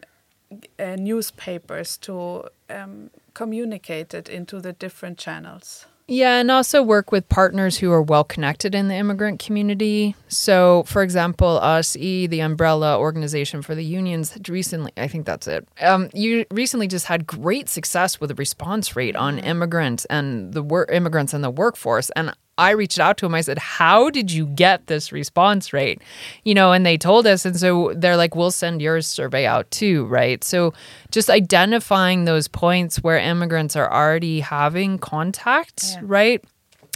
uh, 0.79 0.95
newspapers 0.95 1.97
to 1.97 2.45
um, 2.69 3.09
communicate 3.35 4.15
it 4.15 4.27
into 4.27 4.59
the 4.59 4.73
different 4.73 5.19
channels. 5.19 5.85
Yeah, 6.07 6.37
and 6.39 6.51
also 6.51 6.83
work 6.83 7.11
with 7.11 7.27
partners 7.29 7.77
who 7.77 7.91
are 7.91 8.01
well 8.01 8.23
connected 8.23 8.75
in 8.75 8.89
the 8.89 8.95
immigrant 8.95 9.39
community. 9.39 10.15
So, 10.27 10.83
for 10.83 11.01
example, 11.01 11.59
ASÍ, 11.63 12.29
the 12.29 12.41
umbrella 12.41 12.99
organization 12.99 13.63
for 13.63 13.73
the 13.73 13.83
unions, 13.83 14.37
recently, 14.47 14.91
I 14.97 15.07
think 15.07 15.25
that's 15.25 15.47
it, 15.47 15.67
um, 15.81 16.09
you 16.13 16.45
recently 16.51 16.87
just 16.87 17.07
had 17.07 17.25
great 17.25 17.69
success 17.69 18.19
with 18.19 18.29
the 18.29 18.35
response 18.35 18.95
rate 18.95 19.15
on 19.15 19.39
immigrants 19.39 20.05
and 20.05 20.53
the 20.53 20.61
wor- 20.61 20.85
immigrants 20.91 21.33
and 21.33 21.43
the 21.43 21.49
workforce. 21.49 22.11
And 22.11 22.35
I 22.57 22.71
reached 22.71 22.99
out 22.99 23.17
to 23.17 23.25
him. 23.25 23.35
I 23.35 23.41
said, 23.41 23.57
How 23.59 24.09
did 24.09 24.31
you 24.31 24.45
get 24.45 24.87
this 24.87 25.11
response 25.11 25.73
rate? 25.73 26.01
You 26.43 26.53
know, 26.53 26.71
and 26.71 26.85
they 26.85 26.97
told 26.97 27.27
us. 27.27 27.45
And 27.45 27.57
so 27.57 27.93
they're 27.95 28.15
like, 28.17 28.35
We'll 28.35 28.51
send 28.51 28.81
your 28.81 29.01
survey 29.01 29.45
out 29.45 29.69
too, 29.71 30.05
right? 30.05 30.43
So 30.43 30.73
just 31.11 31.29
identifying 31.29 32.25
those 32.25 32.47
points 32.47 32.97
where 33.03 33.17
immigrants 33.17 33.75
are 33.75 33.91
already 33.91 34.39
having 34.39 34.97
contact, 34.99 35.83
Yeah. 35.95 35.99
right? 36.03 36.43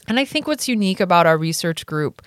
And 0.08 0.20
I 0.20 0.26
think 0.26 0.48
what's 0.48 0.68
unique 0.68 1.00
about 1.00 1.28
our 1.28 1.38
research 1.38 1.86
group 1.86 2.22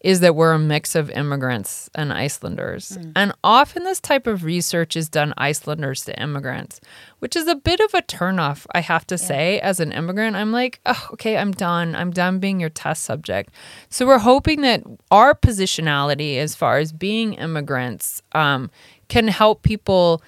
is 0.00 0.20
that 0.20 0.36
we're 0.36 0.52
a 0.52 0.58
mix 0.58 0.94
of 0.94 1.10
immigrants 1.10 1.88
and 1.94 2.12
Icelanders. 2.12 2.96
And 3.16 3.32
often 3.42 3.82
this 3.84 3.98
type 4.00 4.26
of 4.26 4.44
research 4.44 4.94
is 4.94 5.08
done 5.08 5.32
Icelanders 5.36 6.04
to 6.04 6.20
immigrants, 6.20 6.80
which 7.18 7.34
is 7.34 7.48
a 7.48 7.56
bit 7.56 7.80
of 7.80 7.94
a 7.94 8.02
turnoff, 8.02 8.66
I 8.74 8.80
have 8.80 9.06
to 9.08 9.18
say. 9.18 9.58
As 9.60 9.80
an 9.80 9.92
immigrant, 9.92 10.36
I'm 10.36 10.52
like, 10.52 10.80
oh, 10.86 11.08
okay, 11.14 11.36
I'm 11.38 11.50
done. 11.50 11.96
I'm 11.96 12.10
done 12.10 12.38
being 12.38 12.60
your 12.60 12.70
test 12.70 13.04
subject. 13.04 13.52
So 13.88 14.06
we're 14.06 14.18
hoping 14.18 14.60
that 14.60 14.84
our 15.10 15.34
positionality 15.34 16.36
as 16.36 16.54
far 16.54 16.78
as 16.78 16.92
being 16.92 17.32
immigrants 17.34 18.22
um, 18.32 18.70
can 19.08 19.28
help 19.28 19.62
people 19.62 20.22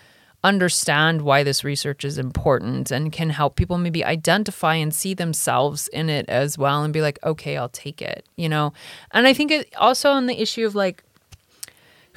understand 0.48 1.22
why 1.22 1.42
this 1.42 1.62
research 1.62 2.04
is 2.04 2.16
important 2.16 2.90
and 2.90 3.12
can 3.12 3.30
help 3.30 3.54
people 3.54 3.76
maybe 3.76 4.02
identify 4.02 4.74
and 4.74 4.94
see 4.94 5.12
themselves 5.14 5.88
in 5.88 6.08
it 6.08 6.26
as 6.28 6.56
well 6.56 6.82
and 6.82 6.92
be 6.92 7.02
like 7.02 7.18
okay 7.22 7.56
i'll 7.56 7.68
take 7.68 8.00
it 8.00 8.24
you 8.36 8.48
know? 8.48 8.72
And 9.12 9.26
i 9.26 9.34
think 9.34 9.50
it 9.50 9.72
also 9.76 10.10
on 10.10 10.26
the 10.26 10.40
issue 10.40 10.66
of 10.66 10.74
like 10.74 11.04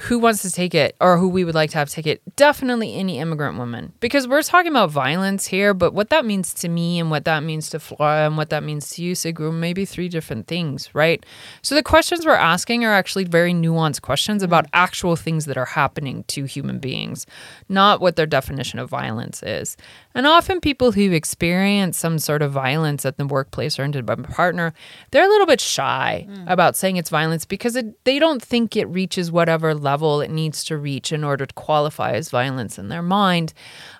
who 0.02 0.18
wants 0.18 0.42
to 0.42 0.52
take 0.52 0.74
it 0.74 0.96
or 1.00 1.18
who 1.18 1.28
we 1.30 1.44
would 1.44 1.54
like 1.54 1.70
to 1.70 1.78
have 1.78 1.90
take 1.90 2.08
it, 2.08 2.22
definitely 2.36 2.96
any 2.96 3.20
immigrant 3.20 3.58
woman. 3.58 3.94
Because 4.00 4.28
we're 4.28 4.42
talking 4.42 4.72
about 4.72 4.90
violence 4.90 5.46
here, 5.46 5.74
but 5.76 5.94
what 5.94 6.10
that 6.10 6.26
means 6.26 6.54
to 6.56 6.70
me 6.70 7.00
and 7.00 7.12
what 7.12 7.26
that 7.26 7.44
means 7.44 7.70
to 7.70 7.80
Flora 7.80 8.26
and 8.26 8.36
what 8.36 8.50
that 8.50 8.64
means 8.64 8.90
to 8.92 9.04
you, 9.04 9.14
Sigrun, 9.14 9.60
maybe 9.60 9.86
three 9.86 10.10
different 10.10 10.48
things, 10.48 10.94
right? 10.96 11.24
So 11.62 11.76
the 11.76 11.84
questions 11.84 12.26
we're 12.26 12.34
asking 12.34 12.84
are 12.84 12.94
actually 12.94 13.26
very 13.26 13.54
nuanced 13.54 14.02
questions 14.02 14.42
about 14.42 14.66
mm. 14.66 14.70
actual 14.74 15.16
things 15.16 15.46
that 15.46 15.58
are 15.58 15.66
happening 15.66 16.24
to 16.30 16.46
human 16.46 16.80
beings, 16.80 17.28
not 17.70 18.02
what 18.02 18.16
their 18.16 18.26
definition 18.26 18.80
of 18.80 18.90
violence 18.90 19.44
is. 19.44 19.78
And 20.14 20.28
often 20.28 20.60
people 20.60 20.92
who 20.92 21.12
experience 21.12 21.98
some 21.98 22.20
sort 22.20 22.42
of 22.42 22.52
violence 22.52 23.06
at 23.06 23.18
the 23.18 23.26
workplace 23.26 23.80
or 23.80 23.84
into 23.84 24.00
a 24.00 24.18
partner, 24.18 24.74
they're 25.12 25.26
a 25.26 25.30
little 25.30 25.48
bit 25.48 25.62
shy 25.62 26.28
about 26.48 26.76
saying 26.76 26.98
it's 26.98 27.10
violence 27.10 27.46
because 27.46 27.76
it, 27.76 28.04
they 28.04 28.20
don't 28.20 28.42
think 28.42 28.76
it 28.76 28.86
reaches 28.86 29.32
whatever 29.32 29.74
level 29.74 30.22
it 30.22 30.30
needs 30.30 30.64
to 30.66 30.78
reach 30.78 31.12
in 31.12 31.24
order 31.24 31.46
to 31.46 31.54
qualify 31.54 32.12
as 32.12 32.30
violence 32.30 32.78
in 32.78 32.90
their 32.90 33.02
mind. 33.02 33.54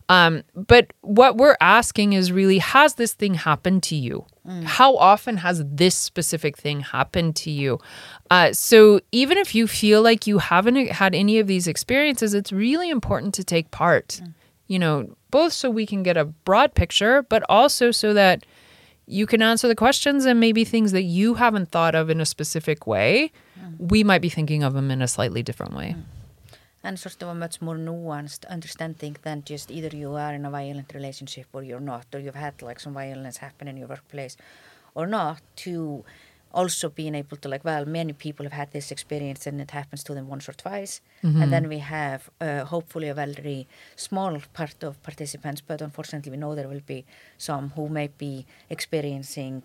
Um, 0.10 0.44
but 0.54 0.92
what 1.02 1.38
we're 1.38 1.56
asking 1.62 2.14
is 2.14 2.32
really, 2.32 2.58
has 2.58 2.96
this 2.96 3.14
thing 3.14 3.36
happened 3.36 3.84
to 3.84 3.96
you? 3.96 4.26
How 4.66 4.98
often 4.98 5.38
has 5.38 5.64
this 5.66 5.96
specific 5.96 6.58
thing 6.58 6.82
happened 6.82 7.36
to 7.38 7.52
you? 7.52 7.80
Uh, 8.30 8.52
so 8.54 9.00
even 9.12 9.38
if 9.38 9.54
you 9.56 9.68
feel 9.68 10.02
like 10.02 10.26
you 10.28 10.40
haven't 10.40 10.76
had 10.90 11.14
any 11.16 11.38
of 11.40 11.48
these 11.48 11.68
experiences, 11.68 12.34
it's 12.34 12.52
really 12.52 12.90
important 12.90 13.34
to 13.36 13.44
take 13.44 13.70
part. 13.72 14.20
You 14.68 14.80
know, 14.80 15.16
both 15.32 15.54
so 15.54 15.70
we 15.70 15.86
can 15.86 16.04
get 16.04 16.18
a 16.18 16.26
broad 16.26 16.76
picture, 16.76 17.24
but 17.24 17.44
also 17.50 17.92
so 17.92 18.14
that 18.14 18.46
you 19.08 19.26
can 19.26 19.42
answer 19.42 19.68
the 19.68 19.76
questions 19.76 20.26
and 20.26 20.40
maybe 20.40 20.64
things 20.64 20.92
that 20.92 21.04
you 21.04 21.36
haven't 21.36 21.70
thought 21.72 21.96
of 21.96 22.10
in 22.10 22.22
a 22.22 22.26
specific 22.26 22.88
way, 22.88 23.32
mm. 23.60 23.92
we 23.92 24.04
might 24.04 24.22
be 24.22 24.30
thinking 24.30 24.64
of 24.64 24.74
them 24.74 24.92
in 24.92 25.02
a 25.02 25.08
slightly 25.08 25.44
different 25.44 25.74
way. 25.74 25.96
Mm. 25.98 26.04
and 26.84 27.00
sort 27.00 27.22
of 27.22 27.30
a 27.30 27.36
much 27.36 27.62
more 27.62 27.76
nuanced 27.76 28.46
understanding 28.48 29.16
than 29.22 29.44
just 29.44 29.70
either 29.70 29.96
you 29.96 30.14
are 30.16 30.34
in 30.34 30.46
a 30.46 30.50
violent 30.50 30.94
relationship 30.94 31.48
or 31.54 31.62
you're 31.64 31.80
not, 31.80 32.06
or 32.14 32.20
you've 32.20 32.36
had 32.36 32.62
like 32.62 32.80
some 32.80 32.94
violence 32.94 33.38
happen 33.38 33.68
in 33.68 33.78
your 33.78 33.88
workplace 33.88 34.36
or 34.96 35.06
not, 35.08 35.42
to 35.56 36.04
also 36.54 36.90
being 36.90 37.16
able 37.16 37.38
to 37.38 37.50
like, 37.50 37.64
well, 37.64 37.86
many 37.86 38.14
people 38.14 38.44
have 38.46 38.54
had 38.54 38.72
this 38.72 38.92
experience 38.92 39.48
and 39.48 39.60
it 39.62 39.72
happens 39.72 40.04
to 40.04 40.14
them 40.14 40.28
once 40.28 40.48
or 40.50 40.54
twice. 40.54 41.02
And 41.42 41.52
then 41.54 41.68
we 41.70 41.80
have 41.80 42.30
uh, 42.40 42.66
hopefully 42.66 43.08
a 43.10 43.14
very 43.14 43.68
small 43.96 44.38
part 44.54 44.84
of 44.84 45.02
participants, 45.04 45.62
but 45.62 45.82
unfortunately 45.82 46.32
we 46.32 46.38
know 46.38 46.56
there 46.56 46.68
will 46.68 46.86
be 46.86 47.06
some 47.38 47.72
who 47.76 47.90
may 47.90 48.08
be 48.18 48.46
experiencing 48.70 49.64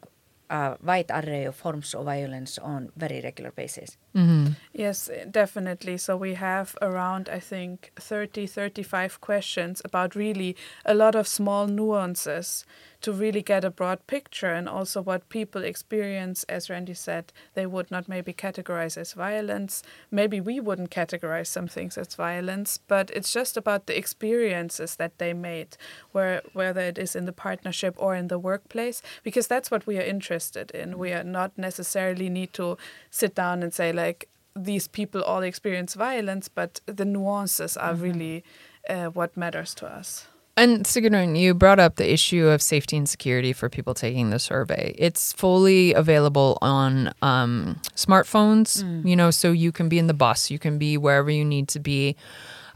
a 0.48 0.76
wide 0.82 1.10
array 1.10 1.44
of 1.44 1.56
forms 1.56 1.94
of 1.94 2.04
violence 2.04 2.56
on 2.58 2.90
very 2.96 3.20
regular 3.20 3.50
basis. 3.50 3.96
Mm-hmm. 4.16 4.52
Yes, 4.72 5.10
definitely. 5.30 5.98
So 5.98 6.16
we 6.16 6.34
have 6.34 6.74
around, 6.80 7.28
I 7.28 7.38
think, 7.38 7.92
30, 7.96 8.46
35 8.46 9.20
questions 9.20 9.82
about 9.84 10.14
really 10.14 10.56
a 10.86 10.94
lot 10.94 11.14
of 11.14 11.28
small 11.28 11.66
nuances 11.66 12.64
to 13.02 13.12
really 13.12 13.42
get 13.42 13.62
a 13.62 13.70
broad 13.70 14.06
picture 14.06 14.50
and 14.52 14.68
also 14.68 15.02
what 15.02 15.28
people 15.28 15.62
experience, 15.62 16.44
as 16.44 16.70
Randi 16.70 16.94
said, 16.94 17.30
they 17.54 17.66
would 17.66 17.90
not 17.90 18.08
maybe 18.08 18.32
categorize 18.32 18.96
as 18.96 19.12
violence. 19.12 19.82
Maybe 20.10 20.40
we 20.40 20.60
wouldn't 20.60 20.90
categorize 20.90 21.46
some 21.48 21.68
things 21.68 21.98
as 21.98 22.14
violence, 22.14 22.78
but 22.88 23.10
it's 23.10 23.32
just 23.34 23.56
about 23.56 23.86
the 23.86 23.96
experiences 23.98 24.96
that 24.96 25.18
they 25.18 25.34
made, 25.34 25.76
where 26.12 26.40
whether 26.54 26.80
it 26.80 26.96
is 26.96 27.14
in 27.14 27.26
the 27.26 27.32
partnership 27.32 27.94
or 27.98 28.14
in 28.14 28.28
the 28.28 28.38
workplace, 28.38 29.02
because 29.22 29.46
that's 29.46 29.70
what 29.70 29.86
we 29.86 29.98
are 29.98 30.02
interested 30.02 30.70
in. 30.70 30.96
We 30.98 31.12
are 31.12 31.22
not 31.24 31.52
necessarily 31.58 32.30
need 32.30 32.54
to 32.54 32.78
sit 33.10 33.34
down 33.34 33.62
and 33.62 33.72
say 33.74 33.92
like 33.92 34.05
these 34.54 34.88
people 34.88 35.22
all 35.22 35.42
experience 35.42 35.94
violence, 35.94 36.48
but 36.48 36.80
the 36.86 37.04
nuances 37.04 37.76
are 37.76 37.94
really 37.94 38.42
uh, 38.88 39.06
what 39.06 39.36
matters 39.36 39.74
to 39.74 39.86
us. 39.86 40.26
And 40.58 40.86
Sigrun, 40.86 41.38
you 41.38 41.52
brought 41.52 41.78
up 41.78 41.96
the 41.96 42.10
issue 42.10 42.46
of 42.46 42.62
safety 42.62 42.96
and 42.96 43.06
security 43.06 43.52
for 43.52 43.68
people 43.68 43.92
taking 43.92 44.30
the 44.30 44.38
survey. 44.38 44.94
It's 44.96 45.34
fully 45.34 45.92
available 45.92 46.56
on 46.62 47.12
um, 47.20 47.78
smartphones, 47.94 48.82
you 49.06 49.16
know, 49.16 49.30
so 49.30 49.52
you 49.52 49.70
can 49.70 49.90
be 49.90 49.98
in 49.98 50.06
the 50.06 50.14
bus, 50.14 50.50
you 50.50 50.58
can 50.58 50.78
be 50.78 50.96
wherever 50.96 51.30
you 51.30 51.44
need 51.44 51.68
to 51.68 51.78
be. 51.78 52.16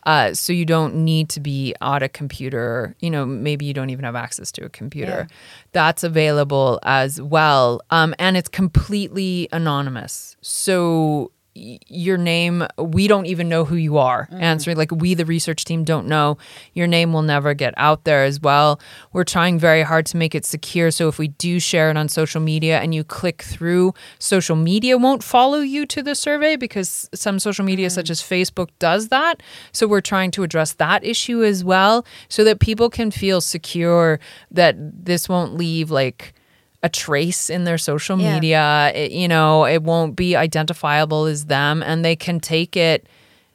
Uh, 0.04 0.34
so 0.34 0.52
you 0.52 0.64
don't 0.64 0.94
need 0.94 1.28
to 1.30 1.40
be 1.40 1.74
at 1.80 2.02
a 2.02 2.08
computer. 2.08 2.94
You 3.00 3.10
know, 3.10 3.26
maybe 3.26 3.64
you 3.66 3.74
don't 3.74 3.90
even 3.90 4.04
have 4.04 4.16
access 4.16 4.50
to 4.52 4.64
a 4.64 4.68
computer. 4.68 5.28
That's 5.72 6.02
available 6.02 6.78
as 6.82 7.20
well, 7.20 7.80
um, 7.90 8.14
and 8.18 8.36
it's 8.36 8.48
completely 8.48 9.48
anonymous. 9.52 10.36
So 10.40 11.32
your 11.54 12.16
name, 12.16 12.66
we 12.78 13.08
don't 13.08 13.26
even 13.26 13.48
know 13.48 13.64
who 13.64 13.74
you 13.74 13.98
are 13.98 14.26
mm-hmm. 14.26 14.42
answering. 14.42 14.76
Like 14.76 14.92
we, 14.92 15.14
the 15.14 15.24
research 15.24 15.64
team, 15.64 15.84
don't 15.84 16.06
know. 16.06 16.38
Your 16.74 16.86
name 16.86 17.12
will 17.12 17.22
never 17.22 17.54
get 17.54 17.74
out 17.76 18.04
there 18.04 18.24
as 18.24 18.40
well. 18.40 18.80
We're 19.12 19.24
trying 19.24 19.58
very 19.58 19.82
hard 19.82 20.06
to 20.06 20.16
make 20.16 20.34
it 20.34 20.44
secure. 20.44 20.90
So 20.90 21.08
if 21.08 21.18
we 21.18 21.28
do 21.28 21.58
share 21.58 21.90
it 21.90 21.96
on 21.96 22.08
social 22.08 22.40
media 22.40 22.78
and 22.80 22.94
you 22.94 23.02
click 23.02 23.42
through, 23.42 23.94
social 24.18 24.56
media 24.56 24.96
won't 24.96 25.24
follow 25.24 25.58
you 25.58 25.86
to 25.86 26.02
the 26.02 26.14
survey 26.14 26.56
because 26.56 27.08
some 27.14 27.38
social 27.38 27.64
media, 27.64 27.88
mm-hmm. 27.88 27.94
such 27.94 28.10
as 28.10 28.20
Facebook, 28.22 28.68
does 28.78 29.08
that. 29.08 29.42
So 29.72 29.88
we're 29.88 30.00
trying 30.00 30.30
to 30.32 30.42
address 30.42 30.74
that 30.74 31.04
issue 31.04 31.42
as 31.42 31.64
well 31.64 32.06
so 32.28 32.44
that 32.44 32.60
people 32.60 32.90
can 32.90 33.10
feel 33.10 33.40
secure 33.40 34.20
that 34.50 34.76
this 34.78 35.28
won't 35.28 35.54
leave 35.54 35.90
like 35.90 36.34
a 36.82 36.88
trace 36.88 37.50
in 37.50 37.64
their 37.64 37.78
social 37.78 38.18
Yeah. 38.18 38.34
media. 38.34 38.92
It, 38.94 39.12
you 39.12 39.28
know, 39.28 39.66
it 39.66 39.82
won't 39.82 40.16
be 40.16 40.34
identifiable 40.36 41.26
as 41.26 41.46
them, 41.46 41.82
and 41.82 42.04
they 42.04 42.16
can 42.16 42.40
take 42.40 42.76
it, 42.76 43.06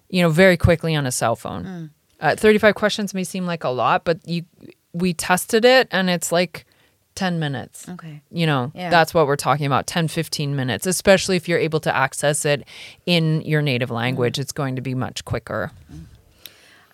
you 0.09 0.21
know, 0.21 0.30
very 0.30 0.57
quickly 0.57 0.95
on 0.95 1.05
a 1.05 1.11
cell 1.11 1.36
phone. 1.36 1.89
Uh, 2.19 2.36
Thirty-five 2.36 2.76
questions 2.76 3.13
may 3.13 3.23
seem 3.23 3.45
like 3.45 3.63
a 3.63 3.69
lot, 3.69 4.05
but 4.05 4.19
you, 4.28 4.43
we 4.93 5.13
tested 5.13 5.65
it, 5.65 5.88
and 5.91 6.09
it's 6.09 6.32
like 6.32 6.65
ten 7.15 7.39
minutes. 7.39 7.88
Okay. 7.89 8.21
You 8.32 8.45
know, 8.45 8.71
Yeah. 8.76 8.89
that's 8.89 9.13
what 9.13 9.26
we're 9.28 9.36
talking 9.38 9.65
about 9.65 9.88
10, 9.88 10.07
15 10.09 10.55
minutes, 10.55 10.86
especially 10.86 11.36
if 11.38 11.47
you're 11.49 11.59
able 11.59 11.80
to 11.82 11.95
access 11.95 12.43
it 12.45 12.67
in 13.05 13.41
your 13.41 13.61
native 13.61 13.89
language. 13.89 14.38
It's 14.38 14.51
going 14.51 14.76
to 14.76 14.82
be 14.82 14.93
much 14.93 15.23
quicker. 15.26 15.71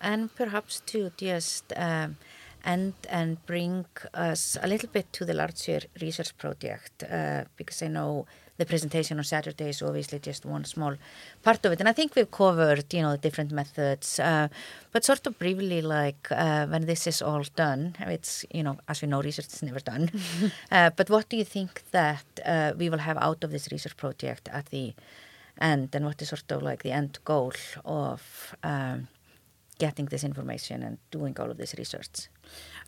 and 0.00 0.34
perhaps 0.34 0.80
to 0.86 1.10
just 1.16 1.72
um, 1.76 2.16
end 2.64 2.94
and 3.08 3.44
bring 3.46 3.86
us 4.14 4.56
a 4.62 4.66
little 4.66 4.88
bit 4.88 5.12
to 5.12 5.24
the 5.24 5.34
larger 5.34 5.80
research 6.00 6.36
project 6.38 7.04
uh, 7.04 7.44
because 7.56 7.82
I 7.82 7.88
know 7.88 8.26
the 8.58 8.66
presentation 8.66 9.18
on 9.18 9.24
Saturday 9.24 9.70
is 9.70 9.82
obviously 9.82 10.18
just 10.18 10.44
one 10.44 10.64
small 10.64 10.94
part 11.42 11.64
of 11.64 11.72
it. 11.72 11.80
And 11.80 11.88
I 11.88 11.92
think 11.92 12.14
we've 12.14 12.30
covered 12.30 12.92
you 12.92 13.02
know 13.02 13.16
different 13.16 13.50
methods 13.50 14.20
uh, 14.20 14.48
but 14.92 15.04
sort 15.04 15.26
of 15.26 15.38
briefly 15.38 15.82
like 15.82 16.28
uh, 16.30 16.66
when 16.66 16.86
this 16.86 17.06
is 17.06 17.22
all 17.22 17.44
done 17.56 17.96
it's 18.00 18.44
you 18.52 18.62
know 18.62 18.76
as 18.88 19.02
we 19.02 19.08
know 19.08 19.22
research 19.22 19.46
is 19.46 19.62
never 19.62 19.80
done. 19.80 20.10
Uh, 20.70 20.90
but 20.90 21.10
what 21.10 21.28
do 21.28 21.36
you 21.36 21.44
think 21.44 21.82
that 21.90 22.24
uh, 22.46 22.72
we 22.78 22.88
will 22.88 22.98
have 22.98 23.18
out 23.18 23.44
of 23.44 23.50
this 23.50 23.68
research 23.70 23.96
project 23.96 24.48
at 24.52 24.66
the 24.66 24.94
end? 25.60 25.94
And 25.94 26.04
what 26.04 26.20
is 26.22 26.28
sort 26.28 26.50
of 26.50 26.62
like 26.62 26.82
the 26.82 26.92
end 26.92 27.18
goal 27.24 27.52
of 27.84 28.54
um, 28.62 29.08
getting 29.78 30.06
this 30.06 30.24
information 30.24 30.82
and 30.82 30.98
doing 31.10 31.34
all 31.40 31.50
of 31.50 31.56
this 31.56 31.74
research. 31.76 32.28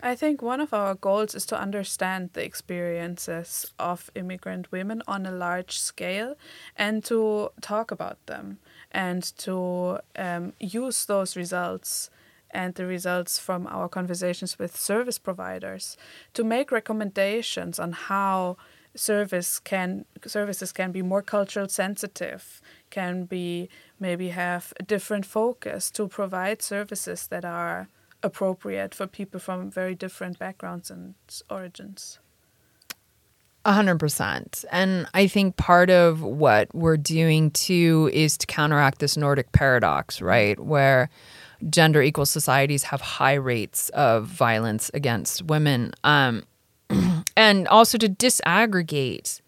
I 0.06 0.14
think 0.14 0.42
one 0.42 0.60
of 0.60 0.74
our 0.74 0.94
goals 0.94 1.34
is 1.34 1.46
to 1.46 1.58
understand 1.58 2.34
the 2.34 2.44
experiences 2.44 3.72
of 3.78 4.10
immigrant 4.14 4.70
women 4.70 5.02
on 5.08 5.24
a 5.24 5.30
large 5.32 5.78
scale 5.78 6.34
and 6.76 7.02
to 7.04 7.52
talk 7.62 7.90
about 7.90 8.18
them 8.26 8.58
and 8.92 9.22
to 9.38 10.00
um, 10.16 10.52
use 10.60 11.06
those 11.06 11.38
results 11.38 12.10
and 12.50 12.74
the 12.74 12.84
results 12.84 13.38
from 13.38 13.66
our 13.66 13.88
conversations 13.88 14.58
with 14.58 14.76
service 14.76 15.18
providers 15.18 15.96
to 16.34 16.44
make 16.44 16.70
recommendations 16.70 17.78
on 17.78 17.92
how 17.92 18.58
service 18.94 19.58
can 19.58 20.04
services 20.26 20.70
can 20.70 20.92
be 20.92 21.00
more 21.00 21.22
cultural 21.22 21.66
sensitive 21.66 22.60
can 22.90 23.24
be 23.24 23.70
maybe 23.98 24.28
have 24.28 24.72
a 24.78 24.82
different 24.82 25.24
focus 25.24 25.90
to 25.90 26.06
provide 26.06 26.60
services 26.60 27.26
that 27.26 27.44
are 27.44 27.88
appropriate 28.24 28.94
for 28.94 29.06
people 29.06 29.38
from 29.38 29.70
very 29.70 29.94
different 29.94 30.38
backgrounds 30.38 30.90
and 30.90 31.14
origins. 31.50 32.18
A 33.66 33.72
hundred 33.72 33.98
percent. 33.98 34.64
And 34.70 35.06
I 35.14 35.26
think 35.26 35.56
part 35.56 35.88
of 35.88 36.22
what 36.22 36.74
we're 36.74 36.98
doing 36.98 37.50
too 37.50 38.10
is 38.12 38.36
to 38.38 38.46
counteract 38.46 38.98
this 38.98 39.16
Nordic 39.16 39.52
paradox, 39.52 40.20
right? 40.20 40.58
Where 40.58 41.08
gender 41.70 42.02
equal 42.02 42.26
societies 42.26 42.82
have 42.84 43.00
high 43.00 43.34
rates 43.34 43.88
of 43.90 44.26
violence 44.26 44.90
against 44.92 45.42
women. 45.44 45.92
Um, 46.04 46.44
and 47.36 47.66
also 47.68 47.96
to 47.98 48.08
disaggregate. 48.08 49.40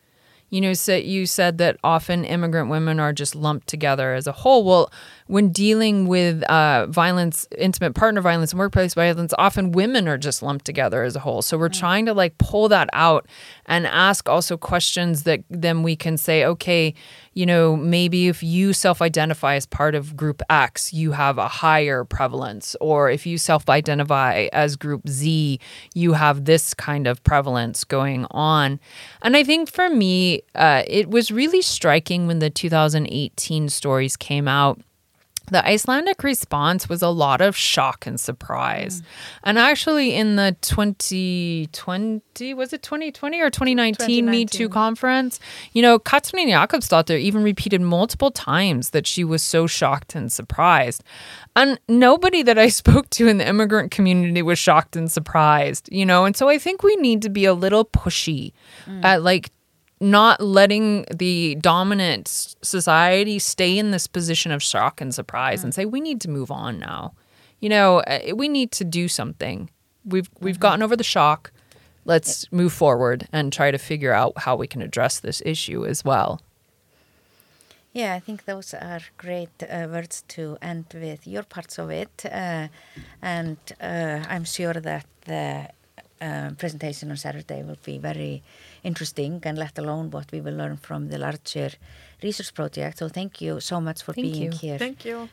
You 0.48 0.60
know, 0.60 0.74
so 0.74 0.94
you 0.94 1.26
said 1.26 1.58
that 1.58 1.76
often 1.82 2.24
immigrant 2.24 2.70
women 2.70 3.00
are 3.00 3.12
just 3.12 3.34
lumped 3.34 3.66
together 3.66 4.14
as 4.14 4.26
a 4.26 4.32
whole. 4.32 4.64
Well, 4.64 4.90
when 5.26 5.50
dealing 5.50 6.06
with 6.06 6.42
uh, 6.44 6.86
violence, 6.86 7.48
intimate 7.58 7.94
partner 7.94 8.20
violence, 8.20 8.52
and 8.52 8.58
workplace 8.60 8.94
violence, 8.94 9.34
often 9.38 9.72
women 9.72 10.06
are 10.08 10.18
just 10.18 10.42
lumped 10.42 10.64
together 10.64 11.02
as 11.02 11.16
a 11.16 11.20
whole. 11.20 11.42
So 11.42 11.58
we're 11.58 11.68
trying 11.68 12.06
to 12.06 12.14
like 12.14 12.38
pull 12.38 12.68
that 12.68 12.88
out 12.92 13.26
and 13.66 13.86
ask 13.86 14.28
also 14.28 14.56
questions 14.56 15.24
that 15.24 15.42
then 15.50 15.82
we 15.82 15.96
can 15.96 16.16
say, 16.16 16.44
okay, 16.44 16.94
you 17.34 17.44
know, 17.44 17.76
maybe 17.76 18.28
if 18.28 18.42
you 18.42 18.72
self 18.72 19.02
identify 19.02 19.56
as 19.56 19.66
part 19.66 19.94
of 19.94 20.16
group 20.16 20.42
X, 20.48 20.92
you 20.92 21.12
have 21.12 21.38
a 21.38 21.48
higher 21.48 22.04
prevalence. 22.04 22.76
Or 22.80 23.10
if 23.10 23.26
you 23.26 23.36
self 23.36 23.68
identify 23.68 24.48
as 24.52 24.76
group 24.76 25.08
Z, 25.08 25.58
you 25.94 26.12
have 26.12 26.44
this 26.44 26.72
kind 26.72 27.06
of 27.06 27.22
prevalence 27.24 27.84
going 27.84 28.26
on. 28.30 28.78
And 29.22 29.36
I 29.36 29.42
think 29.42 29.70
for 29.70 29.90
me, 29.90 30.42
uh, 30.54 30.84
it 30.86 31.10
was 31.10 31.30
really 31.30 31.62
striking 31.62 32.26
when 32.26 32.38
the 32.38 32.48
2018 32.48 33.68
stories 33.68 34.16
came 34.16 34.46
out 34.46 34.80
the 35.50 35.66
Icelandic 35.66 36.22
response 36.22 36.88
was 36.88 37.02
a 37.02 37.08
lot 37.08 37.40
of 37.40 37.56
shock 37.56 38.06
and 38.06 38.18
surprise. 38.18 39.00
Mm. 39.00 39.04
And 39.44 39.58
actually, 39.58 40.14
in 40.14 40.36
the 40.36 40.56
2020, 40.60 42.54
was 42.54 42.72
it 42.72 42.82
2020 42.82 43.40
or 43.40 43.50
2019, 43.50 44.26
Me 44.26 44.44
Too 44.44 44.68
conference, 44.68 45.38
you 45.72 45.82
know, 45.82 45.98
Katrin 45.98 46.48
Jakobsdottir 46.48 47.18
even 47.18 47.42
repeated 47.42 47.80
multiple 47.80 48.30
times 48.30 48.90
that 48.90 49.06
she 49.06 49.24
was 49.24 49.42
so 49.42 49.66
shocked 49.66 50.14
and 50.14 50.32
surprised. 50.32 51.04
And 51.54 51.78
nobody 51.88 52.42
that 52.42 52.58
I 52.58 52.68
spoke 52.80 53.08
to 53.10 53.28
in 53.28 53.38
the 53.38 53.48
immigrant 53.48 53.90
community 53.90 54.42
was 54.42 54.58
shocked 54.58 54.96
and 54.96 55.10
surprised, 55.10 55.88
you 55.92 56.04
know? 56.04 56.24
And 56.24 56.36
so 56.36 56.48
I 56.48 56.58
think 56.58 56.82
we 56.82 56.96
need 56.96 57.22
to 57.22 57.30
be 57.30 57.44
a 57.44 57.54
little 57.54 57.84
pushy 57.84 58.52
mm. 58.86 59.04
at 59.04 59.22
like 59.22 59.50
not 60.00 60.40
letting 60.40 61.06
the 61.14 61.56
dominant 61.56 62.56
society 62.62 63.38
stay 63.38 63.78
in 63.78 63.90
this 63.90 64.06
position 64.06 64.52
of 64.52 64.62
shock 64.62 65.00
and 65.00 65.14
surprise 65.14 65.64
and 65.64 65.74
say 65.74 65.84
we 65.84 66.00
need 66.00 66.20
to 66.20 66.30
move 66.30 66.50
on 66.50 66.78
now. 66.78 67.14
You 67.60 67.70
know 67.70 68.00
uh, 68.00 68.34
we 68.34 68.48
need 68.48 68.72
to 68.72 68.84
do 68.84 69.08
something. 69.08 69.70
We've 70.04 70.28
we've 70.40 70.60
gotten 70.60 70.82
over 70.82 70.96
the 70.96 71.04
shock. 71.04 71.50
Let's 72.04 72.50
move 72.52 72.72
forward 72.72 73.26
and 73.32 73.52
try 73.52 73.70
to 73.70 73.78
figure 73.78 74.12
out 74.12 74.38
how 74.38 74.54
we 74.54 74.68
can 74.68 74.80
address 74.80 75.18
this 75.18 75.42
issue 75.44 75.84
as 75.84 76.04
well. 76.04 76.40
Yeah, 77.92 78.14
I 78.14 78.20
think 78.20 78.44
those 78.44 78.74
are 78.74 79.00
great 79.16 79.62
uh, 79.62 79.88
words 79.90 80.22
to 80.28 80.58
end 80.60 80.84
with 80.92 81.26
your 81.26 81.42
parts 81.42 81.78
of 81.78 81.90
it. 81.90 82.26
Uh, 82.30 82.68
and 83.22 83.56
uh, 83.80 84.22
I'm 84.28 84.44
sure 84.44 84.74
that 84.74 85.06
the 85.24 85.70
uh, 86.20 86.50
presentation 86.58 87.10
on 87.10 87.16
Saturday 87.16 87.62
will 87.62 87.78
be 87.82 87.96
very 87.96 88.42
interesting 88.86 89.40
and 89.42 89.58
let 89.58 89.78
alone 89.78 90.10
what 90.10 90.26
we 90.32 90.40
will 90.40 90.54
learn 90.54 90.76
from 90.76 91.08
the 91.08 91.18
larger 91.18 91.70
research 92.22 92.54
project. 92.54 92.98
So 92.98 93.08
thank 93.08 93.40
you 93.40 93.60
so 93.60 93.80
much 93.80 94.02
for 94.02 94.12
Thank 94.12 94.26
being 94.26 94.52
you. 94.52 94.58
here 94.58 94.78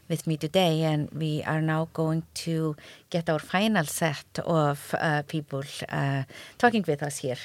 with 0.09 0.27
me 0.27 0.35
today. 0.37 0.83
And 0.83 1.09
we 1.11 1.43
are 1.43 1.61
now 1.61 1.87
going 1.93 2.23
to 2.45 2.75
get 3.09 3.29
our 3.29 3.39
final 3.39 3.85
set 3.85 4.39
of 4.43 4.77
uh, 4.99 5.21
people 5.27 5.63
uh, 5.89 6.23
talking 6.57 6.83
with 6.87 7.01
us 7.03 7.17
here. 7.17 7.37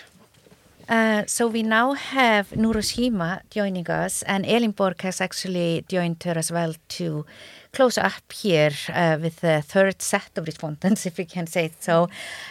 Uh, 0.88 1.22
so 1.26 1.46
we 1.46 1.62
now 1.62 1.92
have 1.92 2.48
Nuroshima 2.50 3.42
joining 3.50 3.90
us, 3.90 4.22
and 4.22 4.46
Elinborg 4.46 5.02
has 5.02 5.20
actually 5.20 5.84
joined 5.86 6.22
her 6.22 6.32
as 6.34 6.50
well 6.50 6.74
to 6.88 7.26
close 7.72 7.98
up 7.98 8.32
here 8.32 8.72
uh, 8.88 9.18
with 9.20 9.40
the 9.40 9.60
third 9.60 10.00
set 10.00 10.30
of 10.36 10.46
respondents, 10.46 11.04
if 11.10 11.18
we 11.18 11.26
can 11.26 11.46
say 11.46 11.66
it 11.66 11.82
so. 11.82 12.08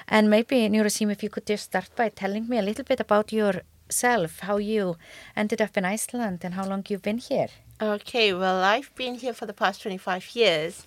And 0.07 0.29
maybe 0.29 0.69
Nuroshima, 0.69 1.13
if 1.13 1.23
you 1.23 1.29
could 1.29 1.47
just 1.47 1.63
start 1.65 1.89
by 1.95 2.09
telling 2.09 2.47
me 2.47 2.59
a 2.59 2.61
little 2.61 2.85
bit 2.85 2.99
about 2.99 3.33
yourself, 3.33 4.39
how 4.41 4.57
you 4.57 4.97
ended 5.35 5.59
up 5.59 5.75
in 5.75 5.83
Iceland, 5.85 6.41
and 6.43 6.53
how 6.53 6.67
long 6.67 6.85
you've 6.88 7.01
been 7.01 7.17
here. 7.17 7.47
Okay, 7.81 8.33
well, 8.33 8.63
I've 8.63 8.93
been 8.95 9.15
here 9.15 9.33
for 9.33 9.47
the 9.47 9.53
past 9.53 9.81
25 9.81 10.35
years, 10.35 10.85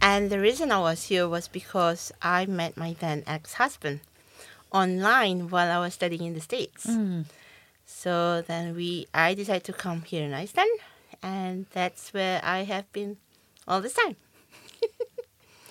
and 0.00 0.28
the 0.28 0.40
reason 0.40 0.72
I 0.72 0.80
was 0.80 1.04
here 1.04 1.28
was 1.28 1.46
because 1.46 2.10
I 2.20 2.46
met 2.46 2.76
my 2.76 2.96
then 2.98 3.22
ex 3.28 3.54
husband 3.54 4.00
online 4.72 5.48
while 5.50 5.70
I 5.70 5.78
was 5.78 5.94
studying 5.94 6.24
in 6.24 6.34
the 6.34 6.40
States. 6.40 6.86
So 7.86 8.42
then 8.42 8.74
we, 8.76 9.06
I 9.12 9.34
decided 9.34 9.64
to 9.64 9.72
come 9.72 10.02
here 10.02 10.24
in 10.24 10.32
Iceland, 10.32 10.70
and 11.22 11.66
that's 11.72 12.14
where 12.14 12.40
I 12.44 12.64
have 12.64 12.90
been 12.92 13.16
all 13.68 13.80
this 13.80 13.94
time. 13.94 14.16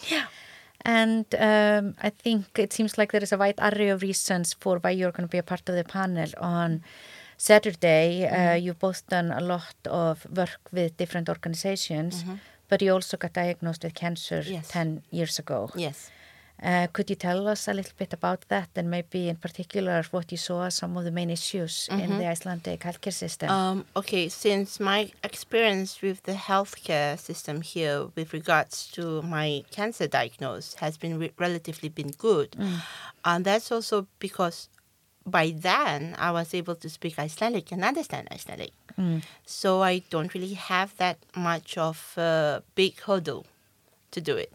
Yeah. 0.10 0.26
And 0.86 1.26
um, 1.36 1.96
I 2.02 2.10
think 2.10 2.58
it 2.58 2.72
seems 2.74 2.98
like 2.98 3.12
there 3.12 3.22
is 3.22 3.32
a 3.34 3.38
wide 3.38 3.60
array 3.60 3.90
of 3.90 4.02
reasons 4.02 4.54
for 4.54 4.78
why 4.80 4.92
you're 4.92 5.12
going 5.12 5.28
to 5.28 5.32
be 5.32 5.38
a 5.38 5.44
part 5.44 5.68
of 5.70 5.76
the 5.76 5.84
panel 5.84 6.30
on 6.38 6.82
Saturday. 7.38 8.26
Uh, 8.28 8.54
you've 8.56 8.80
both 8.80 9.06
done 9.08 9.30
a 9.32 9.42
lot 9.42 9.76
of 9.88 10.26
work 10.36 10.60
with 10.72 10.96
different 10.98 11.28
organizations, 11.30 12.24
but 12.70 12.82
you 12.82 12.94
also 12.94 13.18
got 13.18 13.34
diagnosed 13.34 13.84
with 13.84 13.94
cancer 13.94 14.42
Yes. 14.46 14.70
10 14.70 15.04
years 15.12 15.38
ago. 15.38 15.70
Yes. 15.76 16.12
Uh, 16.62 16.88
could 16.92 17.10
you 17.10 17.16
tell 17.16 17.48
us 17.48 17.68
a 17.70 17.74
little 17.74 17.94
bit 17.98 18.12
about 18.14 18.44
that 18.50 18.70
and 18.76 18.92
maybe 18.92 19.30
in 19.30 19.38
particular 19.38 20.04
what 20.12 20.30
you 20.32 20.38
saw 20.38 20.64
as 20.66 20.76
some 20.76 20.98
of 20.98 21.06
the 21.06 21.12
main 21.12 21.30
issues 21.30 21.88
in 21.90 22.18
the 22.18 22.26
Icelandic 22.28 22.82
healthcare 22.82 23.14
system? 23.14 23.50
Um, 23.50 23.86
okay, 23.96 24.28
since 24.28 24.80
my 24.80 25.12
experience 25.24 26.02
with 26.02 26.24
the 26.24 26.34
healthcare 26.34 27.18
system 27.18 27.62
here 27.62 28.08
with 28.16 28.34
regards 28.34 28.88
to 28.92 29.22
my 29.22 29.64
cancer 29.72 30.08
diagnosis 30.08 30.74
has 30.76 30.98
been 30.98 31.18
re- 31.18 31.32
relatively 31.38 31.88
been 31.88 32.12
good, 32.18 32.58
and 33.24 33.46
that's 33.46 33.72
also 33.72 34.08
because 34.20 34.68
by 35.26 35.54
then 35.56 36.16
I 36.18 36.32
was 36.32 36.54
able 36.54 36.76
to 36.76 36.90
speak 36.90 37.18
Icelandic 37.18 37.72
and 37.72 37.86
understand 37.86 38.28
Icelandic, 38.34 38.74
so 39.46 39.82
I 39.82 40.00
don't 40.10 40.34
really 40.34 40.56
have 40.56 40.98
that 40.98 41.18
much 41.36 41.78
of 41.78 42.14
a 42.18 42.64
big 42.76 43.00
hurdle 43.00 43.46
to 44.12 44.20
do 44.20 44.36
it. 44.36 44.52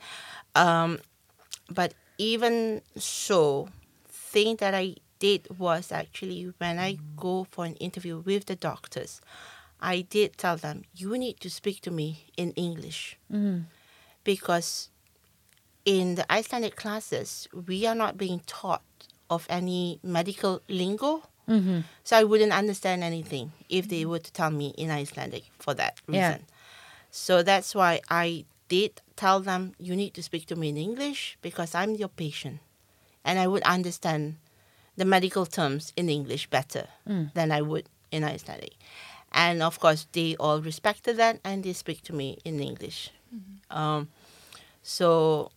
Um, 0.54 0.98
but 1.70 1.94
even 2.18 2.82
so, 2.96 3.68
thing 4.08 4.56
that 4.56 4.74
I 4.74 4.96
did 5.18 5.58
was 5.58 5.92
actually 5.92 6.52
when 6.58 6.78
I 6.78 6.98
go 7.16 7.46
for 7.50 7.64
an 7.64 7.74
interview 7.76 8.18
with 8.18 8.46
the 8.46 8.56
doctors, 8.56 9.20
I 9.80 10.02
did 10.02 10.36
tell 10.36 10.56
them 10.56 10.84
you 10.94 11.16
need 11.18 11.40
to 11.40 11.50
speak 11.50 11.80
to 11.82 11.90
me 11.90 12.26
in 12.36 12.52
English 12.52 13.16
mm-hmm. 13.32 13.62
because 14.24 14.88
in 15.84 16.14
the 16.14 16.30
Icelandic 16.32 16.76
classes 16.76 17.48
we 17.52 17.86
are 17.86 17.94
not 17.94 18.16
being 18.16 18.40
taught 18.46 18.82
of 19.30 19.46
any 19.48 19.98
medical 20.02 20.62
lingo. 20.68 21.22
Mm-hmm. 21.48 21.80
So 22.04 22.16
I 22.16 22.24
wouldn't 22.24 22.52
understand 22.52 23.04
anything 23.04 23.52
if 23.68 23.88
they 23.88 24.04
were 24.06 24.18
to 24.18 24.32
tell 24.32 24.50
me 24.50 24.68
in 24.78 24.90
Icelandic 24.90 25.44
for 25.58 25.74
that 25.74 26.00
Yeah. 26.08 26.28
reason. 26.28 26.46
So 27.10 27.42
that's 27.42 27.74
why 27.74 28.00
I 28.08 28.46
did 28.68 29.00
tell 29.16 29.40
them 29.40 29.74
you 29.78 29.94
need 29.96 30.14
to 30.14 30.22
speak 30.22 30.46
to 30.46 30.56
me 30.56 30.68
in 30.70 30.76
English 30.76 31.38
because 31.42 31.74
I'm 31.74 31.94
your 31.94 32.08
patient 32.08 32.60
and 33.24 33.38
I 33.38 33.46
would 33.46 33.62
understand 33.62 34.36
the 34.96 35.04
medical 35.04 35.46
terms 35.46 35.92
in 35.96 36.08
English 36.08 36.48
better 36.48 36.88
than 37.34 37.50
I 37.52 37.62
would 37.62 37.86
in 38.10 38.24
Icelandic. 38.24 38.74
And 39.32 39.62
of 39.62 39.80
course, 39.80 40.06
they 40.12 40.36
all 40.36 40.60
respected 40.60 41.16
that 41.16 41.40
and 41.44 41.64
they 41.64 41.72
speak 41.72 42.02
to 42.02 42.12
me 42.12 42.38
in 42.44 42.60
English. 42.60 43.10
Um, 43.70 44.08
so 44.82 45.50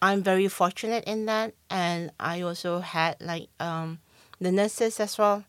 I'm 0.00 0.22
very 0.22 0.48
fortunate 0.48 1.04
in 1.04 1.26
that. 1.26 1.52
And 1.68 2.10
I 2.18 2.40
also 2.40 2.80
had 2.80 3.16
like 3.20 3.48
um, 3.60 3.98
the 4.40 4.50
nurses 4.52 4.98
as 5.00 5.18
well. 5.18 5.44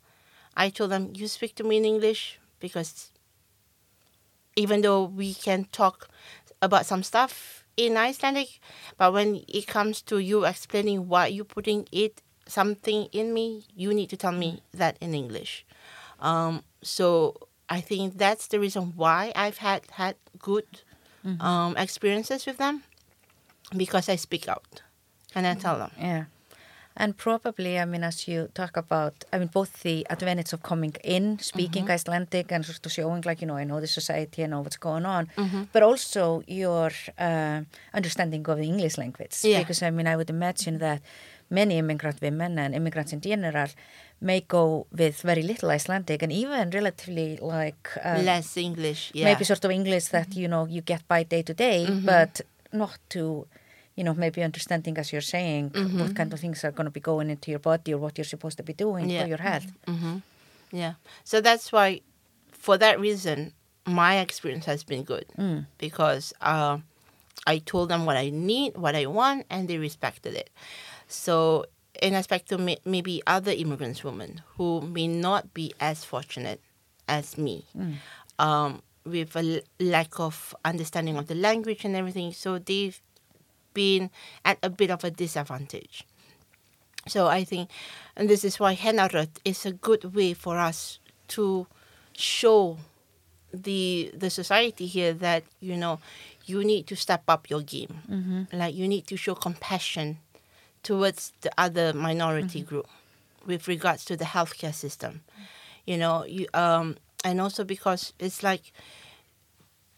I 0.58 0.70
told 0.70 0.92
them, 0.92 1.12
you 1.16 1.28
speak 1.28 1.56
to 1.56 1.64
me 1.64 1.78
in 1.78 1.86
English 1.86 2.40
because 2.60 3.12
even 4.56 4.82
though 4.82 5.04
we 5.04 5.34
can 5.34 5.66
talk 5.72 6.08
about 6.62 6.86
some 6.86 7.04
stuff 7.04 7.64
in 7.78 7.98
Icelandic, 7.98 8.60
but 8.98 9.14
when 9.14 9.44
it 9.48 9.68
comes 9.68 10.02
to 10.04 10.20
you 10.20 10.46
explaining 10.46 11.08
why 11.08 11.28
you 11.28 11.44
putting 11.44 11.88
it 11.92 12.22
something 12.48 13.08
in 13.12 13.34
me, 13.34 13.66
you 13.76 13.94
need 13.94 14.10
to 14.10 14.18
tell 14.18 14.32
me 14.32 14.62
that 14.74 14.98
in 15.02 15.14
English. 15.14 15.66
Um, 16.20 16.64
so 16.82 17.36
I 17.70 17.82
think 17.82 18.18
that's 18.18 18.48
the 18.48 18.60
reason 18.60 18.94
why 18.96 19.34
I've 19.36 19.58
had 19.58 19.84
had 19.92 20.16
good 20.40 20.66
um, 21.40 21.76
experiences 21.78 22.46
with 22.46 22.58
them 22.58 22.84
because 23.76 24.08
I 24.08 24.16
speak 24.16 24.48
out 24.48 24.82
and 25.34 25.46
I 25.46 25.56
tell 25.56 25.78
them. 25.78 25.92
Yeah. 26.00 26.26
And 26.98 27.18
probably, 27.18 27.78
I 27.78 27.86
mean, 27.86 28.04
as 28.04 28.26
you 28.28 28.50
talk 28.54 28.78
about, 28.78 29.26
I 29.34 29.38
mean, 29.40 29.50
both 29.52 29.84
the 29.84 30.08
advantage 30.10 30.54
of 30.54 30.64
coming 30.64 30.96
in, 31.04 31.40
speaking 31.40 31.90
Icelandic, 31.90 32.52
and 32.54 32.66
sort 32.66 32.86
of 32.86 32.92
showing, 32.92 33.22
like, 33.26 33.42
you 33.42 33.48
know, 33.48 33.58
I 33.58 33.66
know 33.66 33.82
the 33.82 33.88
society, 33.88 34.44
I 34.44 34.48
know 34.48 34.62
what's 34.62 34.78
going 34.78 35.06
on, 35.06 35.30
but 35.74 35.84
also 35.84 36.42
your 36.48 36.92
uh, 37.20 37.62
understanding 37.94 38.48
of 38.48 38.58
the 38.58 38.64
English 38.64 38.98
language. 38.98 39.36
Yeah. 39.44 39.60
Because, 39.60 39.84
I 39.84 39.90
mean, 39.92 40.08
I 40.08 40.16
would 40.16 40.30
imagine 40.30 40.78
that 40.78 41.02
many 41.50 41.78
immigrant 41.78 42.22
women 42.22 42.58
and 42.58 42.74
immigrants 42.74 43.12
in 43.12 43.20
general 43.20 43.68
may 44.22 44.40
go 44.42 44.88
with 44.92 45.22
very 45.22 45.44
little 45.44 45.70
Icelandic 45.72 46.24
and 46.24 46.32
even 46.32 46.70
relatively, 46.70 47.38
like, 47.42 47.90
uh, 48.04 48.22
Less 48.24 48.56
English, 48.56 49.12
yeah. 49.14 49.26
maybe 49.26 49.44
sort 49.44 49.66
of 49.66 49.72
English 49.72 50.06
that 50.06 50.34
you 50.34 50.48
know 50.48 50.66
you 50.66 50.82
get 50.82 51.06
by 51.10 51.24
day 51.24 51.42
to 51.42 51.54
day, 51.54 51.88
but 52.06 52.40
not 52.72 52.98
to 53.10 53.48
you 53.96 54.04
know 54.04 54.14
maybe 54.14 54.44
understanding 54.44 54.98
as 54.98 55.12
you're 55.12 55.22
saying 55.22 55.70
mm-hmm. 55.72 56.00
what 56.00 56.16
kind 56.16 56.32
of 56.34 56.40
things 56.40 56.64
are 56.64 56.72
going 56.72 56.86
to 56.86 56.92
be 56.92 57.00
going 57.00 57.30
into 57.30 57.50
your 57.52 57.60
body 57.60 57.94
or 57.94 57.98
what 57.98 58.18
you're 58.18 58.26
supposed 58.26 58.58
to 58.58 58.64
be 58.64 58.74
doing 58.74 59.10
Yeah. 59.10 59.24
for 59.24 59.28
your 59.28 59.38
health. 59.38 59.68
Mm-hmm. 59.88 60.06
Mm-hmm. 60.06 60.78
Yeah. 60.78 60.94
So 61.24 61.42
that's 61.42 61.72
why, 61.72 62.02
for 62.52 62.78
that 62.78 63.00
reason, 63.00 63.54
my 63.86 64.18
experience 64.18 64.66
has 64.66 64.84
been 64.84 65.04
good 65.04 65.26
mm. 65.38 65.66
because 65.78 66.34
uh, 66.42 66.80
I 67.48 67.60
told 67.60 67.90
them 67.90 68.06
what 68.06 68.18
I 68.18 68.30
need, 68.30 68.78
what 68.78 68.96
I 68.96 69.06
want, 69.06 69.46
and 69.50 69.68
they 69.68 69.78
respected 69.78 70.34
it. 70.34 70.50
So, 71.08 71.66
in 72.02 72.14
respect 72.14 72.50
to 72.50 72.58
may- 72.58 72.80
maybe 72.84 73.22
other 73.28 73.52
immigrants 73.52 74.04
women 74.04 74.42
who 74.58 74.82
may 74.82 75.08
not 75.08 75.54
be 75.54 75.74
as 75.80 76.04
fortunate 76.04 76.60
as 77.08 77.38
me, 77.38 77.66
mm. 77.78 77.96
um, 78.40 78.82
with 79.06 79.36
a 79.36 79.40
l- 79.40 79.62
lack 79.80 80.20
of 80.20 80.56
understanding 80.66 81.16
of 81.16 81.28
the 81.28 81.36
language 81.36 81.86
and 81.86 81.96
everything, 81.96 82.34
so 82.34 82.58
they've 82.58 83.00
been 83.76 84.10
at 84.44 84.58
a 84.64 84.70
bit 84.72 84.90
of 84.90 85.04
a 85.04 85.12
disadvantage. 85.12 86.04
So 87.08 87.28
I 87.28 87.44
think, 87.44 87.70
and 88.18 88.28
this 88.28 88.44
is 88.44 88.60
why 88.60 88.74
Hennar 88.76 89.10
rödd 89.12 89.30
is 89.46 89.64
a 89.66 89.72
good 89.72 90.16
way 90.16 90.34
for 90.34 90.58
us 90.58 90.98
to 91.38 91.68
show 92.18 92.78
the 93.54 94.10
the 94.22 94.30
society 94.30 94.88
here 94.88 95.14
that 95.14 95.44
you 95.62 95.78
know 95.78 96.00
you 96.48 96.64
need 96.64 96.88
to 96.88 96.96
step 96.96 97.24
up 97.28 97.50
your 97.50 97.62
game. 97.62 97.94
Like 98.52 98.74
you 98.76 98.88
need 98.88 99.06
to 99.08 99.18
show 99.18 99.36
compassion 99.36 100.18
towards 100.84 101.34
the 101.42 101.52
other 101.58 101.94
minority 101.94 102.62
group 102.62 102.88
with 103.46 103.68
regards 103.68 104.06
to 104.06 104.18
the 104.18 104.26
healthcare 104.26 104.74
system. 104.74 105.22
You 105.86 105.98
know, 105.98 106.26
you 106.26 106.48
um, 106.54 106.98
and 107.24 107.40
also 107.42 107.64
because 107.64 108.14
it's 108.20 108.42
like 108.44 108.74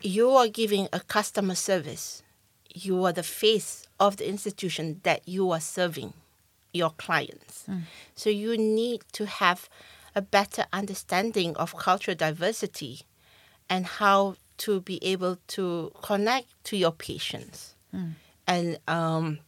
you 0.01 0.29
are 0.31 0.47
giving 0.47 0.87
a 0.93 0.99
customer 0.99 1.55
service. 1.55 2.23
You 2.73 3.03
are 3.05 3.13
the 3.13 3.23
face 3.23 3.87
of 3.99 4.17
the 4.17 4.27
institution 4.27 5.01
that 5.03 5.27
you 5.27 5.51
are 5.51 5.59
serving 5.59 6.13
your 6.73 6.91
clients. 6.91 7.65
Hmm. 7.65 7.79
So 8.15 8.29
you 8.29 8.57
need 8.57 9.01
to 9.13 9.25
have 9.25 9.69
a 10.15 10.21
better 10.21 10.65
understanding 10.73 11.55
of 11.57 11.75
cultural 11.75 12.15
diversity 12.15 13.01
and 13.69 13.85
how 13.85 14.35
to 14.57 14.81
be 14.81 15.03
able 15.03 15.37
to 15.47 15.91
connect 16.01 16.47
to 16.65 16.77
your 16.77 16.91
patients 16.91 17.75
hmm. 17.91 18.11
and 18.47 18.79
um, 18.87 19.39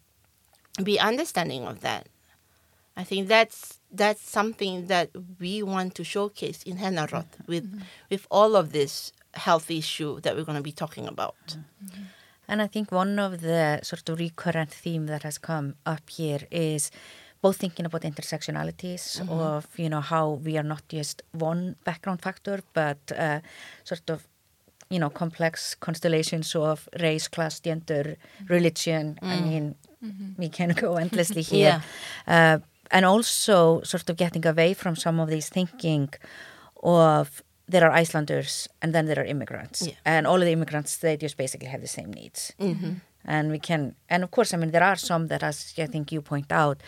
be 0.83 0.99
understanding 0.99 1.65
of 1.65 1.81
that. 1.81 2.07
I 2.97 3.03
think 3.05 3.29
that's 3.29 3.79
that's 3.91 4.21
something 4.21 4.87
that 4.87 5.09
we 5.39 5.63
want 5.63 5.95
to 5.95 6.03
showcase 6.03 6.63
in 6.63 6.77
Hennar 6.77 7.07
rödd 7.07 7.31
with 7.47 7.65
mm-hmm. 7.65 7.83
with 8.09 8.27
all 8.29 8.57
of 8.57 8.73
this 8.73 9.13
health 9.35 9.71
issue 9.71 10.19
that 10.21 10.35
we're 10.35 10.43
going 10.43 10.57
to 10.57 10.63
be 10.63 10.73
talking 10.73 11.07
about. 11.07 11.35
Mm-hmm. 11.47 12.01
And 12.49 12.61
I 12.61 12.67
think 12.67 12.91
one 12.91 13.19
of 13.19 13.41
the 13.41 13.79
sort 13.83 14.09
of 14.09 14.19
recurrent 14.19 14.71
theme 14.71 15.05
that 15.05 15.23
has 15.23 15.37
come 15.37 15.75
up 15.85 16.09
here 16.09 16.39
is 16.51 16.91
both 17.41 17.57
thinking 17.57 17.85
about 17.85 18.01
intersectionalities 18.01 19.21
of, 19.29 19.67
you 19.77 19.87
know, 19.87 20.01
how 20.01 20.31
we 20.43 20.57
are 20.57 20.63
not 20.63 20.81
just 20.89 21.21
one 21.31 21.75
background 21.85 22.21
factor, 22.21 22.59
but 22.73 22.97
uh, 23.15 23.39
sort 23.83 24.09
of, 24.09 24.27
you 24.89 24.99
know, 24.99 25.09
complex 25.09 25.75
constellations 25.75 26.55
of 26.55 26.89
race, 26.99 27.27
class, 27.29 27.59
gender, 27.59 28.17
religion. 28.49 29.17
I 29.21 29.39
mean, 29.39 29.75
we 30.37 30.49
can 30.49 30.69
go 30.69 30.95
endlessly 30.97 31.41
here. 31.53 31.83
Uh, 32.27 32.57
and 32.91 33.05
also 33.05 33.81
sort 33.83 34.09
of 34.09 34.17
getting 34.17 34.45
away 34.47 34.73
from 34.73 34.95
some 34.95 35.19
of 35.19 35.29
these 35.29 35.47
thinking 35.47 36.09
of 36.81 37.43
there 37.69 37.85
are 37.85 37.91
Icelanders 37.91 38.67
and 38.81 38.93
then 38.93 39.05
there 39.05 39.19
are 39.19 39.25
immigrants. 39.25 39.87
Yeah. 39.87 39.93
And 40.05 40.25
all 40.25 40.35
of 40.35 40.45
the 40.45 40.51
immigrants, 40.51 40.97
they 40.97 41.15
just 41.17 41.37
basically 41.37 41.67
have 41.67 41.81
the 41.81 41.87
same 41.87 42.11
needs. 42.11 42.53
Mm-hmm. 42.59 42.93
And 43.25 43.51
we 43.51 43.59
can, 43.59 43.95
and 44.09 44.23
of 44.23 44.31
course, 44.31 44.53
I 44.53 44.57
mean, 44.57 44.71
there 44.71 44.83
are 44.83 44.95
some 44.95 45.27
that, 45.27 45.43
as 45.43 45.73
I 45.77 45.85
think 45.87 46.11
you 46.11 46.21
point 46.21 46.51
out, 46.51 46.81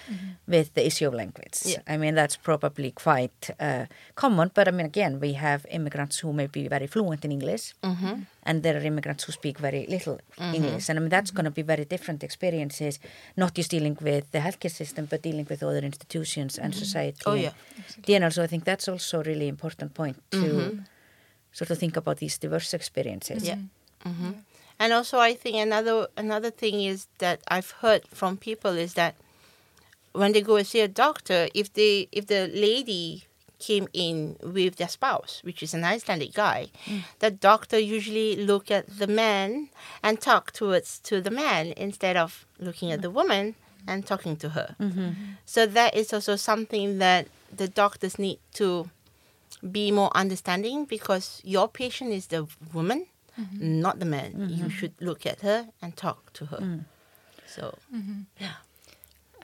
with 0.48 0.74
the 0.74 0.86
issue 0.86 1.08
of 1.08 1.14
language. 1.14 1.60
Yeah. 1.66 1.80
I 1.88 1.98
mean, 1.98 2.16
that's 2.16 2.38
probably 2.38 2.92
quite 2.92 3.50
uh, 3.60 3.86
common. 4.16 4.50
But 4.54 4.68
I 4.68 4.72
mean, 4.72 4.86
again, 4.86 5.20
we 5.20 5.34
have 5.34 5.66
immigrants 5.70 6.20
who 6.20 6.32
may 6.34 6.48
be 6.48 6.68
very 6.68 6.88
fluent 6.88 7.26
in 7.26 7.32
English, 7.32 7.74
and 8.44 8.64
there 8.64 8.78
are 8.78 8.82
immigrants 8.84 9.26
who 9.26 9.34
speak 9.34 9.60
very 9.60 9.86
little 9.88 10.20
English. 10.40 10.90
And 10.90 10.98
I 10.98 11.02
mean, 11.02 11.10
that's 11.10 11.32
going 11.32 11.46
to 11.46 11.52
be 11.52 11.64
very 11.64 11.86
different 11.86 12.24
experiences, 12.24 13.00
not 13.36 13.54
just 13.54 13.70
dealing 13.70 13.98
with 14.02 14.32
the 14.32 14.40
healthcare 14.40 14.72
system, 14.72 15.06
but 15.06 15.22
dealing 15.22 15.46
with 15.50 15.62
other 15.62 15.80
institutions 15.80 16.58
and 16.58 16.74
society. 16.74 17.22
Oh, 17.26 17.34
and 17.34 17.42
yeah. 17.42 17.52
DNA. 18.02 18.32
So 18.32 18.42
I 18.42 18.48
think 18.48 18.64
that's 18.64 18.88
also 18.88 19.20
a 19.20 19.24
really 19.24 19.48
important 19.50 19.94
point 19.94 20.18
to 20.32 20.80
sort 21.52 21.70
of 21.70 21.78
think 21.78 21.98
about 21.98 22.18
these 22.18 22.38
diverse 22.38 22.74
experiences. 22.74 23.44
Yeah. 23.44 23.58
And 24.80 24.94
also, 24.94 25.20
I 25.20 25.34
think 25.34 25.58
another 25.58 26.08
another 26.18 26.52
thing 26.52 26.82
is 26.82 27.08
that 27.20 27.42
I've 27.48 27.72
heard 27.72 28.08
from 28.08 28.38
people 28.38 28.72
is 28.72 28.94
that 28.96 29.16
when 30.14 30.32
they 30.34 30.42
go 30.42 30.56
and 30.56 30.68
see 30.68 30.82
a 30.82 30.88
doctor, 30.88 31.48
if 31.54 31.74
they 31.74 32.08
if 32.12 32.28
the 32.28 32.48
lady 32.48 33.26
came 33.60 33.88
in 33.94 34.36
with 34.42 34.78
their 34.78 34.88
spouse, 34.88 35.42
which 35.44 35.62
is 35.62 35.74
an 35.74 35.84
Icelandic 35.84 36.34
guy, 36.34 36.68
mm. 36.86 37.04
the 37.20 37.30
doctor 37.30 37.78
usually 37.78 38.36
look 38.36 38.72
at 38.72 38.98
the 38.98 39.08
man 39.08 39.70
and 40.02 40.20
talk 40.20 40.52
towards 40.52 41.00
to 41.00 41.22
the 41.22 41.30
man 41.30 41.74
instead 41.78 42.18
of 42.18 42.46
looking 42.60 42.92
at 42.92 43.02
the 43.04 43.12
woman 43.12 43.56
and 43.88 44.06
talking 44.06 44.36
to 44.38 44.50
her. 44.50 44.76
Mm-hmm. 44.80 45.12
So 45.46 45.66
that 45.66 45.96
is 45.96 46.12
also 46.12 46.36
something 46.36 46.98
that 46.98 47.28
the 47.56 47.68
doctors 47.68 48.18
need 48.18 48.40
to 48.56 48.90
be 49.72 49.92
more 49.92 50.12
understanding 50.16 50.86
because 50.86 51.42
your 51.44 51.68
patient 51.68 52.12
is 52.12 52.28
the 52.28 52.48
woman, 52.74 53.06
Mm-hmm. 53.42 53.82
not 53.82 54.00
the 54.00 54.06
man. 54.06 54.32
You 54.50 54.66
mm-hmm. 54.66 54.70
should 54.70 54.94
look 55.00 55.26
at 55.26 55.42
her 55.42 55.68
and 55.82 55.96
talk 55.96 56.34
to 56.34 56.46
her. 56.46 56.58
Mm. 56.58 56.86
So, 57.48 57.78
mm-hmm. 57.94 58.22
yeah. 58.40 58.58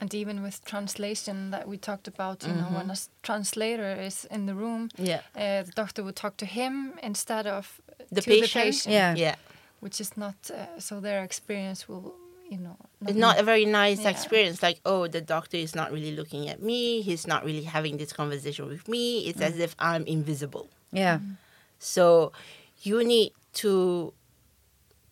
And 0.00 0.14
even 0.14 0.42
with 0.42 0.64
translation 0.64 1.50
that 1.50 1.66
we 1.66 1.76
talked 1.76 2.06
about, 2.06 2.46
you 2.46 2.52
know, 2.52 2.68
when 2.76 2.88
a 2.90 2.96
translator 3.22 4.00
is 4.00 4.26
in 4.30 4.46
the 4.46 4.54
room, 4.54 4.90
Yeah. 4.96 5.22
uh, 5.34 5.64
the 5.64 5.72
doctor 5.74 6.04
would 6.04 6.14
talk 6.14 6.36
to 6.36 6.46
him 6.46 6.92
instead 7.02 7.46
of 7.46 7.80
uh, 7.90 8.04
The 8.12 8.22
to 8.22 8.30
patient? 8.30 8.52
the 8.52 8.70
patient, 8.70 8.92
Yeah. 8.92 9.14
Yeah. 9.16 9.34
which 9.80 10.00
is 10.00 10.16
not 10.16 10.36
uh, 10.50 10.78
so 10.78 11.00
their 11.00 11.24
experience 11.24 11.88
will, 11.88 12.14
you 12.48 12.58
know, 12.58 12.76
It's 13.08 13.18
not 13.18 13.40
a 13.40 13.42
very 13.42 13.64
nice 13.64 14.00
Yeah. 14.02 14.10
experience. 14.10 14.62
Like, 14.62 14.78
oh, 14.84 15.08
the 15.08 15.20
doctor 15.20 15.56
is 15.56 15.74
not 15.74 15.90
really 15.90 16.14
looking 16.14 16.48
at 16.48 16.62
me. 16.62 17.02
He's 17.02 17.26
not 17.26 17.44
really 17.44 17.64
having 17.64 17.98
this 17.98 18.12
conversation 18.12 18.68
with 18.68 18.86
me. 18.86 19.26
It's 19.28 19.40
mm. 19.40 19.48
as 19.48 19.58
if 19.58 19.74
I'm 19.80 20.04
invisible. 20.06 20.68
Yeah. 20.92 21.18
So 21.80 22.32
you 22.82 23.02
need 23.04 23.32
to 23.62 24.12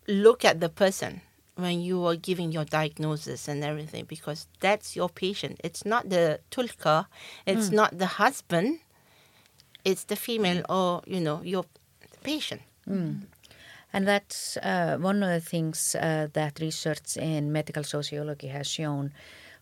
look 0.09 0.44
at 0.44 0.61
the 0.61 0.68
person 0.68 1.20
when 1.57 1.80
you 1.80 2.05
are 2.05 2.16
giving 2.16 2.53
your 2.53 2.64
diagnosis 2.64 3.49
and 3.49 3.64
everything 3.64 4.05
because 4.07 4.47
that's 4.61 4.94
your 4.94 5.09
patient. 5.09 5.61
It's 5.64 5.84
not 5.84 6.11
the 6.11 6.40
tulka, 6.51 7.07
it's 7.47 7.70
not 7.70 7.99
the 7.99 8.07
husband, 8.22 8.80
it's 9.84 10.05
the 10.05 10.16
female 10.16 10.62
or, 10.68 11.03
you 11.07 11.20
know, 11.20 11.40
your 11.42 11.64
patient. 12.22 12.62
And 13.92 14.07
that's 14.07 14.59
uh, 14.59 14.99
one 15.01 15.22
of 15.22 15.30
the 15.30 15.40
things 15.40 15.94
uh, 15.94 16.28
that 16.34 16.61
research 16.61 17.16
in 17.16 17.53
medical 17.53 17.84
sociology 17.84 18.49
has 18.49 18.66
shown 18.66 19.12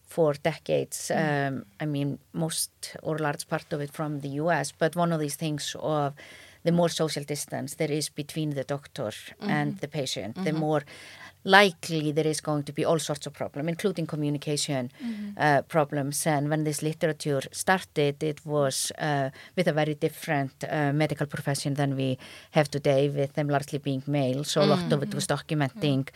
for 0.03 0.35
decades. 0.35 1.11
Um, 1.15 1.65
I 1.81 1.87
mean, 1.87 2.19
most 2.33 2.71
or 3.03 3.19
large 3.19 3.47
part 3.49 3.73
of 3.73 3.81
it 3.81 3.93
from 3.93 4.21
the 4.21 4.31
US, 4.43 4.73
but 4.73 4.97
one 4.97 5.13
of 5.13 5.21
these 5.21 5.37
things 5.37 5.77
of 5.79 6.15
the 6.65 6.73
more 6.73 6.89
social 6.89 7.25
distance 7.25 7.77
there 7.77 7.91
is 7.91 8.09
between 8.09 8.51
the 8.51 8.65
doctor 8.65 9.13
and 9.41 9.79
the 9.79 9.89
patient, 9.89 10.37
the 10.45 10.53
more 10.53 10.83
likely 11.45 12.11
there 12.11 12.27
is 12.27 12.41
going 12.41 12.63
to 12.63 12.73
be 12.73 12.85
all 12.85 12.99
sorts 12.99 13.27
of 13.27 13.33
problems, 13.35 13.69
including 13.69 14.07
communication 14.07 14.91
uh, 15.37 15.63
problems. 15.63 16.27
And 16.27 16.49
when 16.49 16.65
this 16.65 16.83
literature 16.83 17.43
started, 17.53 18.23
it 18.23 18.45
was 18.47 18.91
uh, 18.99 19.29
with 19.57 19.69
a 19.69 19.73
very 19.73 19.95
different 19.95 20.53
uh, 20.69 20.93
medical 20.93 21.27
profession 21.27 21.75
than 21.75 21.97
we 21.97 22.19
have 22.53 22.71
today, 22.71 23.11
with 23.11 23.35
them 23.35 23.49
largely 23.49 23.79
being 23.79 24.03
male. 24.07 24.45
So 24.45 24.63
a 24.63 24.67
lot 24.67 24.93
of 24.93 25.03
it 25.03 25.15
was 25.15 25.27
documenting 25.27 26.09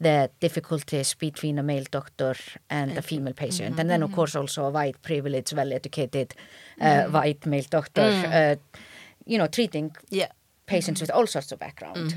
the 0.00 0.30
difficulties 0.40 1.14
between 1.14 1.58
a 1.58 1.62
male 1.62 1.84
doctor 1.90 2.34
and 2.68 2.98
a 2.98 3.02
female 3.02 3.34
patient. 3.34 3.78
And 3.78 3.88
then, 3.88 4.02
of 4.02 4.10
course, 4.12 4.34
also 4.34 4.64
a 4.64 4.70
white, 4.70 5.00
privileged, 5.02 5.56
well-educated 5.56 6.34
uh, 6.80 7.04
white 7.04 7.46
male 7.46 7.66
doctor, 7.70 8.02
uh, 8.02 8.56
you 9.26 9.38
know, 9.38 9.46
treating 9.48 9.96
Yeah. 10.10 10.28
patients 10.66 11.00
with 11.00 11.10
all 11.10 11.26
sorts 11.26 11.52
of 11.52 11.58
background. 11.58 12.14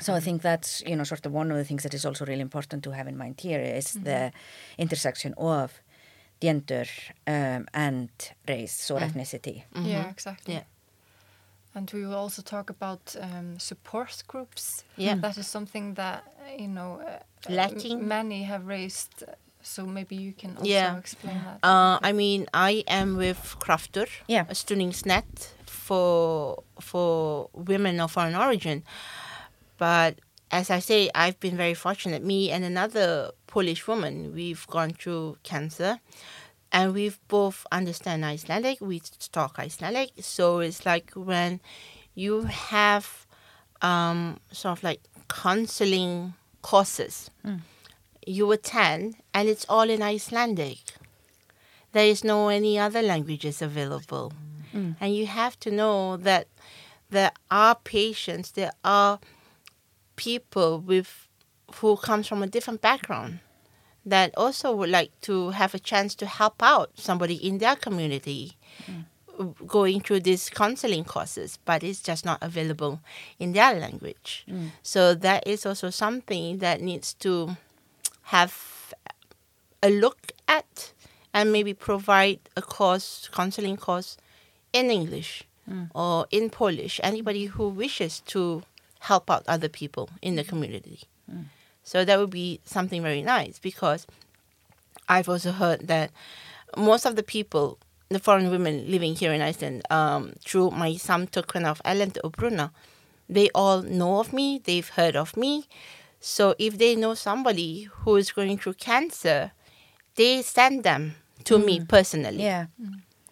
So 0.00 0.14
I 0.14 0.20
think 0.20 0.42
that's 0.42 0.82
you 0.86 0.96
know 0.96 1.04
sort 1.04 1.26
of 1.26 1.32
one 1.32 1.50
of 1.52 1.56
the 1.58 1.64
things 1.64 1.82
that 1.82 1.94
is 1.94 2.04
also 2.04 2.24
really 2.24 2.40
important 2.42 2.82
to 2.84 2.90
have 2.90 3.08
in 3.08 3.16
mind 3.16 3.40
here 3.40 3.60
is 3.78 3.92
the 4.04 4.32
intersection 4.78 5.34
of 5.36 5.80
gender 6.42 6.86
um, 7.26 7.66
and 7.72 8.08
race 8.48 8.90
or 8.90 9.00
ethnicity. 9.00 9.62
Yeah, 9.74 10.10
exactly. 10.10 10.54
Yeah. 10.54 10.64
And 11.76 11.90
we 11.92 12.06
will 12.06 12.14
also 12.14 12.42
talk 12.42 12.70
about 12.70 13.16
um, 13.20 13.58
support 13.58 14.22
groups. 14.28 14.84
Yeah. 14.96 15.16
That 15.20 15.36
is 15.38 15.46
something 15.46 15.94
that, 15.94 16.22
uh, 16.40 16.62
you 16.62 16.68
know, 16.68 17.00
uh, 17.00 17.18
uh, 17.48 17.52
Lacking. 17.52 17.92
m- 18.00 18.08
many 18.08 18.42
have 18.44 18.66
raised. 18.66 19.22
uh, 19.22 19.32
So 19.66 19.86
maybe 19.86 20.14
you 20.14 20.32
can 20.40 20.50
also 20.56 20.68
Yeah. 20.68 20.98
explain 20.98 21.42
that. 21.44 21.58
Uh, 21.64 21.98
I 22.08 22.12
mean, 22.12 22.46
I 22.70 22.84
am 22.86 23.16
with 23.16 23.56
Kraftur, 23.58 24.08
Yeah. 24.28 24.44
a 24.48 24.54
Stunningsnet 24.54 25.48
for 25.84 26.62
for 26.80 27.48
women 27.52 28.00
of 28.00 28.12
foreign 28.12 28.34
origin. 28.34 28.82
But 29.78 30.18
as 30.50 30.70
I 30.70 30.78
say, 30.78 31.10
I've 31.14 31.38
been 31.40 31.56
very 31.56 31.74
fortunate. 31.74 32.22
Me 32.22 32.50
and 32.50 32.64
another 32.64 33.32
Polish 33.46 33.86
woman, 33.86 34.32
we've 34.34 34.66
gone 34.68 34.92
through 34.92 35.36
cancer, 35.42 36.00
and 36.72 36.94
we've 36.94 37.18
both 37.28 37.66
understand 37.70 38.24
Icelandic. 38.24 38.80
We 38.80 39.00
talk 39.32 39.58
Icelandic, 39.58 40.10
so 40.20 40.60
it's 40.60 40.86
like 40.86 41.10
when 41.14 41.60
you 42.14 42.42
have 42.44 43.26
um, 43.82 44.38
sort 44.52 44.78
of 44.78 44.84
like 44.84 45.00
counseling 45.28 46.34
courses 46.62 47.30
you 48.26 48.50
attend, 48.52 49.16
and 49.34 49.48
it's 49.48 49.66
all 49.68 49.90
in 49.90 50.02
Icelandic. 50.02 50.78
There 51.92 52.06
is 52.06 52.24
no 52.24 52.48
any 52.48 52.78
other 52.78 53.02
languages 53.02 53.60
available, 53.62 54.32
Mm. 54.74 54.96
and 55.00 55.14
you 55.14 55.26
have 55.26 55.58
to 55.60 55.70
know 55.70 56.16
that 56.16 56.48
there 57.10 57.32
are 57.50 57.76
patients, 57.76 58.50
there 58.52 58.72
are 58.84 59.20
people 60.16 60.80
with 60.80 61.28
who 61.76 61.96
comes 61.96 62.26
from 62.26 62.42
a 62.42 62.46
different 62.46 62.80
background 62.80 63.40
that 64.06 64.32
also 64.36 64.74
would 64.74 64.90
like 64.90 65.18
to 65.22 65.50
have 65.50 65.74
a 65.74 65.78
chance 65.78 66.14
to 66.14 66.26
help 66.26 66.62
out 66.62 66.90
somebody 66.94 67.34
in 67.34 67.58
their 67.58 67.74
community 67.74 68.56
mm. 68.86 69.54
going 69.66 70.00
through 70.00 70.20
these 70.20 70.50
counseling 70.50 71.04
courses, 71.04 71.58
but 71.64 71.82
it's 71.82 72.02
just 72.02 72.24
not 72.24 72.38
available 72.42 73.00
in 73.38 73.52
their 73.52 73.74
language. 73.74 74.44
Mm. 74.48 74.70
So 74.82 75.14
that 75.14 75.46
is 75.46 75.64
also 75.64 75.90
something 75.90 76.58
that 76.58 76.80
needs 76.80 77.14
to 77.14 77.56
have 78.24 78.94
a 79.82 79.90
look 79.90 80.32
at 80.46 80.92
and 81.32 81.50
maybe 81.50 81.74
provide 81.74 82.40
a 82.56 82.62
course, 82.62 83.28
counseling 83.32 83.76
course 83.76 84.16
in 84.74 84.90
English 84.90 85.44
or 85.94 86.26
in 86.30 86.50
Polish. 86.50 87.00
Anybody 87.02 87.46
who 87.46 87.68
wishes 87.70 88.20
to 88.32 88.62
help 89.08 89.30
out 89.30 89.44
other 89.48 89.68
people 89.70 90.10
in 90.20 90.36
the 90.36 90.44
community. 90.44 90.98
So 91.82 92.04
that 92.04 92.18
would 92.18 92.30
be 92.30 92.60
something 92.64 93.02
very 93.02 93.22
nice 93.22 93.58
because 93.58 94.06
I've 95.08 95.28
also 95.28 95.52
heard 95.52 95.88
that 95.88 96.10
most 96.76 97.04
of 97.06 97.14
the 97.16 97.22
people, 97.22 97.78
the 98.08 98.18
foreign 98.18 98.50
women 98.50 98.84
living 98.90 99.14
here 99.14 99.32
in 99.32 99.40
Iceland, 99.40 99.82
um, 99.90 100.32
through 100.46 100.70
my 100.72 100.92
samtökun 100.96 101.64
of 101.64 101.80
Ellen 101.84 102.12
og 102.24 102.32
Bruna, 102.36 102.72
they 103.28 103.48
all 103.54 103.82
know 103.82 104.18
of 104.20 104.32
me, 104.32 104.60
they've 104.64 104.88
heard 104.96 105.16
of 105.16 105.36
me. 105.36 105.64
So 106.20 106.54
if 106.58 106.78
they 106.78 106.96
know 106.96 107.14
somebody 107.14 107.84
who 108.04 108.16
is 108.16 108.32
going 108.32 108.56
through 108.58 108.74
cancer, 108.74 109.52
they 110.16 110.42
send 110.42 110.84
them 110.84 111.16
to 111.44 111.58
me 111.58 111.80
personally 111.80 112.42
Yeah. 112.42 112.66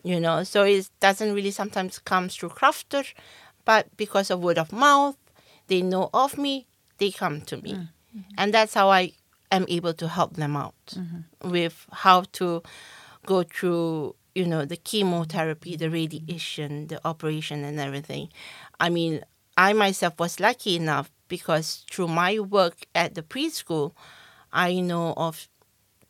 You 0.02 0.18
know 0.20 0.42
so 0.44 0.64
it 0.64 0.90
doesn't 1.00 1.34
really 1.34 1.50
sometimes 1.50 1.98
come 1.98 2.28
through 2.28 2.50
Kraftur 2.50 3.06
but 3.64 3.96
because 3.96 4.30
of 4.30 4.42
word 4.42 4.58
of 4.58 4.72
mouth 4.72 5.16
they 5.68 5.82
know 5.82 6.10
of 6.12 6.36
me 6.36 6.66
they 6.98 7.10
come 7.10 7.40
to 7.42 7.56
me. 7.56 7.72
Mm-hmm. 7.72 8.20
And 8.38 8.52
that's 8.54 8.74
how 8.74 8.90
i 8.90 9.12
am 9.50 9.64
able 9.68 9.94
to 9.94 10.08
help 10.08 10.34
them 10.34 10.56
out 10.56 10.74
mm-hmm. 10.90 11.50
with 11.50 11.86
how 11.92 12.22
to 12.32 12.62
go 13.26 13.42
through 13.42 14.16
you 14.34 14.46
know 14.46 14.64
the 14.64 14.76
chemotherapy 14.76 15.76
the 15.76 15.90
radiation 15.90 16.86
the 16.88 17.00
operation 17.06 17.64
and 17.64 17.78
everything. 17.78 18.28
I 18.80 18.88
mean 18.88 19.24
i 19.56 19.72
myself 19.72 20.18
was 20.18 20.40
lucky 20.40 20.76
enough 20.76 21.10
because 21.28 21.84
through 21.90 22.08
my 22.08 22.38
work 22.40 22.86
at 22.94 23.14
the 23.14 23.22
preschool 23.22 23.92
i 24.52 24.80
know 24.80 25.14
of 25.16 25.48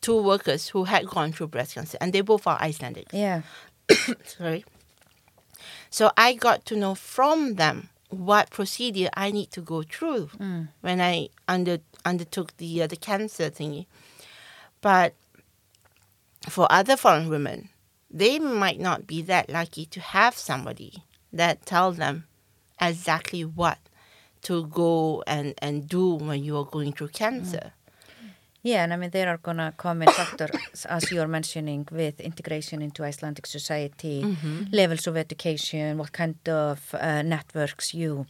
two 0.03 0.21
workers 0.21 0.67
who 0.67 0.83
had 0.83 1.07
gone 1.07 1.31
through 1.31 1.47
breast 1.47 1.75
cancer 1.75 1.97
and 2.01 2.11
they 2.13 2.21
both 2.21 2.45
are 2.45 2.61
icelandic. 2.61 3.07
Yeah. 3.13 3.41
sorry. 4.25 4.65
So 5.89 6.11
I 6.17 6.33
got 6.33 6.65
to 6.65 6.75
know 6.75 6.95
from 6.95 7.55
them 7.55 7.89
what 8.09 8.49
procedure 8.49 9.09
I 9.15 9.31
need 9.31 9.51
to 9.51 9.61
go 9.61 9.83
through 9.83 10.29
when 10.81 11.01
I 11.01 11.29
under 11.47 11.79
undertook 12.05 12.57
the 12.57 12.83
uh, 12.83 12.87
the 12.87 12.95
cancer 12.95 13.49
thingy. 13.49 13.85
But 14.81 15.13
for 16.49 16.67
other 16.71 16.97
foreign 16.97 17.29
women, 17.29 17.69
they 18.09 18.37
might 18.39 18.79
not 18.79 19.07
be 19.07 19.21
that 19.23 19.49
lucky 19.49 19.85
to 19.87 19.99
have 19.99 20.35
somebody 20.37 21.03
that 21.31 21.65
tell 21.65 21.91
them 21.91 22.25
exactly 22.79 23.43
what 23.43 23.79
to 24.43 24.65
go 24.67 25.23
and, 25.25 25.55
and 25.59 25.87
do 25.87 26.15
when 26.15 26.43
you 26.43 26.57
are 26.57 26.65
going 26.65 26.91
through 26.93 27.07
cancer. 27.07 27.71
Yeah, 28.63 28.83
and 28.85 28.93
I 28.93 28.95
mean 28.95 29.09
there 29.09 29.27
are 29.27 29.37
gonna 29.37 29.73
come 29.77 30.01
in 30.03 30.07
factors 30.09 30.85
as 30.85 31.11
you 31.11 31.19
are 31.21 31.27
mentioning 31.27 31.85
with 31.91 32.21
integration 32.21 32.81
into 32.81 33.03
Icelandic 33.03 33.45
society, 33.45 34.23
levels 34.71 35.05
of 35.05 35.17
education, 35.17 35.97
what 35.97 36.13
kind 36.13 36.37
of 36.47 36.95
uh, 36.95 37.21
networks 37.23 37.93
you 37.93 38.25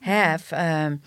have, 0.00 0.44
um, 0.52 1.00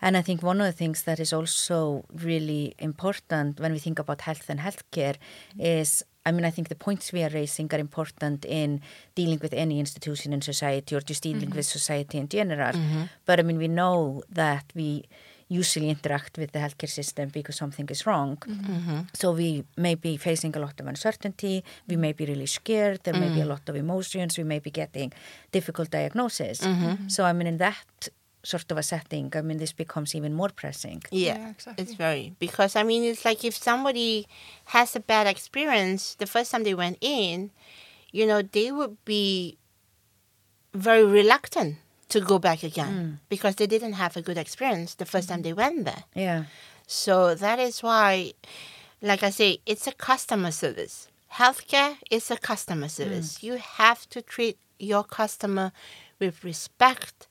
and 0.00 0.16
I 0.16 0.22
think 0.22 0.42
one 0.42 0.60
of 0.60 0.66
the 0.66 0.72
things 0.72 1.02
that 1.04 1.18
is 1.20 1.32
also 1.32 2.04
really 2.12 2.74
important 2.78 3.60
when 3.60 3.72
we 3.72 3.78
think 3.78 3.98
about 4.00 4.20
health 4.22 4.46
and 4.50 4.60
healthcare 4.60 5.16
is. 5.58 6.02
I 6.26 6.32
mean, 6.32 6.46
I 6.46 6.50
think 6.50 6.68
the 6.70 6.74
points 6.86 7.12
we 7.12 7.22
are 7.22 7.28
raising 7.28 7.68
are 7.74 7.78
important 7.78 8.46
in 8.46 8.80
dealing 9.14 9.40
with 9.42 9.52
any 9.52 9.78
institution 9.78 10.32
in 10.32 10.40
society 10.40 10.96
or 10.96 11.02
just 11.02 11.22
dealing 11.22 11.50
with 11.50 11.66
society 11.66 12.16
in 12.16 12.28
general. 12.28 12.72
But 13.26 13.40
I 13.40 13.42
mean, 13.42 13.58
we 13.58 13.68
know 13.68 14.22
that 14.30 14.64
we 14.74 15.04
usually 15.48 15.88
interact 15.88 16.38
with 16.38 16.52
the 16.52 16.58
healthcare 16.58 16.88
system 16.88 17.28
because 17.28 17.56
something 17.56 17.88
is 17.88 18.06
wrong. 18.06 18.36
Mm-hmm. 18.36 18.72
Mm-hmm. 18.72 19.00
So 19.14 19.32
we 19.32 19.64
may 19.76 19.94
be 19.94 20.16
facing 20.16 20.56
a 20.56 20.58
lot 20.58 20.78
of 20.80 20.86
uncertainty, 20.86 21.64
we 21.86 21.96
may 21.96 22.12
be 22.12 22.26
really 22.26 22.46
scared, 22.46 23.00
there 23.04 23.14
may 23.14 23.28
be 23.28 23.34
a 23.34 23.42
mm-hmm. 23.42 23.50
lot 23.50 23.68
of 23.68 23.76
emotions, 23.76 24.38
we 24.38 24.44
may 24.44 24.58
be 24.58 24.70
getting 24.70 25.12
difficult 25.52 25.90
diagnosis. 25.90 26.66
So 27.08 27.24
I 27.24 27.32
mean 27.32 27.46
in 27.46 27.58
that 27.58 28.08
sort 28.42 28.70
of 28.70 28.78
a 28.78 28.82
setting, 28.82 29.32
I 29.34 29.40
mean 29.40 29.58
this 29.58 29.72
becomes 29.72 30.14
even 30.14 30.34
more 30.34 30.50
pressing. 30.50 31.02
Yeah, 31.10 31.38
Yeah, 31.38 31.50
exactly. 31.50 31.82
it's 31.82 31.94
very 31.94 32.34
because 32.38 32.76
I 32.76 32.82
mean 32.82 33.04
it's 33.04 33.24
like 33.24 33.44
if 33.44 33.56
somebody 33.56 34.26
has 34.66 34.94
a 34.96 35.00
bad 35.00 35.26
experience 35.26 36.14
the 36.14 36.26
first 36.26 36.50
time 36.50 36.64
they 36.64 36.74
went 36.74 36.98
in, 37.00 37.50
you 38.12 38.26
know, 38.26 38.42
they 38.42 38.70
would 38.70 39.02
be 39.04 39.58
very 40.72 41.04
reluctant 41.04 41.76
to 42.14 42.20
go 42.20 42.38
back 42.38 42.62
again 42.62 42.94
mm. 42.94 43.18
because 43.28 43.56
they 43.56 43.66
didn't 43.66 43.94
have 43.94 44.16
a 44.16 44.22
good 44.22 44.38
experience 44.38 44.94
the 44.94 45.04
1st 45.04 45.28
time 45.28 45.38
mm-hmm. 45.38 45.42
they 45.42 45.52
went 45.52 45.84
there. 45.84 46.04
Yeah. 46.14 46.44
So 46.86 47.34
that 47.34 47.58
is 47.58 47.82
why, 47.82 48.34
like 49.02 49.22
I 49.24 49.30
say, 49.30 49.58
it's 49.66 49.86
a 49.88 49.92
customer 49.92 50.52
service. 50.52 51.08
Healthcare 51.32 51.96
is 52.12 52.30
a 52.30 52.36
customer 52.36 52.88
service. 52.88 53.38
Mm. 53.38 53.42
You 53.42 53.54
have 53.56 54.08
to 54.10 54.22
treat 54.22 54.58
your 54.78 55.02
customer 55.02 55.72
with 56.20 56.44
respect 56.44 57.26